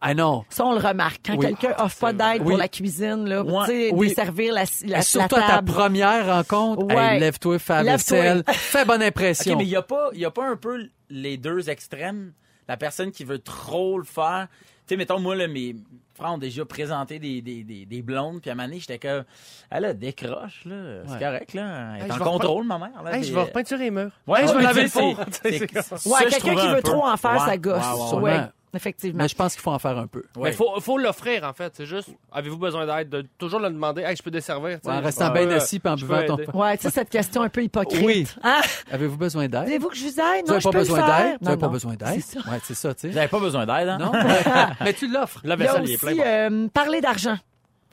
Ah 0.00 0.12
non. 0.12 0.44
Ça, 0.50 0.66
on 0.66 0.72
le 0.74 0.80
remarque. 0.86 1.20
Quand 1.24 1.36
Oui. 1.36 1.46
quelqu'un 1.46 1.74
offre 1.78 1.98
pas 1.98 2.12
d'aide 2.12 2.42
Oui. 2.42 2.48
pour 2.48 2.56
la 2.58 2.68
cuisine, 2.68 3.26
là, 3.26 3.42
Ouais. 3.42 3.64
tu 3.64 3.70
sais, 3.70 3.90
Oui. 3.94 4.08
desservir 4.08 4.52
la, 4.52 4.64
la, 4.84 5.02
surtout 5.02 5.36
la 5.36 5.44
à 5.44 5.48
ta 5.48 5.54
table. 5.56 5.72
première 5.72 6.26
rencontre, 6.26 6.84
Ouais. 6.86 7.14
hey, 7.14 7.20
lève-toi, 7.20 7.58
fais 7.60 7.82
la 7.84 7.92
vaisselle, 7.92 8.42
fais 8.48 8.84
bonne 8.84 9.00
OK, 9.02 9.08
impression. 9.08 9.56
mais 9.56 9.64
il 9.64 9.68
n'y 9.68 9.76
a, 9.76 9.82
pas- 9.82 10.10
y 10.12 10.24
a 10.26 10.30
pas 10.32 10.46
un 10.46 10.56
peu 10.56 10.88
les 11.08 11.36
deux 11.38 11.70
extrêmes? 11.70 12.32
La 12.68 12.76
personne 12.76 13.10
qui 13.10 13.24
veut 13.24 13.38
trop 13.38 13.98
le 13.98 14.04
faire. 14.04 14.48
Tu 14.86 14.94
sais, 14.94 14.96
mettons, 14.96 15.18
moi, 15.18 15.34
là, 15.34 15.48
mes 15.48 15.74
frères 16.14 16.32
ont 16.32 16.38
déjà 16.38 16.64
présenté 16.64 17.18
des, 17.18 17.40
des, 17.42 17.64
des, 17.64 17.86
des 17.86 18.02
blondes, 18.02 18.40
puis 18.40 18.50
à 18.50 18.52
un 18.52 18.56
moment 18.56 18.68
donné, 18.68 18.80
j'étais 18.80 18.98
comme, 18.98 19.24
elle 19.70 19.84
a 19.86 19.94
décroche, 19.94 20.64
là. 20.66 21.02
C'est 21.06 21.12
Ouais. 21.12 21.18
correct, 21.18 21.54
là. 21.54 21.94
Elle 21.96 22.02
est 22.02 22.04
Hey, 22.04 22.10
en 22.10 22.14
je 22.14 22.18
vais 22.18 22.24
contrôle, 22.24 22.64
ma 22.66 22.78
mère. 22.78 23.02
Là, 23.02 23.12
Hey, 23.14 23.20
puis, 23.20 23.28
je 23.30 23.34
vais 23.34 23.40
euh, 23.40 23.44
repeinturer 23.44 23.84
les 23.84 23.90
murs. 23.90 24.10
Ouais, 24.26 24.42
Hey, 24.42 24.48
je 24.48 24.52
vais 24.54 24.62
laver 24.62 24.82
le 24.82 24.88
tu 24.88 24.92
sais, 24.94 25.00
four. 25.00 25.16
c'est- 25.42 25.58
C'est- 25.58 25.58
c'est- 25.82 25.82
ça, 25.82 26.10
Ouais, 26.10 26.18
je 26.24 26.30
quelqu'un 26.30 26.38
trouvais 26.38 26.54
qui 26.56 26.66
un 26.66 26.74
veut 26.74 26.82
peu. 26.82 26.90
trop 26.90 27.04
en 27.06 27.16
faire, 27.16 27.32
Ouais, 27.32 27.38
ça 27.38 27.56
gosse. 27.56 27.82
ouais, 27.84 28.16
ouais, 28.16 28.22
Ouais, 28.22 28.38
ouais. 28.38 28.46
Effectivement. 28.74 29.22
Mais 29.22 29.28
je 29.28 29.34
pense 29.34 29.52
qu'il 29.54 29.62
faut 29.62 29.70
en 29.70 29.78
faire 29.78 29.96
un 29.98 30.06
peu. 30.06 30.22
Ouais. 30.36 30.50
Mais 30.50 30.52
faut, 30.52 30.80
faut 30.80 30.98
l'offrir, 30.98 31.44
en 31.44 31.52
fait. 31.52 31.72
C'est 31.76 31.86
juste, 31.86 32.08
avez-vous 32.32 32.58
besoin 32.58 32.86
d'aide? 32.86 33.08
De 33.08 33.26
toujours 33.38 33.60
le 33.60 33.68
demander, 33.70 34.02
hey, 34.02 34.16
je 34.16 34.22
peux 34.22 34.30
desservir. 34.30 34.78
En 34.86 35.00
restant 35.00 35.30
bien 35.30 35.48
assis 35.50 35.78
puis 35.80 35.90
en 35.92 35.96
buvant 35.96 36.24
ton. 36.26 36.36
Ouais, 36.58 36.76
tu 36.76 36.82
sais, 36.84 36.90
cette 36.90 37.10
question 37.10 37.42
un 37.42 37.48
peu 37.48 37.62
hypocrite. 37.62 38.02
Oui. 38.04 38.26
Hein? 38.42 38.60
Avez-vous 38.90 39.16
besoin 39.16 39.48
d'aide? 39.48 39.64
Voulez-vous 39.64 39.88
que 39.88 39.96
je 39.96 40.04
vous 40.04 40.08
aide? 40.20 40.44
Vous 40.44 40.46
Non, 40.46 40.46
n'avez 40.48 40.60
je 40.60 40.64
pas 40.64 40.70
peux 40.70 40.78
le 40.78 40.82
besoin 40.84 41.06
faire. 41.06 41.06
d'aide? 41.06 41.32
Vous 41.40 41.44
Non, 41.44 41.50
n'avez 41.50 41.60
pas 41.60 41.68
besoin 41.68 41.94
d'aide? 41.94 42.08
C'est 42.22 42.38
ça. 42.40 42.50
Ouais, 42.50 42.58
c'est 42.64 42.74
ça, 42.74 42.94
tu 42.94 43.08
Vous 43.08 43.14
n'avez 43.14 43.28
pas 43.28 43.40
besoin 43.40 43.66
d'aide, 43.66 43.88
hein? 43.88 43.98
Non? 43.98 44.12
mais 44.80 44.92
tu 44.92 45.08
l'offres. 45.08 45.40
La 45.44 45.54
Il 45.54 45.60
y 45.60 45.66
a 45.66 45.66
vaisselle, 45.72 45.88
il 45.88 45.92
est 45.92 45.98
plein. 45.98 46.24
euh, 46.24 46.68
parler 46.68 47.00
d'argent. 47.00 47.36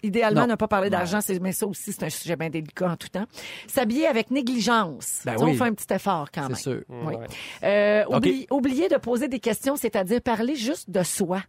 Idéalement, 0.03 0.41
Non. 0.41 0.47
ne 0.47 0.55
pas 0.55 0.67
parler 0.67 0.89
d'argent, 0.89 1.21
c'est- 1.21 1.39
mais 1.39 1.51
ça 1.51 1.67
aussi, 1.67 1.91
c'est 1.93 2.03
un 2.03 2.09
sujet 2.09 2.35
bien 2.35 2.49
délicat 2.49 2.89
en 2.91 2.97
tout 2.97 3.07
temps. 3.09 3.25
S'habiller 3.67 4.07
avec 4.07 4.31
négligence. 4.31 5.21
Ben 5.25 5.37
sais, 5.37 5.43
On 5.43 5.45
oui. 5.45 5.55
fait 5.57 5.63
un 5.65 5.73
petit 5.73 5.93
effort 5.93 6.29
quand 6.33 6.47
même. 6.47 6.55
C'est 6.55 6.61
sûr. 6.71 6.81
Oui. 6.89 7.15
Ouais. 7.15 7.25
Euh, 7.63 8.03
OK. 8.07 8.15
oublie- 8.17 8.47
oublier 8.49 8.89
de 8.89 8.97
poser 8.97 9.27
des 9.27 9.39
questions, 9.39 9.75
c'est-à-dire 9.75 10.21
parler 10.21 10.55
juste 10.55 10.89
de 10.89 11.03
soi. 11.03 11.41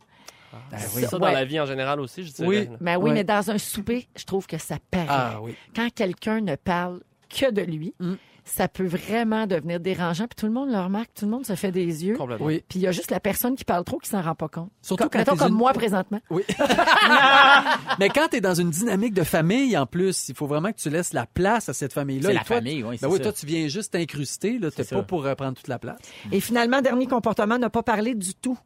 Ben 0.70 0.76
C'est 0.78 0.96
oui. 0.96 1.02
ça 1.08 1.16
Ouais. 1.16 1.20
dans 1.20 1.30
la 1.30 1.44
vie 1.46 1.58
en 1.60 1.64
général 1.66 1.98
aussi, 2.00 2.24
je 2.24 2.32
dirais. 2.32 2.46
Oui. 2.48 2.64
là. 2.66 2.76
Ben 2.80 2.96
oui, 2.98 3.04
Ouais. 3.08 3.14
mais 3.14 3.24
dans 3.24 3.50
un 3.50 3.56
souper, 3.56 4.06
je 4.16 4.24
trouve 4.24 4.46
que 4.46 4.58
ça 4.58 4.76
paraît. 4.90 5.06
Ah 5.08 5.38
oui. 5.40 5.54
Quand 5.74 5.88
quelqu'un 5.94 6.40
ne 6.42 6.56
parle 6.56 7.00
que 7.30 7.50
de 7.50 7.62
lui, 7.62 7.94
Mm. 8.00 8.14
Ça 8.44 8.66
peut 8.68 8.86
vraiment 8.86 9.46
devenir 9.46 9.78
dérangeant. 9.80 10.26
Puis 10.26 10.36
tout 10.36 10.46
le 10.46 10.52
monde 10.52 10.70
le 10.70 10.78
remarque, 10.78 11.10
tout 11.14 11.24
le 11.24 11.30
monde 11.30 11.46
se 11.46 11.54
fait 11.54 11.70
des 11.72 12.04
yeux. 12.04 12.16
Complètement. 12.16 12.46
Oui. 12.46 12.64
Puis 12.68 12.78
il 12.80 12.82
y 12.82 12.86
a 12.86 12.92
juste 12.92 13.10
la 13.10 13.20
personne 13.20 13.54
qui 13.56 13.64
parle 13.64 13.84
trop 13.84 13.98
qui 13.98 14.08
s'en 14.08 14.20
rend 14.22 14.34
pas 14.34 14.48
compte. 14.48 14.70
Surtout 14.82 15.04
comme, 15.04 15.10
quand 15.10 15.18
mettons 15.20 15.32
t'es 15.32 15.38
comme 15.38 15.52
une- 15.52 15.58
moi 15.58 15.72
présentement. 15.72 16.20
Oui. 16.30 16.42
mais 17.98 18.08
quand 18.08 18.28
tu 18.28 18.36
es 18.36 18.40
dans 18.40 18.54
une 18.54 18.70
dynamique 18.70 19.14
de 19.14 19.22
famille, 19.22 19.76
en 19.76 19.86
plus, 19.86 20.28
il 20.28 20.34
faut 20.34 20.46
vraiment 20.46 20.72
que 20.72 20.78
tu 20.78 20.90
laisses 20.90 21.12
la 21.12 21.26
place 21.26 21.68
à 21.68 21.72
cette 21.74 21.92
famille-là. 21.92 22.28
C'est 22.28 22.34
la 22.34 22.44
toi, 22.44 22.56
famille, 22.56 22.82
oui, 22.82 22.98
Ben 23.00 23.08
oui, 23.08 23.18
ça. 23.18 23.22
toi, 23.24 23.32
tu 23.32 23.46
viens 23.46 23.68
juste 23.68 23.92
t'incruster. 23.92 24.58
Tu 24.60 24.68
C'est 24.76 24.88
pas 24.90 24.96
ça. 24.96 25.02
pour 25.02 25.26
euh, 25.26 25.34
prendre 25.34 25.54
toute 25.56 25.68
la 25.68 25.78
place. 25.78 25.98
Et 26.30 26.40
finalement, 26.40 26.80
dernier 26.80 27.06
comportement, 27.06 27.58
ne 27.58 27.68
pas 27.68 27.82
parler 27.82 28.14
du 28.14 28.34
tout. 28.34 28.58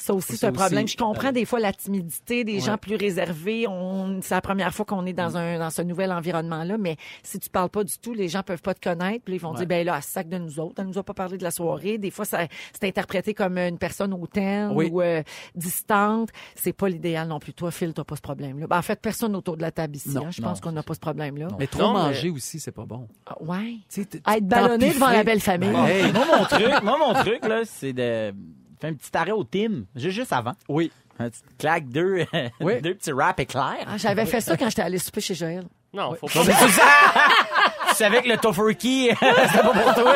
Ça 0.00 0.14
aussi, 0.14 0.36
c'est 0.36 0.46
un 0.46 0.52
problème. 0.52 0.84
aussi, 0.84 0.92
Je 0.96 1.02
comprends 1.02 1.28
euh, 1.28 1.32
des 1.32 1.44
fois 1.44 1.58
la 1.58 1.72
timidité 1.72 2.44
des 2.44 2.54
ouais. 2.54 2.60
gens 2.60 2.78
plus 2.78 2.94
réservés. 2.94 3.66
On, 3.68 4.20
c'est 4.22 4.34
la 4.34 4.40
première 4.40 4.72
fois 4.72 4.84
qu'on 4.84 5.04
est 5.06 5.12
dans 5.12 5.36
un 5.36 5.58
dans 5.58 5.70
ce 5.70 5.82
nouvel 5.82 6.12
environnement-là, 6.12 6.78
mais 6.78 6.96
si 7.24 7.38
tu 7.40 7.50
parles 7.50 7.68
pas 7.68 7.82
du 7.82 7.98
tout, 7.98 8.14
les 8.14 8.28
gens 8.28 8.42
peuvent 8.44 8.62
pas 8.62 8.74
te 8.74 8.80
connaître. 8.80 9.24
Puis 9.24 9.34
ils 9.34 9.40
vont 9.40 9.50
Ouais. 9.50 9.56
dire, 9.58 9.66
ben 9.66 9.84
là, 9.84 10.00
se 10.00 10.08
sac 10.10 10.28
de 10.28 10.38
nous 10.38 10.60
autres. 10.60 10.76
Elle 10.78 10.86
nous 10.86 10.98
a 10.98 11.02
pas 11.02 11.14
parlé 11.14 11.36
de 11.36 11.42
la 11.42 11.50
soirée. 11.50 11.98
Des 11.98 12.10
fois, 12.10 12.24
ça, 12.24 12.46
c'est 12.72 12.86
interprété 12.88 13.34
comme 13.34 13.58
une 13.58 13.76
personne 13.78 14.14
hautaine 14.14 14.70
Oui. 14.72 14.88
ou 14.92 15.02
euh, 15.02 15.22
distante. 15.54 16.30
C'est 16.54 16.72
pas 16.72 16.88
l'idéal 16.88 17.26
non 17.28 17.40
plus. 17.40 17.52
Toi, 17.52 17.70
Phil, 17.70 17.92
t'as 17.92 18.04
pas 18.04 18.16
ce 18.16 18.20
problème-là. 18.20 18.66
Ben, 18.68 18.78
en 18.78 18.82
fait, 18.82 19.00
personne 19.00 19.34
autour 19.34 19.56
de 19.56 19.62
la 19.62 19.70
table 19.72 19.96
ici. 19.96 20.10
Non, 20.10 20.26
hein. 20.26 20.30
Je 20.30 20.40
non, 20.40 20.48
pense 20.48 20.60
qu'on 20.60 20.72
n'a 20.72 20.82
pas 20.82 20.94
ce 20.94 21.00
problème-là. 21.00 21.48
Mais 21.58 21.66
trop 21.66 21.82
Non, 21.82 21.92
mais- 21.94 21.98
manger 22.00 22.30
aussi, 22.30 22.60
c'est 22.60 22.72
pas 22.72 22.86
bon. 22.86 23.08
Ah, 23.26 23.36
Ouais. 23.40 23.74
Tu 23.88 24.02
sais, 24.02 24.04
t- 24.04 24.20
À 24.24 24.36
être 24.36 24.46
ballonné 24.46 24.90
devant 24.92 25.10
la 25.10 25.24
belle 25.24 25.40
famille. 25.40 25.70
Ben, 25.72 25.86
hey. 25.86 26.12
Moi, 26.12 26.24
mon 26.38 26.44
truc, 26.44 26.82
moi, 26.82 26.96
mon 26.98 27.12
truc, 27.14 27.44
là, 27.46 27.62
c'est 27.64 27.92
de 27.92 28.32
faire 28.80 28.90
un 28.90 28.94
petit 28.94 29.16
arrêt 29.16 29.30
au 29.32 29.44
team, 29.44 29.84
juste, 29.96 30.16
juste 30.16 30.32
avant. 30.32 30.52
Oui. 30.68 30.90
Un 31.18 31.30
petit 31.30 31.42
claque, 31.58 31.88
deux, 31.88 32.24
Oui. 32.60 32.80
deux 32.80 32.94
petits 32.94 33.12
rap 33.12 33.40
éclairs. 33.40 33.86
Ah, 33.86 33.96
J'avais 33.96 34.24
fait 34.26 34.40
ça 34.40 34.56
quand 34.56 34.68
j'étais 34.68 34.82
allée 34.82 34.98
souper 34.98 35.20
chez 35.20 35.34
Joël. 35.34 35.64
Non, 35.92 36.14
faut 36.14 36.26
pas. 36.26 36.44
tu 37.88 37.94
savais 37.94 38.22
que 38.22 38.28
le 38.28 38.36
tofurkey, 38.36 39.16
c'est 39.20 39.62
pas 39.62 39.72
pour 39.72 39.94
toi. 39.94 40.14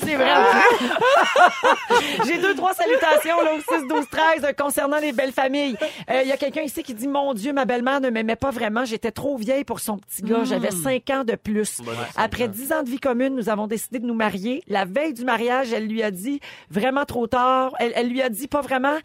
C'est 0.00 0.16
vrai. 0.16 0.32
J'ai 2.26 2.38
deux, 2.38 2.54
trois 2.54 2.74
salutations 2.74 3.40
là, 3.42 3.54
au 3.54 3.60
6, 3.80 3.86
12, 3.88 4.06
13 4.10 4.22
euh, 4.44 4.52
concernant 4.52 4.98
les 4.98 5.12
belles 5.12 5.32
familles. 5.32 5.76
Euh, 6.10 6.22
Il 6.22 6.28
y 6.28 6.32
a 6.32 6.36
quelqu'un 6.36 6.62
ici 6.62 6.82
qui 6.82 6.94
dit 6.94 7.08
Mon 7.08 7.34
Dieu, 7.34 7.52
ma 7.52 7.64
belle-mère 7.64 8.00
ne 8.00 8.10
m'aimait 8.10 8.36
pas 8.36 8.50
vraiment. 8.50 8.84
J'étais 8.84 9.10
trop 9.10 9.36
vieille 9.36 9.64
pour 9.64 9.80
son 9.80 9.98
petit 9.98 10.22
gars. 10.22 10.44
J'avais 10.44 10.70
cinq 10.70 11.10
ans 11.10 11.24
de 11.24 11.34
plus. 11.34 11.80
Après 12.16 12.48
dix 12.48 12.72
ans 12.72 12.82
de 12.82 12.90
vie 12.90 13.00
commune, 13.00 13.34
nous 13.34 13.48
avons 13.48 13.66
décidé 13.66 13.98
de 13.98 14.06
nous 14.06 14.14
marier. 14.14 14.62
La 14.68 14.84
veille 14.84 15.12
du 15.14 15.24
mariage, 15.24 15.72
elle 15.72 15.86
lui 15.86 16.02
a 16.02 16.10
dit 16.10 16.40
vraiment 16.70 17.04
trop 17.04 17.26
tard. 17.26 17.72
Elle, 17.78 17.92
elle 17.94 18.08
lui 18.08 18.22
a 18.22 18.28
dit 18.28 18.48
pas 18.48 18.60
vraiment. 18.60 18.96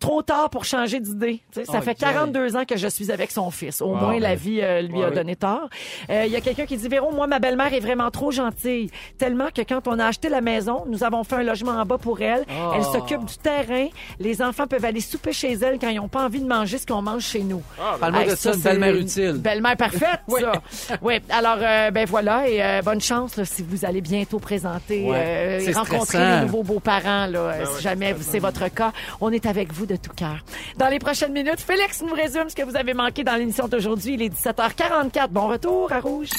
Trop 0.00 0.22
tard 0.22 0.50
pour 0.50 0.64
changer 0.64 1.00
d'idée. 1.00 1.40
Sais, 1.52 1.64
ça 1.64 1.80
fait 1.80 1.98
yeah. 2.00 2.12
42 2.12 2.56
ans 2.56 2.64
que 2.66 2.76
je 2.76 2.88
suis 2.88 3.10
avec 3.10 3.30
son 3.30 3.50
fils. 3.50 3.80
Au 3.80 3.94
moins, 3.94 4.18
la 4.18 4.34
vie 4.34 4.60
euh, 4.60 4.82
lui 4.82 5.02
a 5.02 5.10
donné 5.10 5.34
tort. 5.36 5.68
Euh, 6.10 6.24
Il 6.26 6.32
y 6.32 6.36
a 6.36 6.40
quelqu'un 6.40 6.66
qui 6.66 6.76
dit 6.76 6.88
Véro, 6.88 7.10
moi, 7.12 7.26
ma 7.26 7.38
belle-mère 7.38 7.72
est 7.72 7.80
vraiment 7.80 8.10
trop 8.10 8.30
gentille. 8.30 8.90
Tellement 9.18 9.48
que 9.54 9.62
quand 9.62 9.86
on 9.88 9.98
a 9.98 10.06
acheté 10.06 10.28
la 10.28 10.40
maison, 10.42 10.84
nous 10.88 11.04
avons 11.04 11.24
fait 11.24 11.36
un 11.36 11.42
logement 11.42 11.72
en 11.72 11.86
bas 11.86 11.96
pour 11.98 12.20
elle. 12.20 12.44
Elle 12.74 12.84
s'occupe 12.84 13.24
du 13.24 13.36
terrain. 13.38 13.86
Les 14.18 14.42
enfants 14.42 14.66
peuvent 14.66 14.84
aller 14.84 15.00
souper 15.00 15.32
chez 15.32 15.52
elle 15.52 15.78
quand 15.78 15.88
ils 15.88 15.96
n'ont 15.96 16.08
pas 16.08 16.24
envie 16.24 16.40
de 16.40 16.46
manger 16.46 16.76
ce 16.78 16.86
qu'on 16.86 17.00
mange 17.02 17.22
chez 17.24 17.40
nous. 17.40 17.62
Parle-moi 18.00 18.22
Hey, 18.24 18.30
de 18.30 18.34
ça, 18.36 18.52
une 18.52 18.60
belle-mère 18.60 18.94
utile. 18.96 19.32
Belle-mère 19.38 19.76
parfaite, 19.76 20.20
ça. 20.70 20.96
Oui. 21.00 21.14
Alors, 21.30 21.58
euh, 21.60 21.90
ben 21.90 22.04
voilà, 22.06 22.48
et 22.48 22.62
euh, 22.62 22.82
bonne 22.82 23.00
chance 23.00 23.36
là, 23.36 23.44
si 23.44 23.62
vous 23.62 23.84
allez 23.84 24.00
bientôt 24.00 24.38
présenter, 24.38 25.04
Ouais. 25.08 25.60
euh, 25.66 25.72
rencontrer 25.74 26.04
stressant. 26.18 26.34
les 26.40 26.46
nouveaux 26.46 26.62
beaux-parents, 26.62 27.26
là, 27.26 27.38
euh, 27.38 27.64
si 27.76 27.82
jamais 27.82 28.14
c'est 28.20 28.38
votre 28.38 28.68
cas. 28.72 28.92
On 29.20 29.30
est 29.32 29.46
avec 29.46 29.72
vous 29.72 29.83
de 29.86 29.96
tout 29.96 30.12
cœur. 30.14 30.44
Dans 30.76 30.88
les 30.88 30.98
prochaines 30.98 31.32
minutes, 31.32 31.60
Félix 31.60 32.02
nous 32.02 32.14
résume 32.14 32.48
ce 32.48 32.54
que 32.54 32.62
vous 32.62 32.76
avez 32.76 32.94
manqué 32.94 33.24
dans 33.24 33.36
l'émission 33.36 33.68
d'aujourd'hui. 33.68 34.14
Il 34.14 34.22
est 34.22 34.34
17h44. 34.34 35.28
Bon 35.28 35.48
retour 35.48 35.92
à 35.92 36.00
Rouge. 36.00 36.30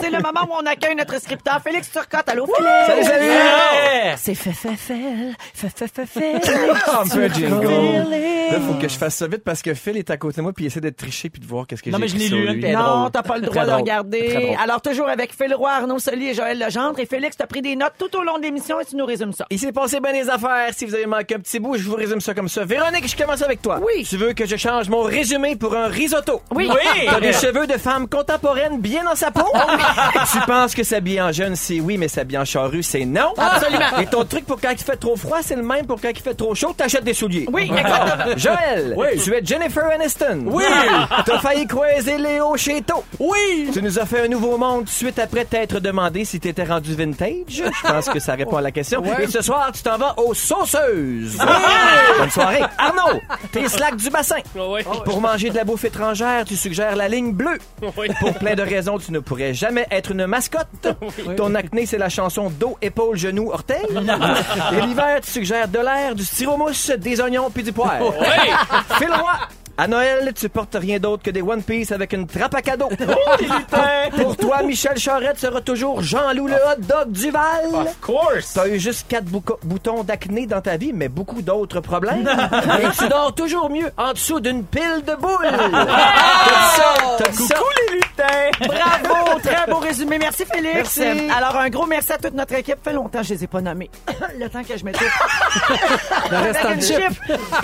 C'est 0.00 0.10
le 0.10 0.18
moment 0.18 0.40
où 0.48 0.54
on 0.62 0.66
accueille 0.66 0.94
notre 0.96 1.20
scripteur 1.20 1.60
Félix 1.62 1.90
Turcotte. 1.90 2.28
Allô, 2.28 2.46
Félix? 2.46 2.86
Salut, 2.86 3.04
salut! 3.04 4.14
C'est 4.16 4.34
fait, 4.34 4.52
fait, 4.52 4.76
fait, 4.76 4.94
fait, 5.54 5.68
fait, 5.68 5.88
fait, 5.88 6.06
fait. 6.06 6.34
Un 6.34 7.08
peu 7.08 7.24
un 7.24 7.28
jingle. 7.28 7.66
Feeling. 7.66 8.52
Là, 8.52 8.60
faut 8.60 8.74
que 8.74 8.88
je 8.88 8.96
fasse 8.96 9.14
ça 9.16 9.26
vite 9.26 9.42
parce 9.44 9.62
que 9.62 9.74
Phil 9.74 9.96
est 9.96 10.10
à 10.10 10.16
côté 10.16 10.36
de 10.36 10.42
moi 10.42 10.52
puis 10.52 10.64
il 10.64 10.66
essaie 10.68 10.80
de 10.80 10.90
tricher 10.90 11.30
puis 11.30 11.40
de 11.40 11.46
voir 11.46 11.66
qu'est-ce 11.66 11.82
que 11.82 11.90
j'ai 11.90 11.92
Non, 11.92 11.98
mais 11.98 12.08
je 12.08 12.14
écrit 12.16 12.28
l'ai 12.28 12.28
sur 12.28 12.52
lu, 12.52 12.60
lui. 12.60 12.70
hein, 12.70 12.78
Non, 12.78 12.98
drôle. 13.00 13.10
t'as 13.12 13.22
pas 13.22 13.36
le 13.38 13.42
Très 13.42 13.50
droit 13.50 13.62
de 13.64 13.68
drôle. 13.70 13.80
regarder. 13.80 14.34
Drôle. 14.34 14.56
Alors, 14.62 14.82
toujours 14.82 15.08
avec 15.08 15.32
Phil 15.34 15.54
Roy, 15.54 15.70
Arnaud 15.70 15.98
Soli 15.98 16.28
et 16.28 16.34
Joël 16.34 16.58
Legendre. 16.58 16.98
Et 16.98 17.06
Félix, 17.06 17.36
t'as 17.36 17.46
pris 17.46 17.62
des 17.62 17.76
notes 17.76 17.94
tout 17.98 18.14
au 18.16 18.22
long 18.22 18.38
de 18.38 18.42
l'émission 18.42 18.80
et 18.80 18.84
tu 18.84 18.96
nous 18.96 19.06
résumes 19.06 19.32
ça. 19.32 19.46
Il 19.50 19.58
s'est 19.58 19.72
passé 19.72 20.00
bien 20.00 20.12
des 20.12 20.28
affaires. 20.28 20.68
Si 20.76 20.84
vous 20.84 20.94
avez 20.94 21.06
manqué 21.06 21.36
un 21.36 21.38
petit 21.40 21.58
bout, 21.60 21.76
je 21.76 21.84
vous 21.88 21.94
résume 21.96 22.20
ça 22.20 22.34
comme 22.34 22.48
ça. 22.48 22.64
Véronique, 22.64 23.08
je 23.08 23.16
commence 23.16 23.42
avec 23.42 23.62
toi. 23.62 23.80
Oui. 23.82 24.04
Tu 24.08 24.16
veux 24.16 24.32
que 24.32 24.44
je 24.46 24.56
change 24.56 24.88
mon 24.88 25.02
résumé 25.02 25.56
pour 25.56 25.74
un 25.76 25.86
risotto? 25.86 26.42
Oui. 26.54 26.68
Oui! 26.70 27.06
T'as 27.08 27.20
des 27.20 27.32
cheveux 27.32 27.66
de 27.66 27.78
femme 27.78 28.08
contemporaine 28.08 28.78
bien 28.80 29.04
dans 29.04 29.14
sa 29.14 29.30
peau? 29.30 29.46
tu 30.32 30.38
penses 30.46 30.74
que 30.74 30.82
s'habiller 30.82 31.20
en 31.22 31.32
jeune, 31.32 31.56
c'est 31.56 31.80
oui, 31.80 31.98
mais 31.98 32.08
s'habiller 32.08 32.38
en 32.38 32.44
charrue, 32.44 32.82
c'est 32.82 33.04
non? 33.04 33.32
Absolument. 33.36 33.98
Et 34.00 34.06
ton 34.06 34.24
truc 34.24 34.46
pour 34.46 34.60
quand 34.60 34.70
il 34.72 34.78
fait 34.78 34.96
trop 34.96 35.16
froid, 35.16 35.38
c'est 35.42 35.56
le 35.56 35.62
même 35.62 35.86
pour 35.86 36.00
quand 36.00 36.10
il 36.14 36.20
fait 36.20 36.34
trop 36.34 36.54
chaud, 36.54 36.72
t'achètes 36.76 37.04
des 37.04 37.14
souliers. 37.14 37.46
Oui, 37.52 37.62
exactement. 37.62 38.36
Joël, 38.36 38.94
Oui. 38.96 39.06
tu 39.22 39.34
es 39.34 39.44
Jennifer 39.44 39.84
Aniston. 39.94 40.44
Oui. 40.46 40.64
T'as 41.26 41.38
failli 41.38 41.66
croiser 41.66 42.18
Léo 42.18 42.56
Cheto. 42.56 43.04
Oui! 43.18 43.70
Tu 43.72 43.82
nous 43.82 43.98
as 43.98 44.06
fait 44.06 44.24
un 44.24 44.28
nouveau 44.28 44.56
monde 44.56 44.88
suite 44.88 45.18
après 45.18 45.44
t'être 45.44 45.80
demandé 45.80 46.24
si 46.24 46.40
t'étais 46.40 46.64
rendu 46.64 46.94
vintage. 46.94 47.38
Je 47.48 47.88
pense 47.88 48.08
que 48.08 48.18
ça 48.20 48.34
répond 48.34 48.56
à 48.56 48.60
la 48.62 48.70
question. 48.70 49.02
Et 49.18 49.26
ce 49.26 49.42
soir, 49.42 49.70
tu 49.72 49.82
t'en 49.82 49.98
vas 49.98 50.14
aux 50.18 50.34
sauceuses. 50.34 51.38
Bonne 52.18 52.30
soirée. 52.30 52.62
Arnaud, 52.78 53.20
tes 53.52 53.68
slacks 53.68 53.96
du 53.96 54.10
bassin. 54.10 54.36
Oui. 54.54 54.80
Pour 55.04 55.20
manger 55.20 55.50
de 55.50 55.56
la 55.56 55.64
bouffe 55.64 55.84
étrangère, 55.84 56.44
tu 56.44 56.56
suggères 56.56 56.96
la 56.96 57.08
ligne 57.08 57.32
bleue. 57.32 57.58
Oui. 57.96 58.08
Pour 58.20 58.34
plein 58.34 58.54
de 58.54 58.62
raisons, 58.62 58.98
tu 58.98 59.12
ne 59.12 59.18
pourrais 59.18 59.41
jamais 59.52 59.86
être 59.90 60.12
une 60.12 60.26
mascotte. 60.26 60.68
Ton 61.36 61.54
acné, 61.54 61.86
c'est 61.86 61.98
la 61.98 62.08
chanson 62.08 62.50
dos, 62.50 62.76
épaule, 62.80 63.16
genou, 63.16 63.50
orteil. 63.50 63.84
Et 64.72 64.80
l'hiver, 64.80 65.20
tu 65.22 65.30
suggères 65.30 65.68
de 65.68 65.78
l'air, 65.78 66.14
du 66.14 66.24
styromousse, 66.24 66.90
des 66.90 67.20
oignons 67.20 67.50
puis 67.50 67.62
du 67.62 67.72
poivre. 67.72 68.14
Phil 68.98 69.08
Roy, 69.12 69.38
à 69.78 69.86
Noël, 69.88 70.32
tu 70.34 70.48
portes 70.48 70.76
rien 70.78 70.98
d'autre 70.98 71.22
que 71.22 71.30
des 71.30 71.40
One 71.40 71.62
Piece 71.62 71.92
avec 71.92 72.12
une 72.12 72.26
trappe 72.26 72.54
à 72.54 72.60
cadeau. 72.60 72.90
Pour 74.16 74.36
toi, 74.36 74.62
Michel 74.62 74.98
Charette 74.98 75.40
sera 75.40 75.60
toujours 75.62 76.02
Jean-Loup 76.02 76.46
le 76.46 76.54
hot 76.54 76.80
dog 76.80 77.10
du 77.10 77.30
Val. 77.30 77.74
Of 77.74 78.00
course! 78.00 78.52
T'as 78.54 78.68
eu 78.68 78.78
juste 78.78 79.06
quatre 79.08 79.24
boutons 79.24 80.04
d'acné 80.04 80.46
dans 80.46 80.60
ta 80.60 80.76
vie, 80.76 80.92
mais 80.92 81.08
beaucoup 81.08 81.40
d'autres 81.40 81.80
problèmes. 81.80 82.28
Et 82.82 82.96
tu 82.98 83.08
dors 83.08 83.34
toujours 83.34 83.70
mieux 83.70 83.90
en 83.96 84.12
dessous 84.12 84.40
d'une 84.40 84.62
pile 84.64 85.02
de 85.06 85.14
boules. 85.14 85.48
T'as 85.50 87.28
dit 87.30 87.36
ça, 87.38 87.56
ça. 87.56 87.62
les 87.88 87.94
lutins! 87.96 88.66
Bravo, 88.66 89.11
résumé. 89.92 90.18
Merci 90.18 90.44
Félix. 90.44 90.98
Merci. 90.98 91.30
Alors 91.30 91.56
un 91.56 91.68
gros 91.68 91.86
merci 91.86 92.12
à 92.12 92.18
toute 92.18 92.34
notre 92.34 92.54
équipe. 92.54 92.78
Fait 92.82 92.92
longtemps 92.92 93.20
que 93.20 93.26
je 93.26 93.34
les 93.34 93.44
ai 93.44 93.46
pas 93.46 93.60
nommés. 93.60 93.90
le 94.38 94.48
temps 94.48 94.64
que 94.64 94.76
je 94.76 94.84
m'étais. 94.84 95.04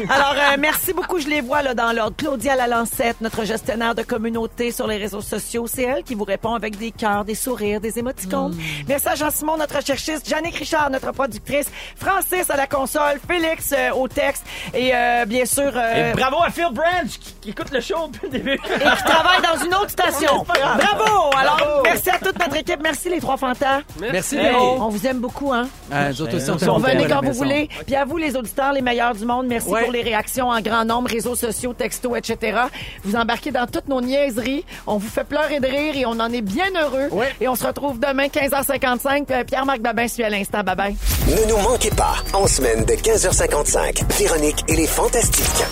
Alors 0.08 0.34
euh, 0.36 0.56
merci 0.58 0.92
beaucoup. 0.92 1.18
Je 1.18 1.28
les 1.28 1.40
vois 1.40 1.62
là 1.62 1.74
dans 1.74 1.92
l'ordre. 1.92 2.16
Claudia 2.16 2.54
Lalancette, 2.54 3.20
notre 3.20 3.44
gestionnaire 3.44 3.94
de 3.94 4.02
communauté 4.02 4.72
sur 4.72 4.86
les 4.86 4.98
réseaux 4.98 5.20
sociaux, 5.22 5.66
c'est 5.66 5.82
elle 5.82 6.02
qui 6.02 6.14
vous 6.14 6.24
répond 6.24 6.54
avec 6.54 6.76
des 6.76 6.90
cœurs, 6.90 7.24
des 7.24 7.34
sourires, 7.34 7.80
des 7.80 7.98
émoticônes. 7.98 8.56
Merci 8.86 9.08
à 9.08 9.14
Jean-Simon, 9.14 9.56
notre 9.56 9.76
recherchiste, 9.76 10.28
Jannick 10.28 10.56
Richard, 10.56 10.90
notre 10.90 11.12
productrice, 11.12 11.70
Francis 11.96 12.50
à 12.50 12.56
la 12.56 12.66
console, 12.66 13.18
Félix 13.26 13.72
euh, 13.72 13.90
au 13.92 14.08
texte 14.08 14.44
et 14.74 14.94
euh, 14.94 15.24
bien 15.24 15.46
sûr 15.46 15.70
euh, 15.74 16.10
Et 16.10 16.14
bravo 16.14 16.42
à 16.42 16.50
Phil 16.50 16.68
Branch 16.72 17.08
qui, 17.08 17.34
qui 17.40 17.50
écoute 17.50 17.70
le 17.72 17.80
show 17.80 18.08
depuis 18.12 18.26
le 18.26 18.32
début. 18.38 18.52
et 18.52 18.58
qui 18.96 19.02
travaille 19.04 19.40
dans 19.42 19.64
une 19.64 19.74
autre 19.74 19.90
station. 19.90 20.44
Bravo! 20.48 21.30
Alors, 21.36 21.80
merci 21.84 22.10
à 22.10 22.17
toute 22.20 22.38
notre 22.38 22.56
équipe. 22.56 22.80
Merci 22.82 23.08
les 23.08 23.20
trois 23.20 23.36
fantas. 23.36 23.80
Merci. 24.00 24.36
Véro. 24.36 24.76
On 24.80 24.88
vous 24.88 25.06
aime 25.06 25.18
beaucoup, 25.18 25.52
hein? 25.52 25.68
Ah, 25.90 26.08
nous 26.10 26.22
autres 26.22 26.36
aussi, 26.36 26.50
on 26.50 26.56
t'aime 26.56 26.68
beaucoup 26.68 26.82
Venez 26.82 27.06
quand 27.06 27.22
vous 27.24 27.32
voulez. 27.32 27.68
Puis 27.86 27.94
à 27.96 28.04
vous, 28.04 28.16
les 28.16 28.36
auditeurs, 28.36 28.72
les 28.72 28.80
meilleurs 28.82 29.14
du 29.14 29.24
monde, 29.24 29.46
merci 29.46 29.68
Ouais. 29.68 29.82
pour 29.82 29.92
les 29.92 30.02
réactions 30.02 30.48
en 30.48 30.60
grand 30.60 30.84
nombre, 30.84 31.08
réseaux 31.10 31.34
sociaux, 31.34 31.72
textos, 31.72 32.16
etc. 32.16 32.58
Vous 33.04 33.16
embarquez 33.16 33.50
dans 33.50 33.66
toutes 33.66 33.88
nos 33.88 34.00
niaiseries. 34.00 34.64
On 34.86 34.96
vous 34.98 35.08
fait 35.08 35.24
pleurer 35.24 35.60
de 35.60 35.66
rire 35.66 35.96
et 35.96 36.06
on 36.06 36.12
en 36.20 36.32
est 36.32 36.42
bien 36.42 36.68
heureux. 36.80 37.08
Ouais. 37.10 37.34
Et 37.40 37.48
on 37.48 37.54
se 37.54 37.66
retrouve 37.66 37.98
demain, 37.98 38.26
15h55. 38.28 39.24
Puis, 39.26 39.34
euh, 39.36 39.44
Pierre-Marc 39.44 39.80
Babin 39.80 40.08
suit 40.08 40.24
à 40.24 40.30
l'instant. 40.30 40.60
Bye-bye. 40.60 40.94
Ne 41.28 41.48
nous 41.50 41.58
manquez 41.58 41.90
pas, 41.90 42.14
en 42.32 42.46
semaine 42.46 42.84
de 42.84 42.94
15h55, 42.94 44.04
Véronique 44.18 44.64
et 44.68 44.76
les 44.76 44.86
Fantastiques. 44.86 45.64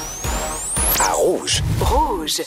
À 1.00 1.12
Rouge. 1.12 1.62
Rouge. 1.80 2.42